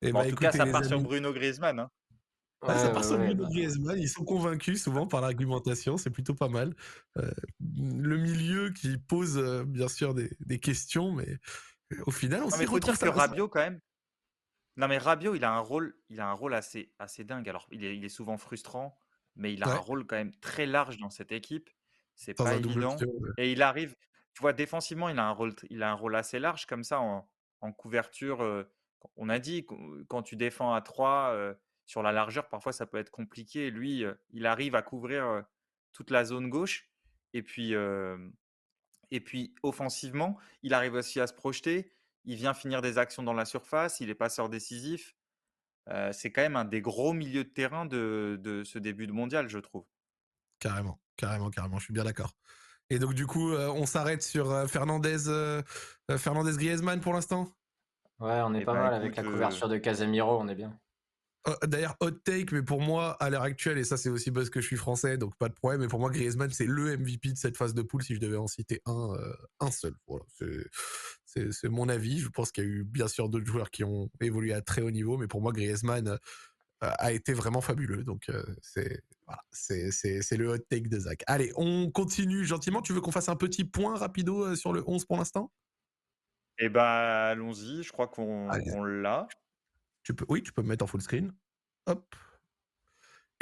[0.03, 1.79] Et en tout cas, ça part sur Bruno Griezmann.
[1.79, 1.89] Hein.
[2.67, 3.51] ça part sur Bruno bah.
[3.53, 3.97] Griezmann.
[4.01, 5.97] Ils sont convaincus souvent par l'argumentation.
[5.97, 6.75] C'est plutôt pas mal.
[7.19, 11.39] Euh, le milieu qui pose euh, bien sûr des, questions, mais
[12.07, 12.99] au final, on s'y retrouve.
[12.99, 13.79] que Rabiot quand même.
[14.77, 17.49] Non mais Rabiot, il a un rôle, il a un rôle assez, assez dingue.
[17.49, 18.99] Alors, il est, il est souvent frustrant,
[19.37, 21.71] mais il a un rôle quand même très large dans cette équipe.
[22.23, 22.97] C'est pas évident.
[23.37, 23.97] Et il arrive,
[24.35, 27.01] tu vois, défensivement, il a un rôle, il a un rôle assez large comme ça
[27.01, 28.67] en, couverture.
[29.17, 29.67] on a dit,
[30.09, 31.55] quand tu défends à 3
[31.85, 33.71] sur la largeur, parfois ça peut être compliqué.
[33.71, 35.45] Lui, il arrive à couvrir
[35.93, 36.89] toute la zone gauche.
[37.35, 37.75] Et puis,
[39.11, 41.93] et puis, offensivement, il arrive aussi à se projeter.
[42.25, 43.99] Il vient finir des actions dans la surface.
[43.99, 45.17] Il est passeur décisif.
[46.13, 49.49] c'est quand même un des gros milieux de terrain de, de ce début de mondial,
[49.49, 49.87] je trouve.
[50.63, 51.79] Carrément, carrément, carrément.
[51.79, 52.33] Je suis bien d'accord.
[52.93, 55.63] Et donc, du coup, euh, on s'arrête sur euh, Fernandez, euh,
[56.19, 57.49] Fernandez Griezmann pour l'instant?
[58.21, 60.79] Ouais, on est eh pas ben, mal avec la couverture de Casemiro, on est bien.
[61.49, 64.51] Oh, d'ailleurs, hot take, mais pour moi, à l'heure actuelle, et ça c'est aussi parce
[64.51, 67.33] que je suis français, donc pas de problème, mais pour moi, Griezmann, c'est le MVP
[67.33, 69.15] de cette phase de poule si je devais en citer un,
[69.59, 69.95] un seul.
[70.07, 70.25] Voilà,
[71.25, 72.21] c'est mon avis.
[72.21, 74.83] Je pense qu'il y a eu bien sûr d'autres joueurs qui ont évolué à très
[74.83, 76.19] haut niveau, mais pour moi, Griezmann
[76.83, 78.05] a été vraiment fabuleux.
[78.05, 78.31] Donc,
[78.63, 79.03] c'est
[79.51, 81.23] c'est le hot take de Zach.
[81.27, 82.83] Allez, on continue gentiment.
[82.83, 85.53] Tu veux qu'on fasse un petit point rapido euh, sur le 11 pour l'instant?
[86.59, 87.83] Eh ben, allons-y.
[87.83, 88.49] Je crois qu'on
[88.85, 89.29] l'a.
[90.03, 91.33] Tu peux, oui, tu peux me mettre en full screen.
[91.87, 92.15] Hop.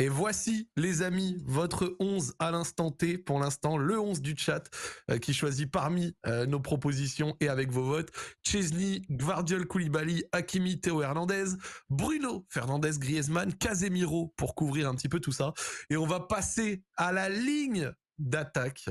[0.01, 4.63] Et voici, les amis, votre 11 à l'instant T, pour l'instant, le 11 du chat,
[5.11, 8.09] euh, qui choisit parmi euh, nos propositions et avec vos votes,
[8.43, 11.51] Chesney, Gvardiol Koulibaly, Hakimi, Théo Hernandez,
[11.91, 15.53] Bruno, Fernandez, Griezmann, Casemiro, pour couvrir un petit peu tout ça.
[15.91, 18.89] Et on va passer à la ligne d'attaque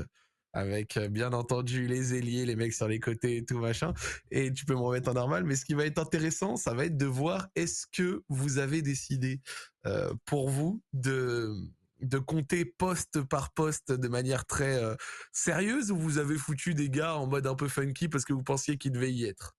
[0.52, 3.92] avec euh, bien entendu les ailiers, les mecs sur les côtés et tout machin.
[4.30, 6.86] Et tu peux me remettre en normal, mais ce qui va être intéressant, ça va
[6.86, 9.40] être de voir est-ce que vous avez décidé
[9.86, 11.54] euh, pour vous de
[12.00, 14.94] de compter poste par poste de manière très euh,
[15.32, 18.42] sérieuse ou vous avez foutu des gars en mode un peu funky parce que vous
[18.42, 19.54] pensiez qu'ils devaient y être?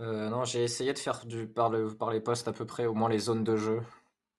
[0.00, 2.94] Non, j'ai essayé de faire du, par, le, par les postes à peu près au
[2.94, 3.82] moins les zones de jeu.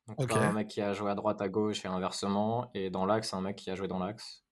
[0.07, 3.33] Donc un mec qui a joué à droite, à gauche et inversement, et dans l'axe,
[3.33, 4.43] un mec qui a joué dans l'axe.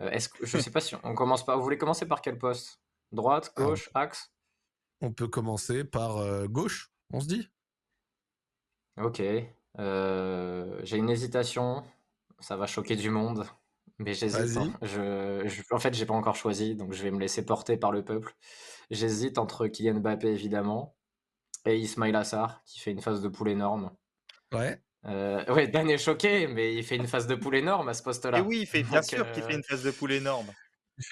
[0.00, 1.56] Euh, est-ce que je sais pas si on commence pas.
[1.56, 2.80] Vous voulez commencer par quel poste?
[3.12, 4.32] Droite, gauche, axe?
[5.00, 7.48] On peut commencer par euh, gauche, on se dit?
[8.98, 9.22] Ok.
[9.78, 11.84] Euh, j'ai une hésitation.
[12.40, 13.46] Ça va choquer du monde.
[13.98, 14.58] Mais j'hésite.
[14.58, 14.74] Hein.
[14.82, 18.04] Je, en fait, j'ai pas encore choisi, donc je vais me laisser porter par le
[18.04, 18.36] peuple.
[18.90, 20.96] J'hésite entre Kylian Mbappé, évidemment,
[21.64, 23.90] et Ismail Assar, qui fait une phase de poule énorme.
[24.52, 24.82] Ouais.
[25.08, 28.02] Euh, ouais, Dan est choqué, mais il fait une phase de poule énorme à ce
[28.02, 28.38] poste-là.
[28.38, 30.46] Et oui, il fait bien sûr qu'il fait euh, une phase de poule énorme.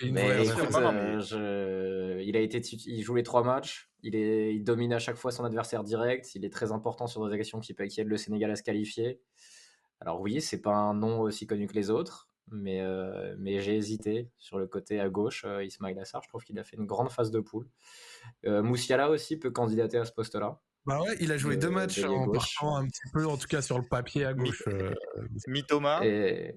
[0.01, 3.91] Il, euh, il a été, il joue les trois matchs.
[4.03, 6.35] Il, est, il domine à chaque fois son adversaire direct.
[6.35, 9.21] Il est très important sur des actions qui, qui aident le Sénégal à se qualifier.
[10.01, 12.83] Alors oui, c'est pas un nom aussi connu que les autres, mais,
[13.39, 15.47] mais j'ai hésité sur le côté à gauche.
[15.63, 17.69] Ismail Assar, je trouve qu'il a fait une grande phase de poule.
[18.45, 20.61] Moussiala aussi peut candidater à ce poste-là.
[20.87, 23.63] Bah ouais, il a joué deux matchs en partant un petit peu, en tout cas
[23.63, 24.63] sur le papier à gauche.
[24.69, 24.95] Euh,
[25.47, 26.05] Mitoma.
[26.05, 26.55] Et...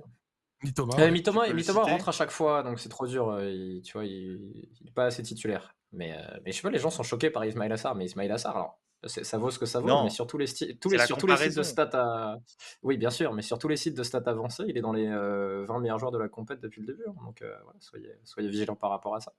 [0.63, 1.11] Mitoma, ouais.
[1.11, 3.29] Mitoma, Mitoma rentre à chaque fois, donc c'est trop dur.
[3.29, 5.73] Euh, il, tu vois, il n'est pas assez titulaire.
[5.93, 7.95] Mais, euh, mais je sais pas, les gens sont choqués par Ismail Assar.
[7.95, 10.47] Mais Ismail Assar, alors, ça vaut ce que ça vaut, mais sur tous les,
[10.79, 12.37] tous les, sur tous les sites de stats à...
[12.83, 15.07] Oui, bien sûr, mais sur tous les sites de stats avancés, il est dans les
[15.07, 17.03] 20 meilleurs joueurs de la compète depuis le début.
[17.07, 17.43] Hein, donc,
[17.79, 19.33] soyez, soyez vigilants par rapport à ça.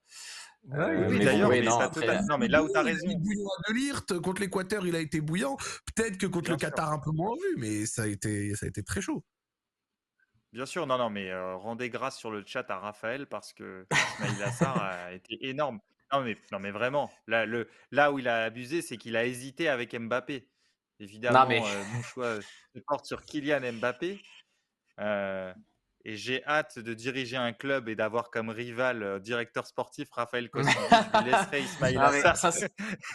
[0.65, 1.51] oui, d'ailleurs,
[2.29, 3.07] non, mais là où tu as raison.
[3.07, 5.57] de Lirt, contre l'Équateur, il a été bouillant.
[5.95, 8.69] Peut-être que contre le Qatar, un peu moins vu, mais ça a été, ça a
[8.69, 9.25] été très chaud.
[10.53, 13.87] Bien sûr, non, non, mais rendez grâce sur le chat à Raphaël parce que
[14.21, 15.81] Ismail Assar a été énorme.
[16.13, 19.27] Non, mais, non, mais vraiment, là, le, là où il a abusé, c'est qu'il a
[19.27, 20.49] hésité avec Mbappé.
[21.01, 24.21] Évidemment, mon choix se porte sur Kylian Mbappé.
[24.99, 30.71] et j'ai hâte de diriger un club et d'avoir comme rival directeur sportif Raphaël Cossi.
[30.71, 32.53] Je laisserai Ismail Assar.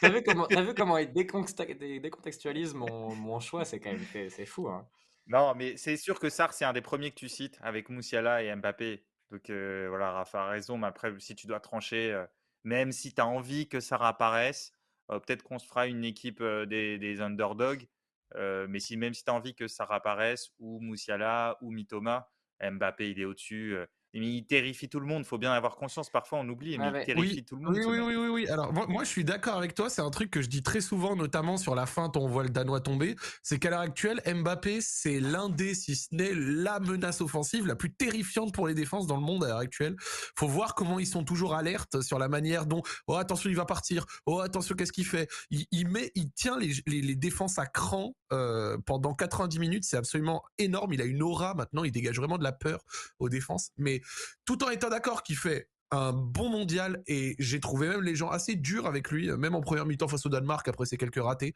[0.02, 4.70] T'as vu, comment, vu comment il décontextualise mon, mon choix C'est quand même c'est fou.
[4.70, 4.88] Hein.
[5.28, 8.44] Non, mais c'est sûr que Sar, c'est un des premiers que tu cites avec Moussiala
[8.44, 9.04] et Mbappé.
[9.32, 12.24] Donc voilà, Rafa a raison, mais après, si tu dois trancher,
[12.64, 14.74] même si tu as envie que ça apparaisse,
[15.08, 17.88] peut-être qu'on se fera une équipe des, underdogs,
[18.36, 23.12] mais si, même si tu as envie que ça apparaisse, ou Moussiala, ou Mitoma, Mbappé,
[23.12, 23.78] il est au-dessus
[24.14, 25.24] il terrifie tout le monde.
[25.24, 26.10] Il faut bien avoir conscience.
[26.10, 27.76] Parfois, on oublie, mais il terrifie oui, tout le monde.
[27.76, 29.90] Oui, oui, oui, oui, oui, Alors, moi, je suis d'accord avec toi.
[29.90, 32.50] C'est un truc que je dis très souvent, notamment sur la fin, on voit le
[32.50, 33.16] Danois tomber.
[33.42, 37.76] C'est qu'à l'heure actuelle, Mbappé, c'est l'un des, si ce n'est la menace offensive la
[37.76, 39.96] plus terrifiante pour les défenses dans le monde à l'heure actuelle.
[40.38, 43.66] Faut voir comment ils sont toujours alertes sur la manière dont, oh, attention, il va
[43.66, 44.06] partir.
[44.26, 45.28] Oh, attention, qu'est-ce qu'il fait?
[45.50, 49.84] Il, met, il tient les, les, défenses à cran, euh, pendant 90 minutes.
[49.84, 50.94] C'est absolument énorme.
[50.94, 51.84] Il a une aura maintenant.
[51.84, 52.84] Il dégage vraiment de la peur
[53.20, 53.70] aux défenses.
[53.78, 54.02] Mais
[54.46, 58.30] tout en étant d'accord qu'il fait un bon mondial et j'ai trouvé même les gens
[58.30, 61.54] assez durs avec lui, même en première mi-temps face au Danemark après ses quelques ratés.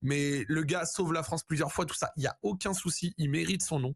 [0.00, 3.14] Mais le gars sauve la France plusieurs fois, tout ça, il y a aucun souci,
[3.18, 3.94] il mérite son nom.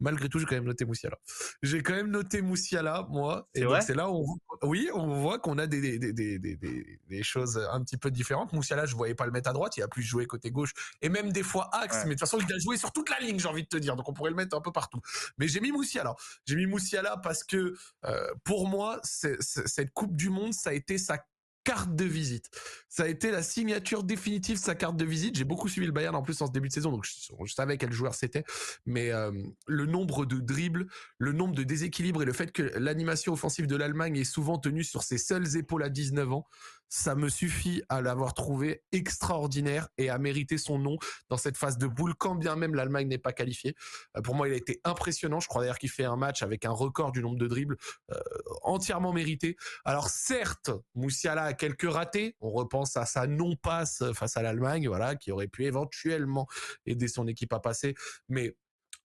[0.00, 1.16] Malgré tout, j'ai quand même noté Moussiala.
[1.62, 5.38] J'ai quand même noté Moussiala, moi, et donc c'est là où on, oui, on voit
[5.38, 8.52] qu'on a des des, des, des, des, choses un petit peu différentes.
[8.52, 10.72] Moussiala, je voyais pas le mettre à droite, il a plus joué côté gauche
[11.02, 13.20] et même des fois axe, mais de toute façon, il a joué sur toute la
[13.20, 15.00] ligne, j'ai envie de te dire, donc on pourrait le mettre un peu partout.
[15.38, 16.14] Mais j'ai mis Moussiala.
[16.46, 20.72] J'ai mis Moussiala parce que euh, pour moi, c'est cette Coupe du Monde, ça a
[20.72, 21.18] été sa
[21.66, 22.48] carte de visite.
[22.88, 25.36] Ça a été la signature définitive de sa carte de visite.
[25.36, 27.76] J'ai beaucoup suivi le Bayern en plus en ce début de saison, donc je, savais
[27.76, 28.44] quel joueur c'était.
[28.86, 29.32] Mais euh,
[29.66, 30.86] le nombre de dribbles,
[31.18, 34.84] le nombre de déséquilibres et le fait que l'animation offensive de l'Allemagne est souvent tenue
[34.84, 36.46] sur ses seules épaules à 19 ans,
[36.88, 40.96] ça me suffit à l'avoir trouvé extraordinaire et à mériter son nom
[41.28, 43.74] dans cette phase de boule, quand bien même l'Allemagne n'est pas qualifiée.
[44.16, 45.40] Euh, pour moi, il a été impressionnant.
[45.40, 47.76] Je crois d'ailleurs qu'il fait un match avec un record du nombre de dribbles
[48.12, 48.18] euh,
[48.62, 49.56] entièrement mérité.
[49.84, 52.36] Alors certes, Moussiala a quelques ratés.
[52.40, 56.46] On repense à sa non-passe face à l'Allemagne, voilà, qui aurait pu éventuellement
[56.84, 57.94] aider son équipe à passer.
[58.28, 58.56] Mais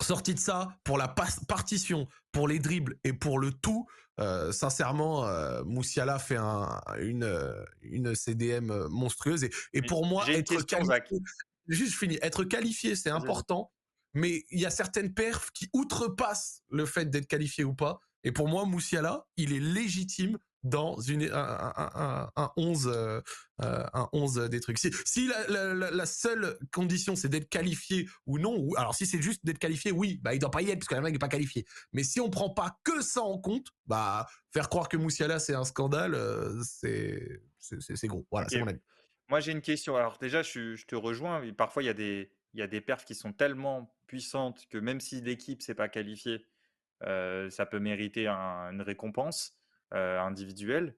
[0.04, 3.88] sorti de ça, pour la partition, pour les dribbles et pour le tout,
[4.20, 9.44] euh, sincèrement, euh, Moussiala fait un, une, euh, une CDM monstrueuse.
[9.44, 11.20] Et, et pour moi, être qualifié,
[11.68, 13.72] juste fini, être qualifié, c'est important.
[14.14, 18.00] Mais il y a certaines perfs qui outrepassent le fait d'être qualifié ou pas.
[18.24, 23.22] Et pour moi, Moussiala, il est légitime dans une, un, un, 11, euh,
[23.60, 24.78] un 11 des trucs.
[24.78, 29.06] Si, si la, la, la, seule condition c'est d'être qualifié ou non, ou alors si
[29.06, 31.16] c'est juste d'être qualifié, oui, bah il doit pas y être parce que la mec
[31.16, 31.66] est pas qualifié.
[31.94, 35.56] Mais si on prend pas que ça en compte, bah faire croire que Moussiala c'est
[35.56, 38.26] un scandale, euh, c'est c'est gros.
[38.32, 38.82] Voilà, c'est mon avis.
[39.30, 39.96] Moi j'ai une question.
[39.96, 41.42] Alors déjà je, je te rejoins.
[41.54, 44.78] Parfois il y a des il y a des perfs qui sont tellement puissantes que
[44.78, 46.46] même si l'équipe s'est pas qualifiée,
[47.04, 49.58] euh, ça peut mériter une récompense.
[49.94, 50.96] Euh, individuel.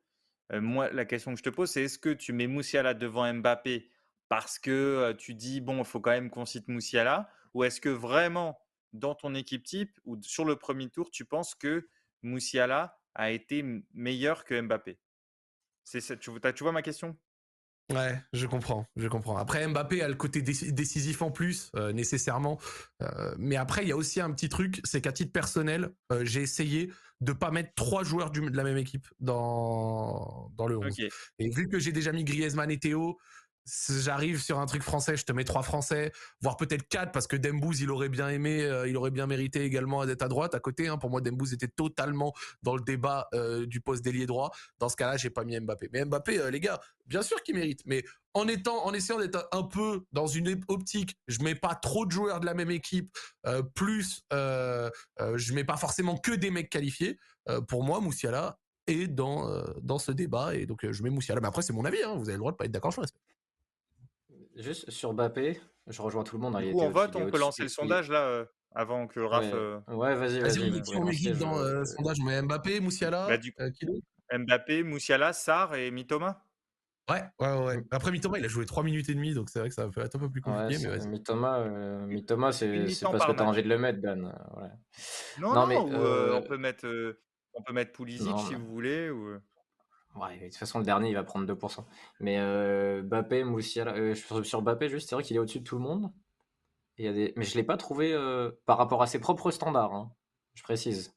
[0.51, 3.31] Euh, moi, la question que je te pose, c'est est-ce que tu mets Moussiala devant
[3.33, 3.89] Mbappé
[4.29, 7.81] parce que euh, tu dis, bon, il faut quand même qu'on cite Moussiala Ou est-ce
[7.81, 8.59] que vraiment,
[8.91, 11.89] dans ton équipe type ou sur le premier tour, tu penses que
[12.21, 13.65] Moussiala a été
[13.95, 14.99] meilleur que Mbappé?
[15.83, 17.17] C'est, tu, tu vois ma question?
[17.91, 19.37] Ouais, je comprends, je comprends.
[19.37, 22.59] Après, Mbappé a le côté décisif en plus, nécessairement.
[23.37, 25.89] mais après, il y a aussi un petit truc, c'est qu'à titre personnel,
[26.23, 30.77] j'ai essayé de pas mettre trois joueurs du, de la même équipe dans, dans le
[30.77, 30.99] 11.
[31.39, 33.17] Et vu que j'ai déjà mis Griezmann et Théo,
[33.65, 36.11] j'arrive sur un truc français, je te mets trois français,
[36.41, 39.63] voire peut-être quatre parce que Dembouz il aurait bien aimé, euh, il aurait bien mérité
[39.63, 40.87] également d'être à droite à côté.
[40.87, 40.97] Hein.
[40.97, 44.51] Pour moi, Dembouz était totalement dans le débat euh, du poste d'ailier droit.
[44.79, 45.89] Dans ce cas-là, j'ai pas mis Mbappé.
[45.93, 48.03] Mais Mbappé, euh, les gars, bien sûr qu'il mérite, mais
[48.33, 52.11] en étant, en essayant d'être un peu dans une optique, je mets pas trop de
[52.11, 53.15] joueurs de la même équipe,
[53.75, 57.19] plus je mets pas forcément que des mecs qualifiés.
[57.67, 58.57] pour moi, Moussiala
[58.87, 61.41] est dans dans ce débat et donc je mets Moussiala.
[61.41, 62.01] Mais après, c'est mon avis.
[62.01, 62.15] Hein.
[62.15, 63.32] vous avez le droit de pas être d'accord, je respecte.
[64.55, 66.55] Juste sur Mbappé, je rejoins tout le monde.
[66.55, 69.53] Hein, on vote, on peut lancer le sondage là euh, avant que Raph.
[69.87, 70.69] Ouais, vas-y, vas-y.
[70.69, 75.75] Vas on met dans le euh, sondage On met Mbappé, Moussiala bah, Mbappé, Moussiala, Sar
[75.75, 76.43] et Mitoma
[77.09, 77.83] Ouais, ouais, ouais.
[77.91, 80.01] Après, Mitoma, il a joué 3 minutes et demie, donc c'est vrai que ça peut
[80.01, 80.77] être un peu plus compliqué.
[80.77, 81.07] Ouais, mais vas-y.
[81.09, 84.25] Mitoma, euh, Mitoma c'est parce que par tu as envie de le mettre, Dan.
[84.25, 84.69] euh, ouais.
[85.39, 87.19] Non, Non, mais non, euh, euh, on peut mettre, euh,
[87.53, 89.09] on peut mettre Pulisic non, si vous voulez.
[89.09, 89.37] Ou...
[90.15, 91.85] ouais, de toute façon, le dernier, il va prendre 2%.
[92.19, 95.63] Mais euh, Bappé, Moussiala, euh, sur, sur Bappé, juste, c'est vrai qu'il est au-dessus de
[95.63, 96.11] tout le monde.
[96.97, 97.33] Il y a des...
[97.37, 100.13] Mais je l'ai pas trouvé euh, par rapport à ses propres standards, hein,
[100.55, 101.15] je précise.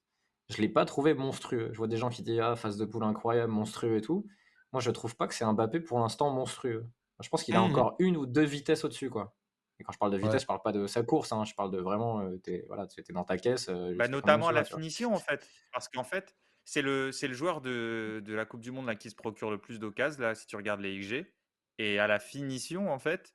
[0.50, 1.70] Je l'ai pas trouvé monstrueux.
[1.72, 4.26] Je vois des gens qui disent Ah, phase de poule incroyable, monstrueux et tout.
[4.72, 6.86] Moi, je trouve pas que c'est un Bappé pour l'instant monstrueux.
[7.20, 7.64] Je pense qu'il a Mhm.
[7.64, 9.36] encore une ou deux vitesses au-dessus, quoi.
[9.78, 10.40] Et quand je parle de vitesse, Ouais.
[10.42, 13.02] je parle pas de sa course, hein, je parle de vraiment, euh, t'es voilà, t'es
[13.12, 13.68] dans ta caisse.
[13.68, 15.48] euh, Bah, notamment tu la tu finition, en fait.
[15.72, 16.36] Parce qu'en fait,
[16.66, 19.50] c'est le, c'est le joueur de, de la Coupe du Monde là, qui se procure
[19.50, 21.34] le plus d'occasions, là, si tu regardes les XG.
[21.78, 23.34] Et à la finition, en fait,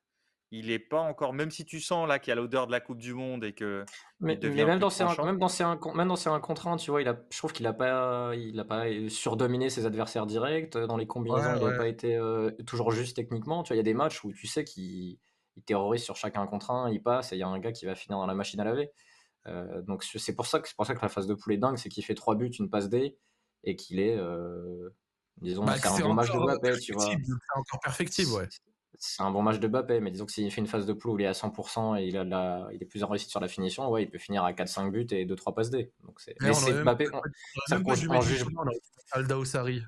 [0.52, 1.34] il est pas encore.
[1.34, 3.54] Même si tu sens là qu'il y a l'odeur de la Coupe du Monde et
[3.54, 3.88] que
[4.20, 6.92] Mais, même, dans ses, même dans ses un- même dans ses un contre un, tu
[6.92, 10.74] vois, il a, je trouve qu'il a pas, il a pas surdominé ses adversaires directs.
[10.78, 11.78] Dans les combinaisons, Ouais, il n'a ouais.
[11.78, 13.64] pas été euh, toujours juste techniquement.
[13.64, 15.18] Tu vois, il y a des matchs où tu sais qu'il
[15.58, 17.86] il terrorise sur chacun contre un, il passe et il y a un gars qui
[17.86, 18.92] va finir dans la machine à laver.
[19.48, 21.58] Euh, donc c'est pour ça que c'est pour ça que la phase de poule est
[21.58, 23.18] dingue, c'est qu'il fait trois buts, une passe D
[23.64, 24.90] et qu'il est, euh,
[25.42, 27.06] disons, Bah, c'est un bon match de Mbappé, tu vois.
[27.06, 27.18] C'est
[27.56, 28.48] encore perfectible, ouais.
[29.04, 31.12] C'est un bon match de Mbappé, mais disons que s'il fait une phase de poule
[31.14, 33.40] où il est à 100% et il, a la, il est plus en réussite sur
[33.40, 35.92] la finition, ouais, il peut finir à 4-5 buts et 2-3 passes D.
[36.06, 36.36] Donc c'est...
[36.40, 37.22] Mais Mais on c'est Mbappé, mettre
[39.14, 39.40] Alda.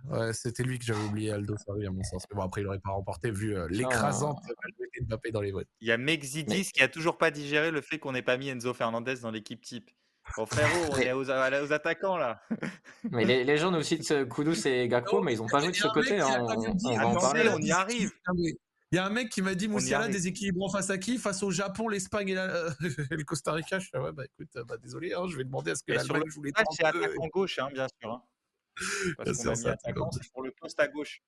[0.09, 2.25] Ouais, c'était lui que j'avais oublié, Aldo Osari, à mon sens.
[2.31, 5.51] Mais bon, après, il aurait pas remporté vu euh, l'écrasante majorité de Mbappé dans les
[5.51, 5.67] votes.
[5.79, 8.37] Il y a Mais- Mexidis qui a toujours pas digéré le fait qu'on n'ait pas
[8.37, 9.91] mis Enzo Fernandez dans l'équipe type.
[10.37, 12.41] Bon frérot, on Mais- est aux, aux attaquants là.
[13.11, 15.69] Mais les, les gens nous citent euh, Kudus et Gakpo, mais ils ont pas joué
[15.71, 16.19] de ce côté.
[16.19, 17.49] hein, On, va en parler.
[17.53, 18.11] on y arrive.
[18.93, 21.17] Il y a un mec qui m'a dit Moussiala déséquilibrant face à qui?
[21.17, 22.79] Face au Japon, l'Espagne et, la- et
[23.17, 23.79] le Costa Rica.
[23.79, 25.97] Je fais, ouais, bah écoute, bah, désolé, hein, je vais demander à ce que Et
[25.97, 27.03] sur l'Allemagne le joue les match, c'est 32.
[27.05, 28.11] attaquant gauche, hein, bien sûr.
[28.11, 28.21] hein.
[29.17, 31.23] Parce Bien qu'on a mis attaquant, c'est pour le poste à gauche.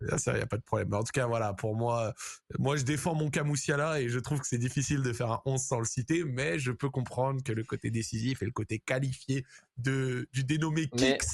[0.00, 0.90] Bien sûr, il n'y a pas de problème.
[0.90, 2.14] Mais en tout cas, voilà, pour moi,
[2.56, 5.42] moi, je défends mon cas Moussiala et je trouve que c'est difficile de faire un
[5.44, 8.78] 11 sans le citer, mais je peux comprendre que le côté décisif et le côté
[8.78, 9.44] qualifié
[9.76, 11.24] de, du dénommé Kicks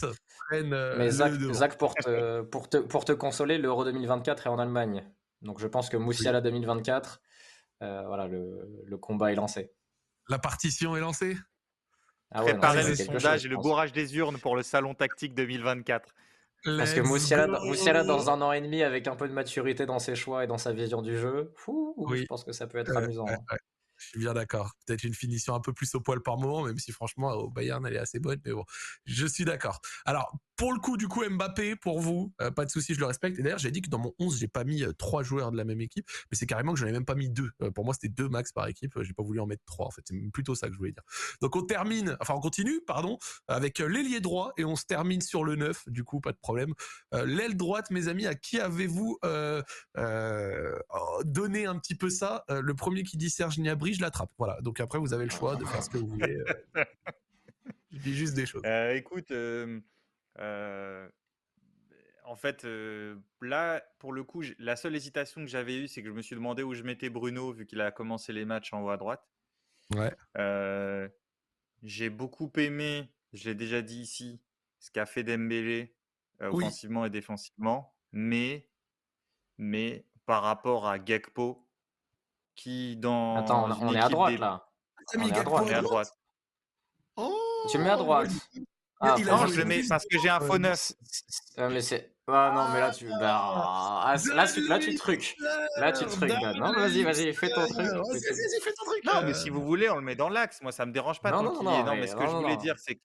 [0.49, 1.35] prennent euh, Mais le Zach.
[1.53, 5.05] Zach, pour, te, pour, te, pour te consoler, l'Euro 2024 est en Allemagne.
[5.45, 7.21] Donc je pense que Moussiala 2024,
[7.83, 9.73] euh, voilà, le, le combat est lancé.
[10.29, 11.37] La partition est lancée?
[12.31, 14.39] Ah ouais, non, Préparez ça, le c'est quelque sondage chose, et le bourrage des urnes
[14.39, 16.15] pour le salon tactique 2024.
[16.65, 20.15] Parce que Moussiala, dans un an et demi, avec un peu de maturité dans ses
[20.15, 22.21] choix et dans sa vision du jeu, fou, Oui.
[22.21, 23.27] je pense que ça peut être Ouais, amusant.
[23.27, 23.39] ouais, hein.
[23.53, 23.59] ouais.
[23.97, 24.73] Je suis bien d'accord.
[24.87, 27.85] Peut-être une finition un peu plus au poil par moment, même si franchement, au Bayern,
[27.87, 28.41] elle est assez bonne.
[28.45, 28.65] Mais bon,
[29.05, 29.81] je suis d'accord.
[30.05, 33.07] Alors, pour le coup, du coup, Mbappé, pour vous, euh, pas de souci, je le
[33.07, 33.39] respecte.
[33.39, 35.57] Et d'ailleurs, j'ai dit que dans mon 11, j'ai pas mis euh, trois joueurs de
[35.57, 37.51] la même équipe, mais c'est carrément que j'en ai même pas mis deux.
[37.63, 38.97] Euh, pour moi, c'était deux max par équipe.
[39.03, 40.03] J'ai pas voulu en mettre trois, en fait.
[40.09, 41.03] C'est plutôt ça que je voulais dire.
[41.41, 43.19] Donc, on termine, enfin, on continue, pardon,
[43.49, 45.89] avec l'ailier droit et on se termine sur le 9.
[45.89, 46.73] Du coup, pas de problème.
[47.13, 49.19] L'aile droite, mes amis, à qui avez-vous
[51.25, 52.45] donné un petit peu ça?
[52.49, 54.31] Le premier qui dit Serge Gnabry, je l'attrape.
[54.39, 54.61] Voilà.
[54.63, 56.39] Donc après, vous avez le choix de faire ce que vous voulez.
[56.77, 56.85] euh.
[57.93, 58.63] je dis juste des choses.
[58.65, 59.81] Euh, écoute, euh,
[62.25, 66.09] en fait, euh, là, pour le coup, la seule hésitation que j'avais eue, c'est que
[66.09, 68.83] je me suis demandé où je mettais Bruno, vu qu'il a commencé les matchs en
[68.83, 69.29] haut à droite.
[69.95, 70.13] Ouais.
[70.39, 71.09] Euh,
[71.83, 74.41] j'ai beaucoup aimé, je l'ai déjà dit ici,
[74.79, 75.95] ce qu'a fait Dembélé
[76.41, 76.65] euh, Oui.
[76.65, 78.69] offensivement et défensivement, mais,
[79.59, 81.64] mais par rapport à Gakpo,
[82.55, 84.67] qui dans Attends, on, est à droite des- là.
[85.17, 85.65] On est à droite.
[85.67, 86.13] on est à droite.
[87.17, 88.31] Oh, Tu le mets à droite.
[89.01, 90.93] Ah, il Non, je le mets parce que j'ai un faux neuf.
[91.57, 92.15] Ah, mais c'est.
[92.27, 93.07] Ah non, mais là tu.
[93.21, 93.39] Bah,
[94.03, 95.37] ah, là, tu, là tu trucs.
[95.77, 96.31] Là tu trucs.
[96.31, 97.77] Non, vas-y, vas-y, fais ton truc.
[97.77, 99.05] Vas-y, fais ton- vas-y, fais ton truc.
[99.05, 99.35] Non, mais euh.
[99.35, 100.63] si vous voulez, on le met dans l'axe.
[100.63, 101.85] Moi, ça me dérange pas Non, tant non, non.
[101.85, 102.63] Non, mais mais ce que non, je voulais non.
[102.63, 103.03] dire, c'est que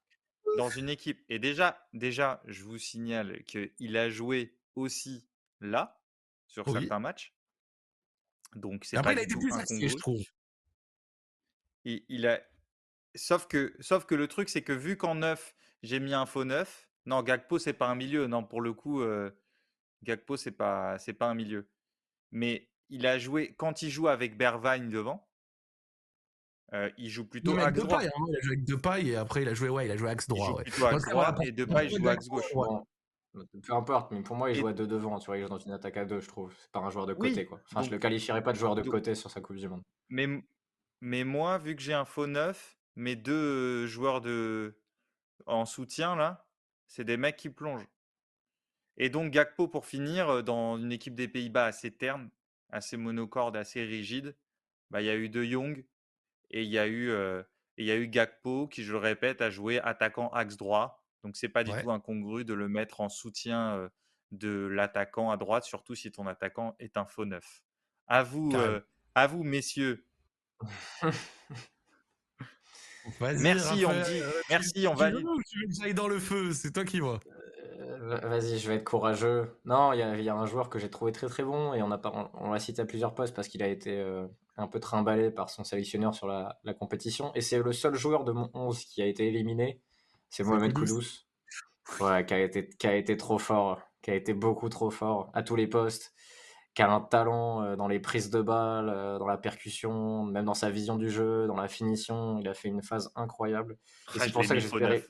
[0.58, 5.28] dans une équipe, et déjà, déjà, je vous signale qu'il a joué aussi
[5.60, 6.00] là,
[6.48, 6.80] sur Oui.
[6.80, 7.34] certains matchs.
[8.56, 10.22] Donc, c'est Après, pas il a été plus axé, je trouve.
[11.86, 12.42] Il, il a...
[13.16, 16.44] sauf, que, sauf que le truc, c'est que vu qu'en neuf, j'ai mis un faux
[16.46, 16.90] neuf.
[17.06, 18.28] Non, Gakpo, c'est pas un milieu.
[18.28, 19.32] Non, pour le coup, euh,
[20.04, 21.70] Gakpo, c'est pas, c'est pas un milieu.
[22.32, 25.28] Mais il a joué, quand il joue avec Bervagne devant,
[26.74, 28.00] euh, il joue plutôt Non, axe droit.
[28.02, 29.98] Depay, hein, il a joué avec Depay et après, il a joué, ouais, il a
[29.98, 30.48] joué axe Il droit.
[30.50, 30.64] joue ouais.
[30.64, 32.54] plutôt axe droit et Depay il joue axe gauche.
[32.54, 32.68] ouais.
[33.64, 35.20] Peu importe, mais pour moi, il joue à deux devant.
[35.20, 36.54] Tu vois, il joue dans une attaque à deux, je trouve.
[36.60, 37.60] C'est pas un joueur de Oui, côté, quoi.
[37.66, 39.82] Enfin, je le qualifierais pas de joueur de donc- côté sur sa Coupe du Monde.
[40.10, 44.78] Mais, moi, vu que j'ai un faux neuf, mes deux joueurs de...
[45.46, 46.48] en soutien, là,
[46.88, 47.88] c'est des mecs qui plongent.
[48.98, 52.30] Et donc Gakpo, pour finir, dans une équipe des Pays-Bas assez terne,
[52.70, 54.36] assez monocorde, assez rigide,
[54.90, 55.86] bah, il y a eu De Jong
[56.52, 57.42] et il y a eu, euh,
[57.78, 60.99] et il y a eu Gakpo qui, je le répète, a joué attaquant axe droit.
[61.24, 61.84] Donc c'est pas du Ouais.
[61.84, 63.90] tout incongru de le mettre en soutien euh,
[64.32, 67.64] de l'attaquant à droite, surtout si ton attaquant est un faux neuf.
[68.08, 68.80] À vous, euh,
[69.16, 70.06] à vous messieurs.
[73.22, 74.20] Merci, on dit.
[74.22, 75.12] Euh, merci, on va.
[75.12, 75.18] Tu
[75.82, 77.20] veux dans le feu, c'est toi qui vois.
[77.80, 79.58] Euh, vas-y, je vais être courageux.
[79.66, 82.30] Non, il y, a un joueur que j'ai trouvé très très bon et on, a,
[82.36, 84.04] on, l'a cité à plusieurs postes parce qu'il a été
[84.58, 87.32] un peu trimballé par son sélectionneur sur la, la compétition.
[87.36, 89.82] Et c'est le seul joueur de mon 11 qui a été éliminé.
[90.30, 91.26] C'est Mohamed Koudous.
[92.00, 95.32] Ouais, qui a, été, qui a été trop fort, qui a été beaucoup trop fort
[95.34, 96.14] à tous les postes,
[96.74, 100.46] qui a un talent euh, dans les prises de balles, euh, dans la percussion, même
[100.46, 102.38] dans sa vision du jeu, dans la finition.
[102.40, 103.74] Il a fait une phase incroyable.
[104.14, 105.04] Et ah, c'est pour ça que j'espérais,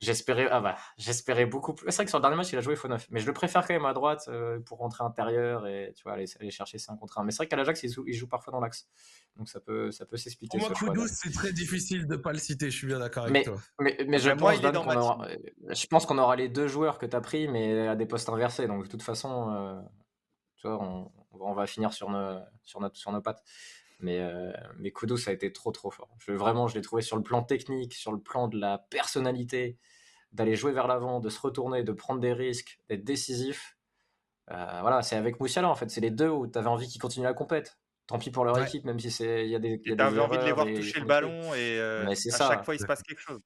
[0.00, 1.86] j'espérais, ah bah, j'espérais beaucoup plus.
[1.90, 3.32] C'est vrai que sur le dernier match, il a joué faux neuf, mais je le
[3.32, 6.78] préfère quand même à droite euh, pour rentrer intérieur et tu vois, aller, aller chercher
[6.78, 7.24] 5 contre 1.
[7.24, 8.86] Mais c'est vrai qu'à l'Ajax, il joue, il joue parfois dans l'axe.
[9.36, 10.58] Donc ça peut, ça peut s'expliquer.
[10.58, 13.24] Pour moi, Kudus, c'est très difficile de ne pas le citer, je suis bien d'accord
[13.24, 13.56] avec toi.
[13.80, 15.26] Mais, mais je, pense, aura,
[15.70, 18.28] je pense qu'on aura les deux joueurs que tu as pris, mais à des postes
[18.28, 18.66] inversés.
[18.66, 19.80] Donc de toute façon, euh,
[20.64, 23.42] tu vois, on, on, va finir sur nos, sur notre, sur nos pattes.
[24.00, 26.08] Mais, euh, mais ça a été trop, trop fort.
[26.18, 29.78] Je, vraiment, je l'ai trouvé sur le plan technique, sur le plan de la personnalité,
[30.32, 33.76] d'aller jouer vers l'avant, de se retourner, de prendre des risques, d'être décisif.
[34.50, 35.90] Euh, voilà, c'est avec Moussiala en fait.
[35.90, 38.58] C'est les deux où tu avais envie qu'ils continuent la compète tant pis pour leur
[38.62, 39.80] équipe, même si c'est il y a des.
[39.80, 42.80] Tu avais envie de les voir toucher le ballon et euh, à chaque fois il
[42.80, 43.40] se passe quelque chose.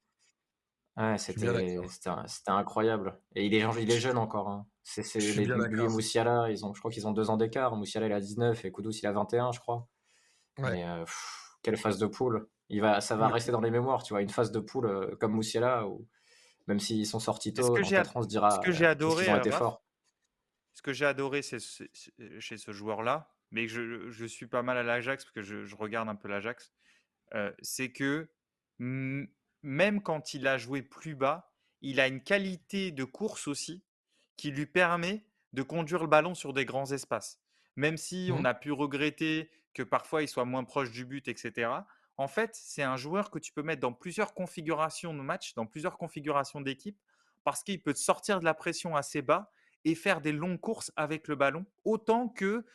[0.97, 1.47] Ouais, c'était
[2.47, 3.17] incroyable.
[3.33, 4.49] Et il est, il est jeune encore.
[4.49, 4.67] Hein.
[4.91, 7.75] C'est les lui et Moussiala, ils ont, je crois qu'ils ont deux ans d'écart.
[7.75, 9.87] Moussiala il a 19 et Koudous il a 21, je crois.
[10.57, 10.83] Ouais.
[10.83, 11.05] Euh,
[11.61, 12.47] quelle phase de poule.
[12.69, 15.15] Il va, ça va rester dans les mémoires, tu vois, une phase de poule euh,
[15.19, 16.07] comme Moussiala, où
[16.67, 18.51] même s'ils sont sortis tôt, ce que on se dira.
[18.51, 24.47] Ce que j'ai adoré, ce que j'ai adoré chez ce joueur-là, mais je, je suis
[24.47, 26.71] pas mal à l'Ajax parce que je, je, regarde un peu l'Ajax,
[27.35, 28.29] euh, c'est que
[28.79, 33.83] même quand il a joué plus bas, il a une qualité de course aussi
[34.39, 37.41] qui lui permet de conduire le ballon sur des grands espaces.
[37.75, 38.45] Même si on mmh.
[38.45, 41.69] a pu regretter que parfois il soit moins proche du but, etc.
[42.15, 45.65] En fait, c'est un joueur que tu peux mettre dans plusieurs configurations de match, dans
[45.65, 46.97] plusieurs configurations d'équipe,
[47.43, 49.51] parce qu'il peut te sortir de la pression assez bas
[49.83, 52.65] et faire des longues courses avec le ballon, autant que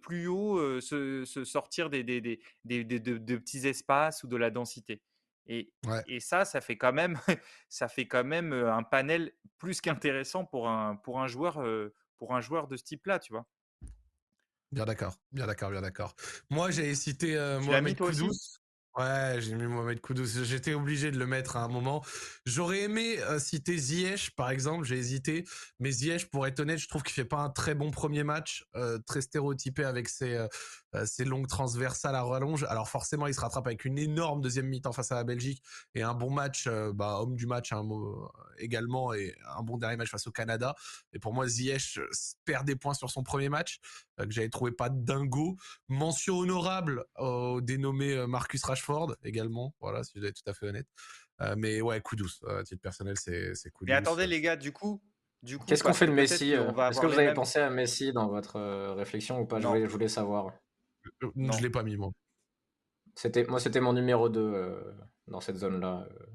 [0.00, 5.02] plus haut se, sortir des, des, des, des de, petits espaces ou de la densité.
[5.46, 5.72] Et,
[6.06, 7.18] et, ça, ça fait quand même,
[7.68, 11.62] ça fait quand même un panel plus qu'intéressant pour un, pour un joueur,
[12.16, 13.46] pour un joueur de ce type-là, tu vois.
[14.72, 16.16] Bien d'accord, bien d'accord, bien d'accord.
[16.50, 18.58] Moi, j'ai cité Mohamed Koudous.
[18.96, 20.44] Ouais, j'ai mis Mohamed Koudous.
[20.44, 22.04] J'étais obligé de le mettre à un moment.
[22.46, 24.84] J'aurais aimé euh, citer Ziyech, par exemple.
[24.84, 25.44] J'ai hésité.
[25.80, 28.64] Mais Ziyech, pour être honnête, je trouve qu'il fait pas un très bon premier match.
[28.76, 30.36] Euh, très stéréotypé avec ses,
[30.94, 32.62] euh, ses longues transversales à rallonge.
[32.68, 35.60] Alors forcément, il se rattrape avec une énorme deuxième mi-temps face à la Belgique
[35.96, 37.82] et un bon match, bah, homme du match hein,
[38.58, 40.76] également et un bon dernier match face au Canada.
[41.12, 41.98] Et pour moi, Ziyech
[42.44, 43.80] perd des points sur son premier match
[44.18, 45.56] que j'avais trouvé pas dingo.
[45.88, 49.74] Mention honorable au dénommé Marcus Rashford également.
[49.80, 50.88] Voilà, si je dois être tout à fait honnête.
[51.56, 52.42] mais ouais, coup douce.
[52.48, 55.02] À titre personnel, c'est c'est coup Mais attendez les gars, du coup,
[55.66, 58.60] Qu'est-ce qu'on fait de Messi Est-ce que vous avez pensé à Messi dans votre
[58.94, 59.60] réflexion ou pas?
[59.60, 60.52] Je voulais, savoir.
[61.34, 61.52] Non.
[61.52, 62.12] Je l'ai pas mis, moi.
[63.14, 64.92] C'était, moi, c'était mon numéro 2 euh,
[65.28, 66.06] dans cette zone-là.
[66.10, 66.26] Euh.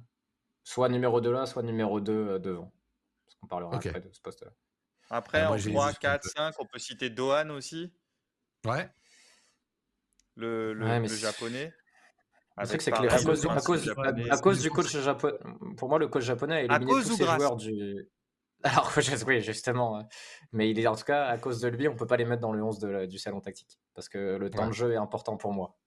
[0.64, 2.72] Soit numéro 2 là, soit numéro 2 euh, devant.
[3.26, 4.52] Parce qu'on parlera après de ce poste-là.
[5.10, 7.91] Après, en 3, 4, 5, on peut citer Dohan aussi.
[8.65, 8.90] Ouais.
[10.36, 11.73] Le, le, japonais.
[12.64, 13.90] C'est que c'est à cause, à, cause,
[14.30, 15.38] à, cause, du coach japonais.
[15.77, 18.07] Pour moi, le coach japonais a éliminé tous ses joueurs du.
[18.64, 18.91] Alors,
[19.26, 20.06] oui, justement.
[20.52, 22.41] Mais il est en tout cas, à cause de lui, on peut pas les mettre
[22.41, 23.80] dans le 11 de du salon tactique.
[23.94, 25.77] Parce que le temps de jeu est important pour moi.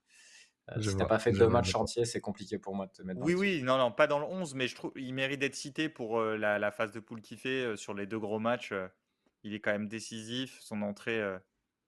[0.70, 3.20] Euh, si t'as pas fait deux matchs entiers, c'est compliqué pour moi de te mettre
[3.20, 5.56] dans Oui, oui, non, non, pas dans le 11, mais je trouve il mérite d'être
[5.56, 8.72] cité pour euh, la, phase de poule qu'il fait euh, sur les deux gros matchs.
[9.42, 10.58] Il est quand même décisif.
[10.60, 11.22] Son entrée,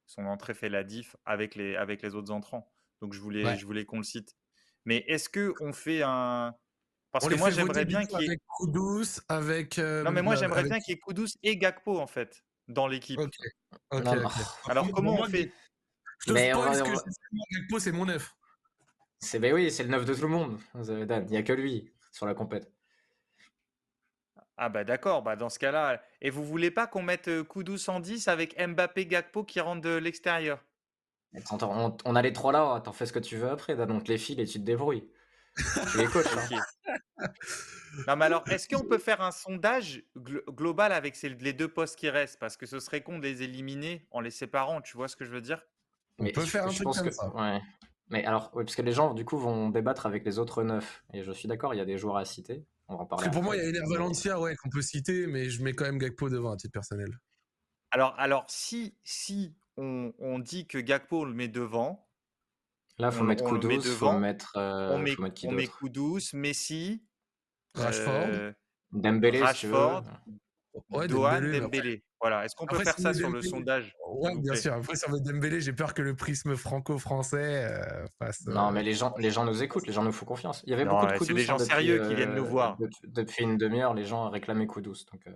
[0.07, 2.73] son entrée fait la diff avec les, avec les autres entrants.
[3.01, 4.37] Donc je voulais, je voulais qu'on le cite.
[4.85, 6.55] Mais est-ce que on fait un,
[7.15, 8.29] parce que moi, j'aimerais bien qu'il y ait.
[8.31, 9.79] Avec Koudous, avec.
[9.79, 13.21] non, mais moi, j'aimerais bien qu'il y ait Koudous et Gakpo, en fait, dans l'équipe.
[13.21, 13.37] Ok.
[14.69, 15.53] Alors, comment on fait?
[16.19, 18.35] Je te mais spoil que Gakpo, c'est mon neuf.
[19.21, 20.59] C'est ben oui, c'est le neuf de tout le monde.
[20.75, 22.74] Il n'y a que lui sur la compète.
[24.57, 26.01] Ah bah d'accord, bah dans ce cas-là.
[26.21, 29.97] Et vous voulez pas qu'on mette Koudous en 10 avec Mbappé Gakpo qui rentre de
[29.97, 30.65] l'extérieur?
[31.51, 34.19] On, on, a les trois là, t'en fais ce que tu veux après, donc les
[34.19, 35.09] fils et tu te débrouilles.
[35.91, 36.27] Tu les coaches.
[36.53, 37.29] Hein.
[38.09, 42.11] Non, mais alors, est-ce qu'on peut faire un sondage global avec les deux postes qui
[42.11, 42.39] restent?
[42.41, 45.25] Parce que ce serait con de les éliminer en les séparant, tu vois ce que
[45.25, 45.65] je veux dire?
[46.19, 47.33] On peut faire un truc comme ça.
[48.11, 51.05] Mais alors, oui, parce que les gens, du coup, vont débattre avec les autres neufs.
[51.13, 52.65] Et je suis d'accord, il y a des joueurs à citer.
[52.89, 53.31] On va en parler.
[53.31, 55.85] pour moi, il y a Ener Valencia, ouais, qu'on peut citer, mais je mets quand
[55.85, 57.19] même Gakpo devant à titre personnel.
[57.91, 62.09] Alors, alors si, si on, on dit que Gakpo on le met devant,
[62.99, 64.23] Là, faut on, mettre coup le met faut on
[64.57, 65.69] euh, met, faut mettre qui on met
[66.35, 67.05] Messi,
[67.75, 68.29] Rashford.
[68.29, 68.53] euh,
[68.93, 69.75] Dembélé, si tu veux.
[69.75, 70.05] Rashford,
[70.91, 72.03] Ouais, Dohan, Dembélé.
[72.21, 72.45] Voilà.
[72.45, 74.73] Est-ce qu'on peut faire ça sur le sondage, vous bien sûr.
[74.75, 78.47] Après, on met Dembélé, j'ai peur que le prisme franco-français euh, fasse.
[78.47, 80.63] Non, euh, mais les gens, les gens nous écoutent, les gens nous font confiance.
[80.67, 82.35] Il y avait Non, beaucoup de coups c'est des hein, gens depuis, sérieux qui viennent
[82.35, 82.77] nous euh, voir.
[82.79, 85.05] depuis, depuis une demi-heure, les gens réclamaient coup douce.
[85.07, 85.33] Donc, euh,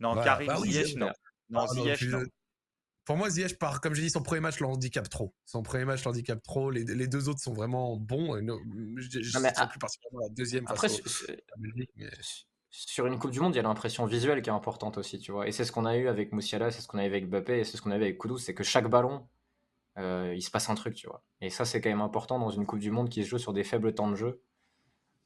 [0.00, 0.24] Non, Voilà.
[0.24, 1.06] Karim Bah oui, Ziyech, non.
[1.50, 2.18] Non, Ah, non, Ziyech, non.
[2.20, 2.26] euh,
[3.04, 5.34] Pour moi, Ziyech, par, comme j'ai dit, son premier match l'handicap trop.
[5.44, 6.70] Son premier match l'handicap trop.
[6.70, 8.36] Les, les deux autres sont vraiment bons.
[8.36, 8.58] Et non,
[8.96, 11.90] je je Non, mais plus particulièrement la deuxième après, face au, Belgique.
[11.96, 12.08] Mais...
[12.70, 15.32] sur une Coupe du Monde, il y a l'impression visuelle qui est importante aussi, tu
[15.32, 15.48] vois.
[15.48, 17.58] Et c'est ce qu'on a eu avec Moussiala, c'est ce qu'on a eu avec Mbappé,
[17.60, 19.28] et c'est ce qu'on a eu avec Koudous, c'est que chaque ballon,
[19.98, 21.24] euh, il se passe un truc, tu vois.
[21.40, 23.52] Et ça, c'est quand même important dans une Coupe du Monde qui se joue sur
[23.52, 24.40] des faibles temps de jeu.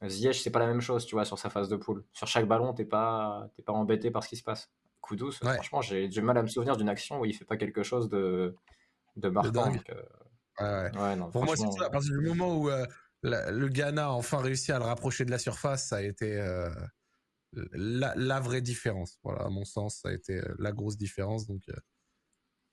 [0.05, 2.03] Ziyech, c'est pas la même chose, tu vois, sur sa phase de poule.
[2.13, 4.71] Sur chaque ballon, t'es pas, t'es pas embêté par ce qui se passe.
[5.01, 5.53] Koudous, Ouais.
[5.53, 8.09] franchement, j'ai du mal à me souvenir d'une action où il fait pas quelque chose
[8.09, 8.55] de,
[9.15, 9.71] de marquant.
[9.89, 10.03] euh,
[10.59, 10.99] Ouais, ouais.
[10.99, 11.85] ouais, non, Pour moi, c'est ça.
[11.85, 12.85] À partir du moment où euh,
[13.23, 16.39] la- le Ghana a enfin réussi à le rapprocher de la surface, ça a été
[17.73, 19.17] la, la vraie différence.
[19.23, 21.47] Voilà, à mon sens, ça a été euh, la grosse différence.
[21.47, 21.73] Donc, euh,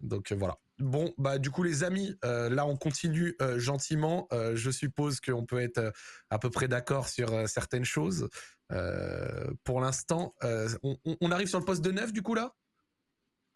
[0.01, 0.59] donc euh, voilà.
[0.79, 4.27] Bon, bah du coup, les amis, euh, là, on continue euh, gentiment.
[4.33, 5.91] Euh, je suppose qu'on peut être euh,
[6.31, 8.29] à peu près d'accord sur euh, certaines choses.
[8.73, 12.35] Euh, pour l'instant, euh, on, on- on arrive sur le poste de neuf, du coup,
[12.35, 12.55] là?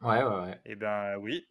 [0.03, 0.61] Ouais, ouais, ouais.
[0.67, 1.47] Eh ben oui.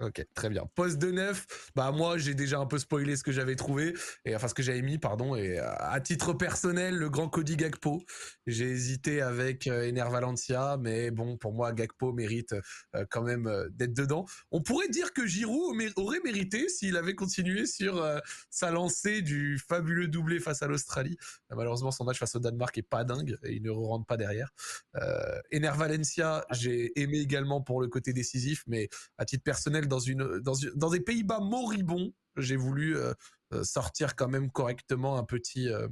[0.00, 0.64] Ok, très bien.
[0.74, 3.94] Poste de neuf, bah moi j'ai déjà un peu spoilé ce que j'avais trouvé,
[4.24, 7.56] et enfin ce que j'avais mis, pardon, et euh, à titre personnel, le grand Cody
[7.56, 8.02] Gagpo.
[8.46, 12.54] J'ai hésité avec euh, Ener Valencia, mais bon, pour moi, Gagpo mérite
[12.94, 14.24] euh, quand même d'être dedans.
[14.50, 18.02] On pourrait dire que Giroud aurait mérité s'il avait continué sur
[18.50, 21.16] sa lancée du fabuleux doublé face à l'Australie.
[21.50, 24.16] Euh, malheureusement, son match face au Danemark est pas dingue, et il ne rentre pas
[24.16, 24.50] derrière.
[24.96, 29.98] Euh, Ener Valencia, j'ai aimé également pour le côté décisif, mais à titre personnel, dans,
[29.98, 33.12] une, dans, une- dans des Pays-Bas moribonds, j'ai voulu euh,
[33.52, 35.88] euh, sortir quand même correctement un petit, euh,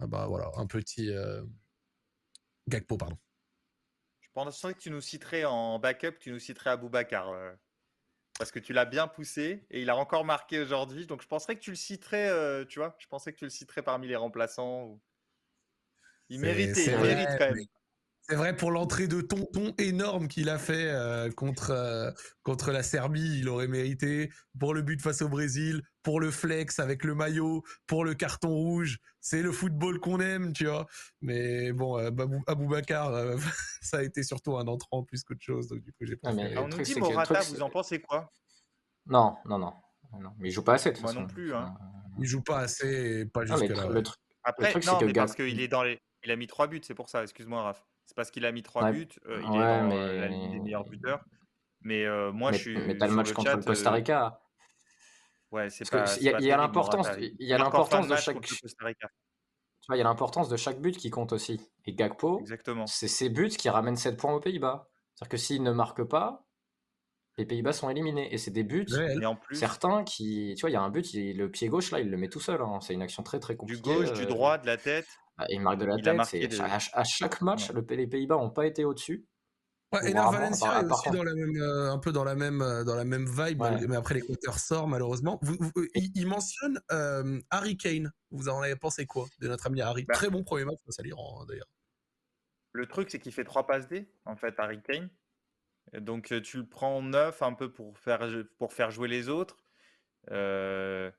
[0.00, 1.10] ah bah voilà, un petit
[2.68, 3.16] Gagpo, pardon.
[4.20, 7.32] Je pensais que tu nous citerais en backup, tu nous citerais Aboubacar.
[8.38, 11.06] parce que tu l'as bien poussé et il a encore marqué aujourd'hui.
[11.06, 12.96] Donc je penserais que tu le citerais, euh, tu vois.
[12.98, 14.84] Je pensais que tu le citerais parmi les remplaçants.
[14.84, 15.00] ou-
[16.28, 17.64] Il méritait, il mérite quand même.
[18.30, 22.12] C'est vrai pour l'entrée de tonton énorme qu'il a fait euh, contre euh,
[22.44, 24.30] contre la Serbie, il aurait mérité.
[24.60, 28.50] Pour le but face au Brésil, pour le flex avec le maillot, pour le carton
[28.50, 30.86] rouge, c'est le football qu'on aime, tu vois.
[31.22, 33.36] Mais bon, euh, Babou- Aboubacar, euh,
[33.82, 36.54] ça a été surtout un entrant plus qu'autre chose, donc du coup j'ai préféré.
[36.56, 38.30] Ah, on le nous truc, dit que le Morata, truc, vous en pensez quoi?
[39.06, 39.72] Non, non, non.
[40.20, 40.30] non.
[40.38, 41.22] Mais il joue pas assez, de toute Moi façon.
[41.22, 41.74] non plus, hein.
[42.20, 43.88] Il joue pas assez, pas jusque là.
[43.88, 45.98] le, truc, Après, truc, c'est non, que mais parce Gag- qu'il est dans les.
[46.22, 47.24] Il a mis trois buts, c'est pour ça.
[47.24, 47.84] Excuse-moi, Raph.
[48.10, 48.90] C'est parce qu'il a mis trois Ouais.
[48.92, 49.08] buts.
[49.28, 51.24] euh, il Ouais, est dans mais- euh, la ligne des meilleurs buteurs.
[51.82, 52.76] Mais euh, moi, mais, je suis.
[52.76, 54.40] mais t'as le match contre chat, le Costa euh, Rica.
[55.52, 56.04] Ouais, c'est pas.
[56.16, 59.06] il y a- l'importance- il y a l'importance de chaque- Costa Rica.
[59.80, 61.60] Tu vois, il y a l'importance de chaque but qui compte aussi.
[61.86, 62.84] Et Gakpo, Exactement.
[62.88, 64.88] c'est ces buts qui ramènent 7 points aux Pays-Bas.
[65.14, 66.44] C'est-à-dire que s'il ne marque pas,
[67.38, 68.34] les Pays-Bas sont éliminés.
[68.34, 68.86] Et c'est des buts,
[69.24, 70.54] en plus, certains qui.
[70.56, 72.28] Tu vois, il y a un but, il- le pied gauche, là, il le met
[72.28, 72.60] tout seul.
[72.60, 72.80] hein.
[72.80, 73.82] C'est une action très très du compliquée.
[73.94, 75.06] gauche, du droit, de la tête.
[75.40, 76.50] Ah, Il marque de la il a tête.
[76.50, 79.26] des- à, à chaque match, le- les Pays-Bas n'ont pas été au-dessus.
[79.92, 82.94] Ouais, Valencia est aussi dans la même, euh, un peu dans la même, euh, dans
[82.94, 83.86] la même vibe, Ouais.
[83.88, 85.40] mais après l'équateur sort malheureusement.
[85.42, 88.12] Vous- vous- il, il mentionne euh, Harry Kane.
[88.30, 90.04] Vous en avez pensé quoi de notre ami Harry?
[90.04, 90.14] Bah.
[90.14, 91.66] Très bon premier match face à l'Iran hein, d'ailleurs.
[92.72, 95.10] Le truc, c'est qu'il fait trois passes D, en fait, Harry Kane.
[95.92, 98.24] Et Donc, euh, tu le prends neuf un peu pour faire,
[98.58, 99.56] pour faire jouer les autres.
[100.30, 101.10] Euh,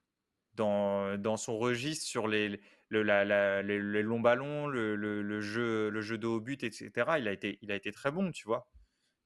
[0.54, 2.62] dans, dans son registre sur les,
[2.92, 6.42] le, la- la- les, les longs ballons, le, le- le jeu, le jeu de haut
[6.42, 7.20] but, etc.
[7.20, 8.70] Il a été, il a été très bon, tu vois.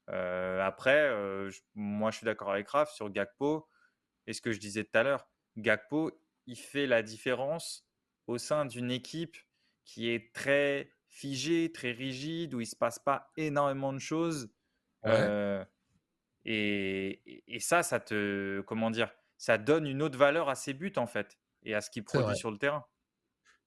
[0.09, 3.67] Euh, après, euh, je- moi, je suis d'accord avec Raph sur Gakpo.
[4.27, 6.11] Et ce que je disais tout à l'heure, Gakpo,
[6.47, 7.87] il fait la différence
[8.27, 9.37] au sein d'une équipe
[9.85, 14.53] qui est très figée, très rigide, où il se passe pas énormément de choses.
[15.03, 15.11] Ouais.
[15.11, 15.65] Euh,
[16.45, 20.93] et, et- ça, ça te, comment dire, ça donne une autre valeur à ses buts
[20.97, 22.85] en fait et à ce qu'il produit sur le terrain.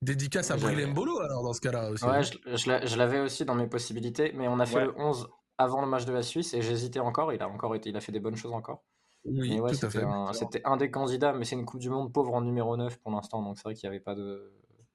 [0.01, 2.05] Dédicace à Bril Mbolo alors dans ce cas-là aussi.
[2.05, 2.23] Ouais, hein.
[2.23, 4.85] je, je l'a- je l'avais aussi dans mes possibilités, mais on a fait Ouais.
[4.87, 7.33] le 11 avant le match de la Suisse et j'hésitais encore.
[7.33, 8.85] Il a encore été, il a fait des bonnes choses encore.
[9.25, 10.05] Oui, mais ouais, tout à c'était fait.
[10.05, 12.99] un, c'était un des candidats, mais c'est une Coupe du Monde pauvre en numéro 9
[12.99, 14.53] pour l'instant, donc c'est vrai qu'il n'y avait pas de.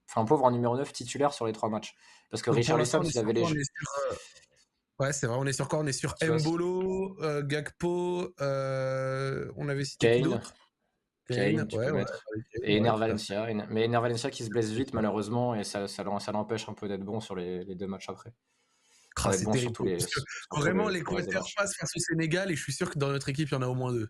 [0.09, 1.95] Enfin, pauvre en numéro 9 titulaire sur les trois matchs.
[2.31, 4.15] Parce que Donc, Richard Lisson, il avait les sur, euh,
[4.99, 5.79] Ouais, c'est vrai, on est sur quoi?
[5.79, 10.31] On est sur Mbolo, euh, Gakpo, euh, on avait cité qui Kane.
[10.31, 10.53] d'autre?
[11.27, 12.23] Kane, tu ouais, peux ouais, mettre.
[12.35, 12.99] ouais, Kane, Et Ener ouais, tout à fait.
[12.99, 13.45] Valencia.
[13.49, 16.67] Ener- Mais Ener Valencia qui se blesse vite, malheureusement, et ça, ça, l'en- ça l'empêche
[16.67, 18.33] un peu d'être bon sur les, les deux matchs après.
[19.31, 19.97] c'est terrible.
[20.51, 23.49] vraiment, les quater passent face au Sénégal et je suis sûr que dans notre équipe,
[23.49, 24.09] il y en a au moins deux.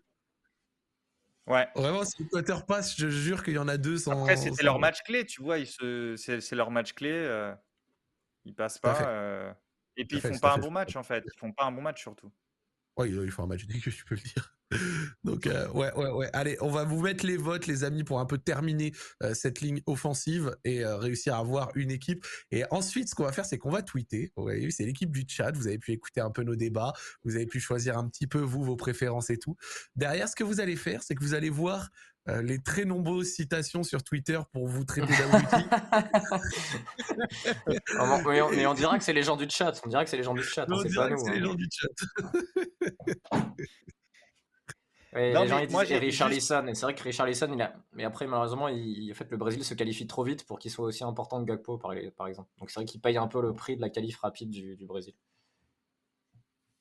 [1.46, 1.68] Ouais.
[1.76, 4.18] Vraiment, si les quater passent, je jure qu'il y en a deux sans.
[4.22, 5.64] Après, c'était leur match clé, tu vois.
[5.64, 6.14] Se...
[6.16, 7.10] C'est leur match clé.
[7.12, 7.54] Euh...
[8.46, 9.08] Ils passent pas.
[9.08, 9.52] Euh,
[9.96, 11.22] et puis, ils font pas un bon match, en fait.
[11.26, 12.32] Ils font pas un bon match, surtout.
[12.96, 14.56] Ouais, il faut un match que tu peux le dire.
[15.24, 16.28] Donc, euh, ouais, ouais, ouais.
[16.32, 18.92] Allez, on va vous mettre les votes, les amis, pour un peu terminer
[19.22, 22.24] euh, cette ligne offensive et euh, réussir à avoir une équipe.
[22.50, 24.32] Et ensuite, ce qu'on va faire, c'est qu'on va tweeter.
[24.36, 25.52] Vous voyez, c'est l'équipe du chat.
[25.52, 26.92] Vous avez pu écouter un peu nos débats.
[27.24, 29.56] Vous avez pu choisir un petit peu, vous, vos préférences et tout.
[29.96, 31.90] Derrière, ce que vous allez faire, c'est que vous allez voir
[32.42, 35.56] les très nombreuses citations sur Twitter pour vous traiter d'abruti.
[37.68, 39.78] mais, on, mais, on, dira que c'est les gens du chat.
[39.84, 40.64] On dirait que c'est les gens du chat.
[40.70, 41.44] on dira que c'est les hein.
[41.44, 41.88] gens du chat.
[45.14, 47.74] les gens ils disent Richarlison, et c'est vrai que Richarlison, il a.
[47.92, 49.10] Mais après, malheureusement, il...
[49.10, 51.78] en fait, le Brésil se qualifie trop vite pour qu'il soit aussi important que Gakpo,
[51.78, 52.48] par, par exemple.
[52.58, 54.86] Donc c'est vrai qu'il paye un peu le prix de la qualif rapide du, du
[54.86, 55.14] Brésil.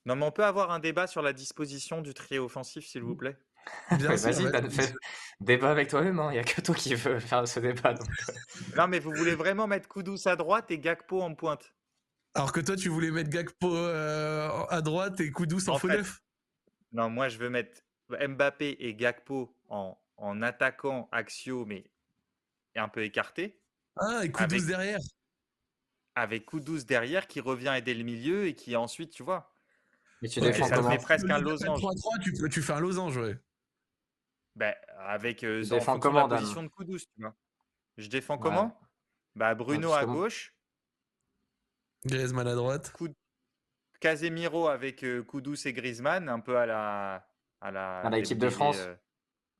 [0.05, 3.15] Non, mais on peut avoir un débat sur la disposition du trio offensif, s'il vous
[3.15, 3.37] plaît
[3.91, 4.93] Vas-y, Dan, fais
[5.39, 6.19] débat avec toi-même.
[6.19, 6.29] Hein.
[6.31, 7.95] Il n'y a que toi qui veux faire ce débat.
[8.77, 11.73] Non, mais vous voulez vraiment mettre Kudus à droite et Gakpo en pointe.
[12.35, 16.21] Alors que toi, tu voulais mettre Gakpo euh, à droite et Kudus en, faux neuf
[16.91, 21.89] Non, moi, je veux mettre Mbappé et Gakpo en, en attaquant Axio, mais
[22.75, 23.59] un peu écarté.
[23.95, 24.99] Ah, et Kudus derrière.
[26.15, 29.53] Avec Kudus derrière qui revient aider le milieu et qui ensuite, tu vois.
[30.21, 31.79] Mais tu défends ça fait presque un losange.
[31.79, 31.93] 3
[32.23, 33.37] tu, tu fais un losange, ouais.
[34.55, 37.35] Ben, avec euh, en comment, la position de Kudus, tu vois.
[37.97, 38.79] Je défends comment?
[39.35, 40.53] Bah Bruno à gauche.
[42.05, 42.93] Griezmann à droite.
[43.99, 47.27] Casemiro avec euh, Kudus et Griezmann, un peu à la
[47.63, 48.77] à la à l'équipe de France.
[48.79, 48.95] Euh,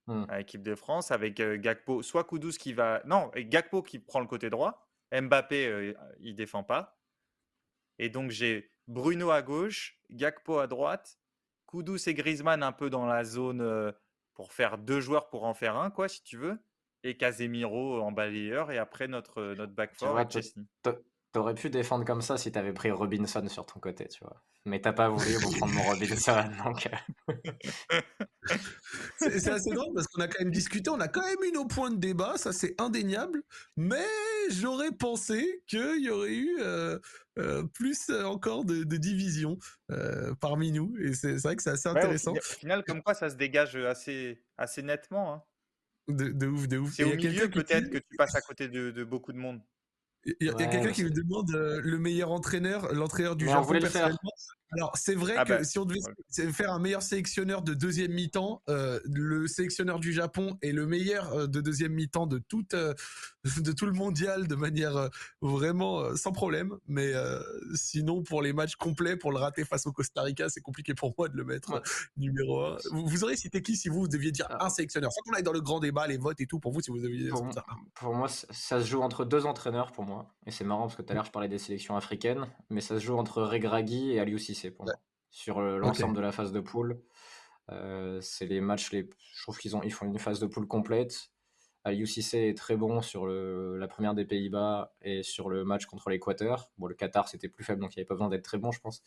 [0.07, 0.25] hmm.
[0.29, 4.19] À l'équipe de France avec euh, Gakpo, soit Kudus qui va non, Gakpo qui prend
[4.19, 6.99] le côté droit, Mbappé il défend pas.
[7.99, 11.17] Et donc j'ai Bruno à gauche, Gakpo à droite,
[11.67, 13.93] Kudus et Griezmann un peu dans la zone
[14.33, 16.59] pour faire deux joueurs pour en faire un, quoi, si tu veux.
[17.03, 20.17] Et Casemiro en balayeur, et après notre, notre back four.
[21.33, 24.41] T'aurais pu défendre comme ça si t'avais pris Robinson sur ton côté, tu vois.
[24.65, 26.89] Mais t'as pas voulu prendre mon Robinson, donc.
[27.91, 28.01] Euh.
[29.17, 31.65] c'est assez drôle parce qu'on a quand même discuté, on a quand même eu nos
[31.65, 33.43] points de débat, ça c'est indéniable.
[33.75, 34.05] Mais
[34.49, 36.97] j'aurais pensé qu'il y aurait eu euh,
[37.39, 39.57] euh, plus encore de, de division
[40.39, 42.31] parmi nous, et c'est vrai que c'est assez intéressant.
[42.31, 45.33] au, final, comme quoi, ça se dégage assez, assez nettement.
[45.33, 45.43] Hein.
[46.07, 46.93] De, ouf, de ouf.
[46.93, 49.61] C'est au milieu peut-être que tu passes à côté de, de beaucoup de monde.
[50.25, 54.31] Il y a, quelqu'un qui me demande le meilleur entraîneur, l'entraîneur du Japon personnellement.
[54.77, 55.99] Alors, c'est vrai ah que bah, si on devait
[56.51, 61.33] faire un meilleur sélectionneur de deuxième mi-temps, euh, le sélectionneur du Japon est le meilleur
[61.33, 62.93] euh, de deuxième mi-temps de, toute, euh,
[63.57, 65.09] de tout le mondial de manière
[65.41, 66.75] vraiment sans problème.
[66.87, 67.13] Mais
[67.73, 71.13] sinon, pour les matchs complets, pour le rater face au Costa Rica, c'est compliqué pour
[71.17, 71.81] moi de le mettre
[72.17, 72.77] numéro un.
[72.91, 74.65] Vous, aurez cité qui si vous, deviez dire ah.
[74.65, 75.11] un sélectionneur?
[75.11, 76.99] Sans qu'on aille dans le grand débat, les votes et tout, pour vous, si vous
[76.99, 77.47] deviez pour,
[77.93, 80.33] pour moi, ça se joue entre deux entraîneurs pour moi.
[80.45, 82.99] Et c'est marrant parce que tout à l'heure, je parlais des sélections africaines, mais ça
[82.99, 84.93] se joue entre Regragui et Aliou Cissé pour moi.
[85.31, 87.01] Sur l'ensemble de la phase de poule.
[88.21, 89.09] c'est les matchs, les...
[89.33, 89.81] je trouve qu'ils ont...
[89.83, 91.31] ils font une phase de poule complète.
[91.85, 93.77] Aliou Cissé est très bon sur le...
[93.77, 96.71] la première des Pays-Bas et sur le match contre l'Équateur.
[96.77, 98.71] Bon, le Qatar, c'était plus faible, donc il n'y avait pas besoin d'être très bon,
[98.71, 99.03] je pense.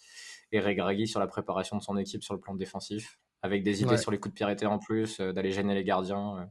[0.53, 3.97] Et Regragui sur la préparation de son équipe sur le plan défensif, avec des idées
[3.97, 6.51] sur les coups de pied en plus, d'aller gêner les gardiens.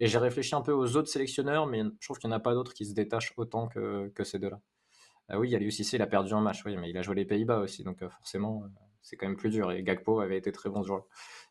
[0.00, 2.40] Et j'ai réfléchi un peu aux autres sélectionneurs, mais je trouve qu'il n'y en a
[2.40, 4.60] pas d'autres qui se détachent autant que, que ces deux-là.
[5.28, 7.24] Ah oui, Aliou Cissé, il a perdu un match, oui, mais il a joué les
[7.24, 8.68] Pays-Bas aussi, donc euh, forcément, euh,
[9.02, 9.72] c'est quand même plus dur.
[9.72, 11.08] Et Gagpo avait été très bon ce jour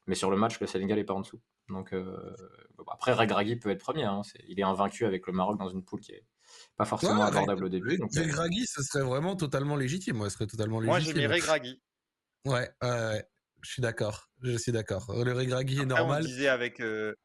[0.07, 1.41] Mais sur le match, le Sénégal est pas en dessous.
[1.67, 2.33] Donc euh,
[2.89, 4.03] après, Regragui peut être premier.
[4.03, 6.25] Hein, il est invaincu avec le Maroc dans une poule qui est
[6.77, 7.97] pas forcément abordable au début.
[7.97, 10.17] Donc, Regragui, ce serait vraiment totalement légitime.
[10.17, 11.13] Moi, ce serait totalement légitime.
[11.13, 11.81] Moi, j'ai mis Regragui.
[12.45, 13.25] Ouais, ouais,
[13.61, 14.29] je suis d'accord.
[14.41, 15.11] Je suis d'accord.
[15.11, 16.21] Le Regragui est normal.
[16.23, 16.81] On disait avec,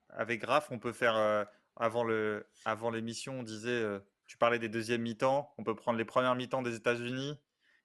[0.09, 1.47] avec Graf, on peut faire
[1.77, 4.01] avant le avant l'émission, on disait
[4.31, 5.53] tu parlais des deuxièmes mi-temps.
[5.59, 7.37] On peut prendre les premières mi-temps des États-Unis,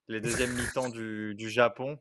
[0.07, 1.99] les deuxièmes mi-temps du, Japon.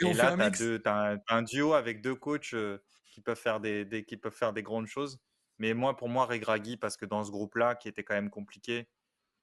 [0.00, 4.16] Et, là, tu as, un duo avec deux coachs euh, qui, peuvent faire des, qui
[4.16, 5.20] peuvent faire des grandes choses.
[5.58, 8.88] Mais moi, pour moi, Regragui, parce que dans ce groupe-là, qui était quand même compliqué,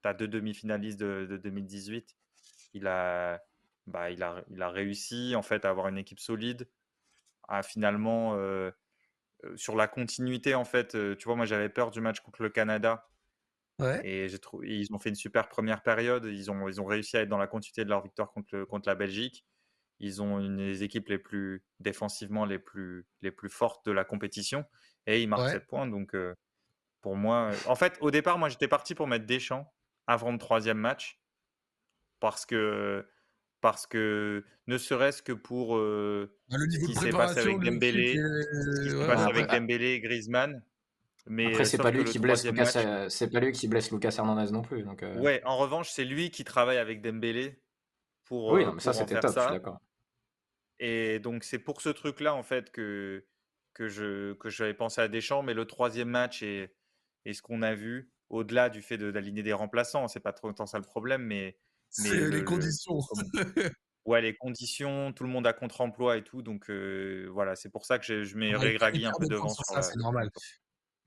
[0.04, 2.18] tu as deux demi-finalistes de, 2018.
[2.74, 3.42] Il a,
[3.88, 6.68] bah, il, a, il a réussi en fait à avoir une équipe solide,
[7.48, 8.70] à finalement euh,
[9.46, 10.90] euh, sur la continuité en fait.
[11.18, 13.08] tu vois, moi j'avais peur du match contre le Canada
[14.04, 16.26] et j'ai trouvé, ils ont fait une super première période.
[16.26, 18.88] Ils ont, ils ont réussi à être dans la continuité de leur victoire contre, contre
[18.88, 19.46] la Belgique.
[20.00, 24.04] Ils ont une des équipes les plus défensivement les plus, les plus fortes de la
[24.04, 24.66] compétition.
[25.06, 25.88] Et ils marquent 7 points.
[25.88, 26.36] Donc, euh,
[27.02, 29.72] pour moi, en fait, au départ, moi, j'étais parti pour mettre Deschamps
[30.08, 31.22] avant le troisième match.
[32.20, 33.06] Parce que
[33.62, 38.82] parce que ne serait-ce que pour bah, le ce qui s'est passé avec Dembélé, ce
[38.84, 40.64] qui s'est passé avec Dembélé et Griezmann.
[41.28, 44.52] Mais Après, c'est pas lui qui blesse Lucas, c'est pas lui qui blesse Lucas Hernandez
[44.52, 44.84] non plus.
[44.84, 47.62] Donc, Ouais, en revanche, c'est lui qui travaille avec Dembélé
[48.26, 48.52] pour.
[48.54, 49.52] Oui, non, mais ça c'était top, ça.
[49.52, 49.80] d'accord.
[50.80, 53.24] Et donc c'est pour ce truc-là en fait que
[53.74, 56.74] que je que j'avais pensé à Deschamps, mais le troisième match et,
[57.26, 60.66] et ce qu'on a vu, au-delà du fait d'aligner des remplaçants, c'est pas trop tant
[60.66, 62.98] ça le problème, mais c'est les conditions.
[64.06, 68.00] ouais, les conditions, tout le monde a contre-emploi et tout, donc voilà, c'est pour ça
[68.00, 69.50] que je, je mets Regragui un peu devant.
[69.50, 70.32] Sur ça, c'est normal.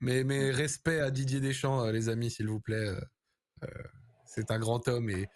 [0.01, 2.93] Mais, mais respect à Didier Deschamps, les amis, s'il vous plaît.
[4.25, 5.27] c'est un grand homme et,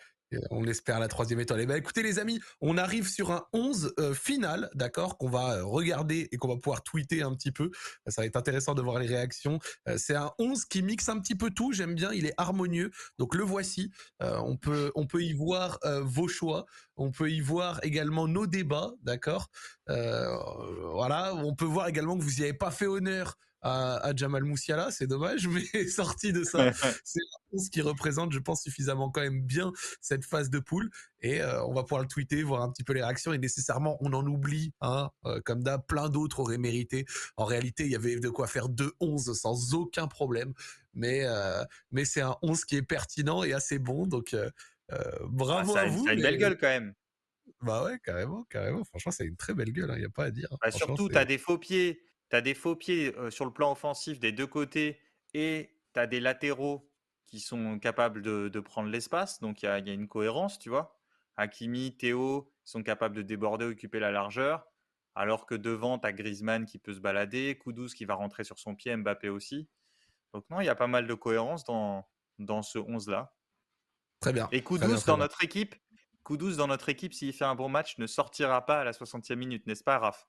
[0.51, 1.61] on espère la troisième étoile.
[1.61, 5.57] Eh ben, écoutez les amis, on arrive sur un 11 euh, final, d'accord, qu'on va
[5.57, 7.71] euh, regarder et qu'on va pouvoir tweeter un petit peu.
[8.07, 9.59] Ça va être intéressant de voir les réactions.
[9.87, 11.71] Euh, c'est un 11 qui mixe un petit peu tout.
[11.71, 12.91] J'aime bien, il est harmonieux.
[13.17, 13.91] Donc le voici.
[14.19, 16.65] on peut on peut y voir vos choix.
[16.95, 19.49] On peut y voir également nos débats, d'accord.
[19.87, 24.91] voilà, on peut voir également que vous n'y avez pas fait honneur à, Jamal Moussiala,
[24.91, 26.71] c'est dommage, mais sorti de ça,
[27.03, 27.19] c'est
[27.57, 29.71] ce qui représente, je pense, suffisamment quand même bien
[30.01, 30.89] cette phase de poule.
[31.21, 33.33] Et euh, on va pouvoir le tweeter, voir un petit peu les réactions.
[33.33, 37.05] Et nécessairement, on en oublie, hein, euh, comme d'hab, plein d'autres auraient mérité.
[37.37, 40.53] En réalité, il y avait de quoi faire 2-11 sans aucun problème.
[40.93, 44.07] Mais, euh, mais c'est un 11 qui est pertinent et assez bon.
[44.07, 44.35] Donc,
[45.23, 46.05] bravo ah, à vous.
[46.05, 46.93] Ça a une belle gueule quand même.
[47.61, 48.85] Bah ouais, carrément, carrément.
[48.85, 50.47] Franchement, c'est une très belle gueule, il hein, n'y a pas à dire.
[50.61, 53.71] Bah, surtout, tu as des faux pieds tu as des faux pieds sur le plan
[53.71, 54.99] offensif des deux côtés
[55.33, 56.89] et tu as des latéraux
[57.29, 59.39] qui sont capables de, prendre l'espace.
[59.39, 60.99] Donc il y a, une cohérence, tu vois.
[61.37, 64.65] Hakimi, Théo sont capables de déborder, occuper la largeur.
[65.15, 68.59] Alors que devant, tu as Griezmann qui peut se balader, Kudus qui va rentrer sur
[68.59, 69.69] son pied, Mbappé aussi.
[70.33, 72.07] Donc non, il y a pas mal de cohérence dans,
[72.39, 73.33] dans ce 11-là.
[74.19, 74.47] Très bien.
[74.51, 75.75] Et Kudus dans notre équipe,
[76.25, 79.35] Kudus dans notre équipe, s'il fait un bon match, ne sortira pas à la 60e
[79.35, 80.27] minute, n'est-ce pas, Raph?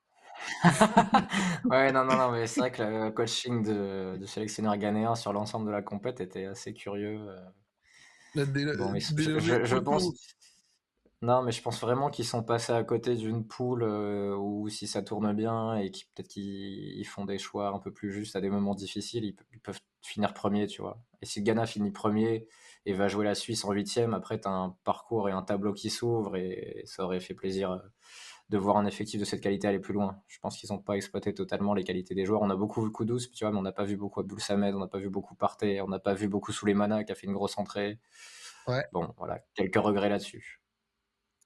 [1.64, 5.32] ouais, non, non, non, mais c'est vrai que le coaching de, de sélectionneur ghanéen sur
[5.32, 7.18] l'ensemble de la compète était assez curieux.
[7.28, 7.40] Euh.
[8.34, 10.12] je, pense.
[11.22, 14.86] Non, mais je pense vraiment qu'ils sont passés à côté d'une poule euh, où si
[14.86, 18.40] ça tourne bien et qui peut-être qu'ils font des choix un peu plus justes à
[18.40, 20.98] des moments difficiles, ils, peuvent finir premier, tu vois.
[21.20, 22.46] Et si le Ghana finit premier
[22.86, 25.74] et va jouer la Suisse en huitième, après tu as un parcours et un tableau
[25.74, 27.78] qui s'ouvre et ça aurait fait plaisir euh,
[28.50, 30.20] de voir un effectif de cette qualité aller plus loin.
[30.26, 32.42] Je pense qu'ils n'ont pas exploité totalement les qualités des joueurs.
[32.42, 34.74] On a beaucoup vu Kudus, tu vois, mais on n'a pas vu beaucoup Abdul Samed,
[34.74, 37.28] on n'a pas vu beaucoup Partey, on n'a pas vu beaucoup Souleymana qui a fait
[37.28, 38.00] une grosse entrée.
[38.66, 38.84] Ouais.
[38.92, 40.60] Bon, voilà, quelques regrets là-dessus.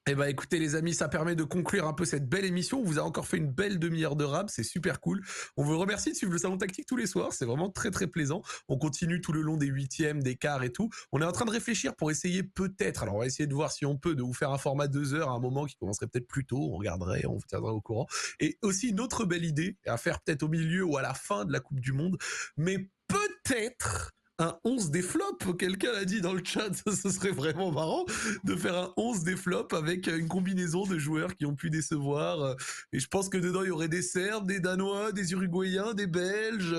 [0.07, 2.79] Eh ben écoutez les amis, ça permet de conclure un peu cette belle émission.
[2.79, 5.23] On vous a encore fait une belle demi-heure de rap, c'est super cool.
[5.57, 8.07] On vous remercie de suivre le salon tactique tous les soirs, c'est vraiment très très
[8.07, 8.43] plaisant.
[8.69, 10.91] On continue tout le long des huitièmes, des quarts et tout.
[11.11, 13.73] On est en train de réfléchir pour essayer peut-être, alors on va essayer de voir
[13.73, 16.07] si on peut, de vous faire un format deux heures à un moment qui commencerait
[16.07, 16.59] peut-être plus tôt.
[16.61, 18.07] On regarderait, on vous tiendra au courant.
[18.41, 21.47] Et aussi une autre belle idée à faire peut-être au milieu ou à la fin
[21.47, 22.19] de la Coupe du Monde,
[22.59, 25.57] mais peut-être un 11 des flops.
[25.59, 28.05] Quelqu'un l'a dit dans le chat, ce serait vraiment marrant
[28.45, 32.57] de faire un 11 des flops avec une combinaison de joueurs qui ont pu décevoir.
[32.93, 36.07] Et je pense que dedans, il y aurait des Serbes, des Danois, des Uruguayens, des
[36.07, 36.77] Belges.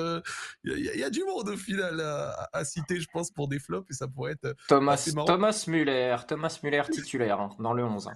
[0.63, 3.93] Il y, a, du monde au final à, citer, je pense, pour des flops et
[3.93, 4.55] ça pourrait être.
[4.67, 8.09] Thomas, Thomas Müller, Thomas Müller titulaire hein, dans le 11.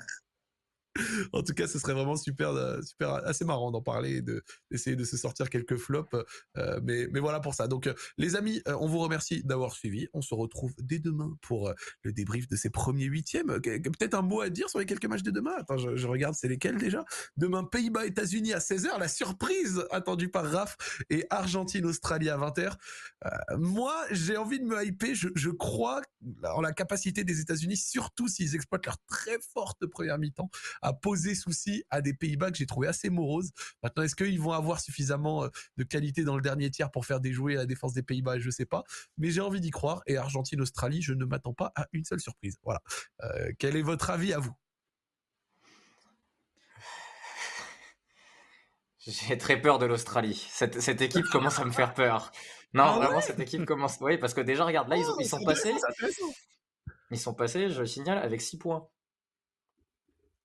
[1.33, 4.95] en tout cas, ce serait vraiment super, euh, super assez marrant d'en parler, de d'essayer
[4.95, 6.15] de se sortir quelques flops.
[6.57, 7.67] Euh, mais, mais voilà pour ça.
[7.67, 10.07] Donc, euh, les amis, on vous remercie d'avoir suivi.
[10.13, 11.73] On se retrouve dès demain pour
[12.03, 13.59] le débrief de ces premiers huitièmes.
[13.61, 15.53] Peut-être un mot à dire sur les quelques matchs de demain?
[15.57, 17.03] Attends, je, regarde, c'est lesquels déjà?
[17.37, 18.99] Demain, Pays-Bas, États-Unis à 16h.
[18.99, 20.77] La surprise attendue par Raph
[21.09, 22.73] et Argentine, Australie à 20h.
[23.57, 25.13] moi, j'ai envie de me hyper.
[25.13, 26.01] Je, je crois
[26.43, 30.49] en la capacité des États-Unis, surtout s'ils exploitent leur très forte première mi-temps,
[30.81, 33.51] à poser souci à des Pays-Bas que j'ai trouvé assez moroses.
[33.83, 37.19] Maintenant, est-ce qu'ils vont avoir suffisamment euh, de qualité dans le dernier tiers pour faire
[37.19, 38.39] déjouer la défense des Pays-Bas?
[38.39, 38.83] Je sais pas,
[39.17, 40.01] mais j'ai envie d'y croire.
[40.07, 42.57] Et Argentine-Australie, je ne m'attends pas à une seule surprise.
[42.63, 42.81] Voilà.
[43.23, 44.53] Euh, quel est votre avis à vous?
[49.07, 50.47] J'ai très peur de l'Australie.
[50.51, 52.31] Cette, équipe commence à me faire peur.
[52.73, 53.97] Non, ah vraiment, cette équipe commence.
[54.01, 55.73] Oui, parce que déjà, regarde, là, ils, ils sont passés.
[57.11, 58.87] Ils sont passés, je le signale, avec 6 points.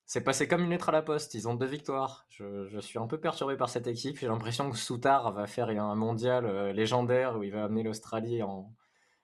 [0.07, 1.35] C'est passé comme une lettre à la poste.
[1.35, 2.27] Ils ont deux victoires.
[2.29, 4.19] Je, suis un peu perturbé par cette équipe.
[4.19, 8.43] J'ai l'impression que Soutard va faire un mondial euh, légendaire où il va amener l'Australie
[8.43, 8.75] en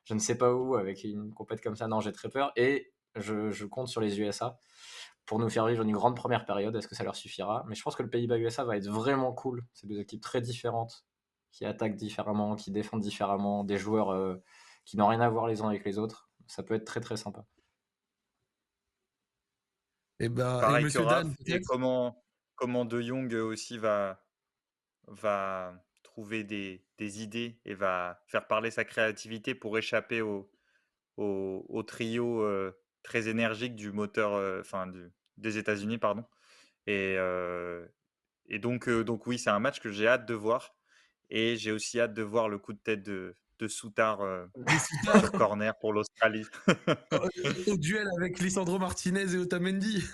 [0.05, 1.87] je ne sais pas où avec une compète comme ça.
[1.87, 2.53] Non, j'ai très peur.
[2.57, 4.59] Et je, compte sur les USA
[5.27, 6.75] pour nous faire vivre une grande première période.
[6.75, 7.65] Est-ce que ça leur suffira?
[7.69, 9.65] Mais je pense que le Pays-Bas-USA va être vraiment cool.
[9.73, 11.05] C'est deux équipes très différentes
[11.53, 14.43] qui attaquent différemment, qui défendent différemment, des joueurs euh,
[14.85, 16.31] qui n'ont rien à voir les uns avec les autres.
[16.47, 17.45] Ça peut être très très sympa.
[20.21, 22.23] Et ben, Pareil et que Raph, Dan, et comment,
[22.55, 24.23] comment De Jong aussi va,
[25.07, 30.51] va trouver des, des idées et va faire parler sa créativité pour échapper au,
[31.17, 36.25] au, au trio euh, très énergique du moteur, euh, enfin du, des États-Unis, pardon.
[36.87, 37.87] Et, euh,
[38.47, 40.77] et donc, donc oui, c'est un match que j'ai hâte de voir.
[41.31, 44.79] Et j'ai aussi hâte de voir le coup de tête de, de Soutard euh, Des
[44.79, 46.45] Soutard sur corner pour l'Australie.
[47.67, 50.05] au, duel avec Lisandro Martinez et Otamendi.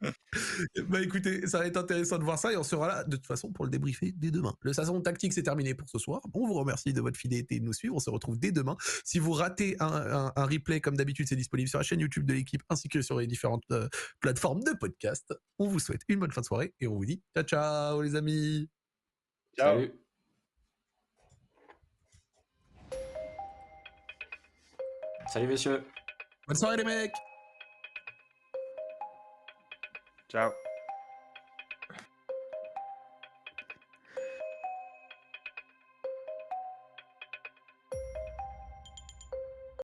[0.88, 3.26] bah écoutez, ça va être intéressant de voir ça et on sera là de toute
[3.26, 4.54] façon pour le débriefer dès demain.
[4.62, 6.20] Le Sasson Tactique c'est terminé pour ce soir.
[6.34, 7.96] On vous remercie de votre fidélité et de nous suivre.
[7.96, 8.76] On se retrouve dès demain.
[9.04, 12.24] Si vous ratez un, un- un replay comme d'habitude, c'est disponible sur la chaîne YouTube
[12.26, 13.88] de l'équipe ainsi que sur les différentes euh,
[14.20, 15.34] plateformes de podcast.
[15.58, 18.14] On vous souhaite une bonne fin de soirée et on vous dit ciao ciao les
[18.14, 18.68] amis.
[19.56, 19.80] Ciao.
[19.80, 20.07] Salut.
[25.28, 25.84] Salut messieurs.
[26.46, 27.12] Bonne soirée les mecs.
[30.30, 30.50] Ciao.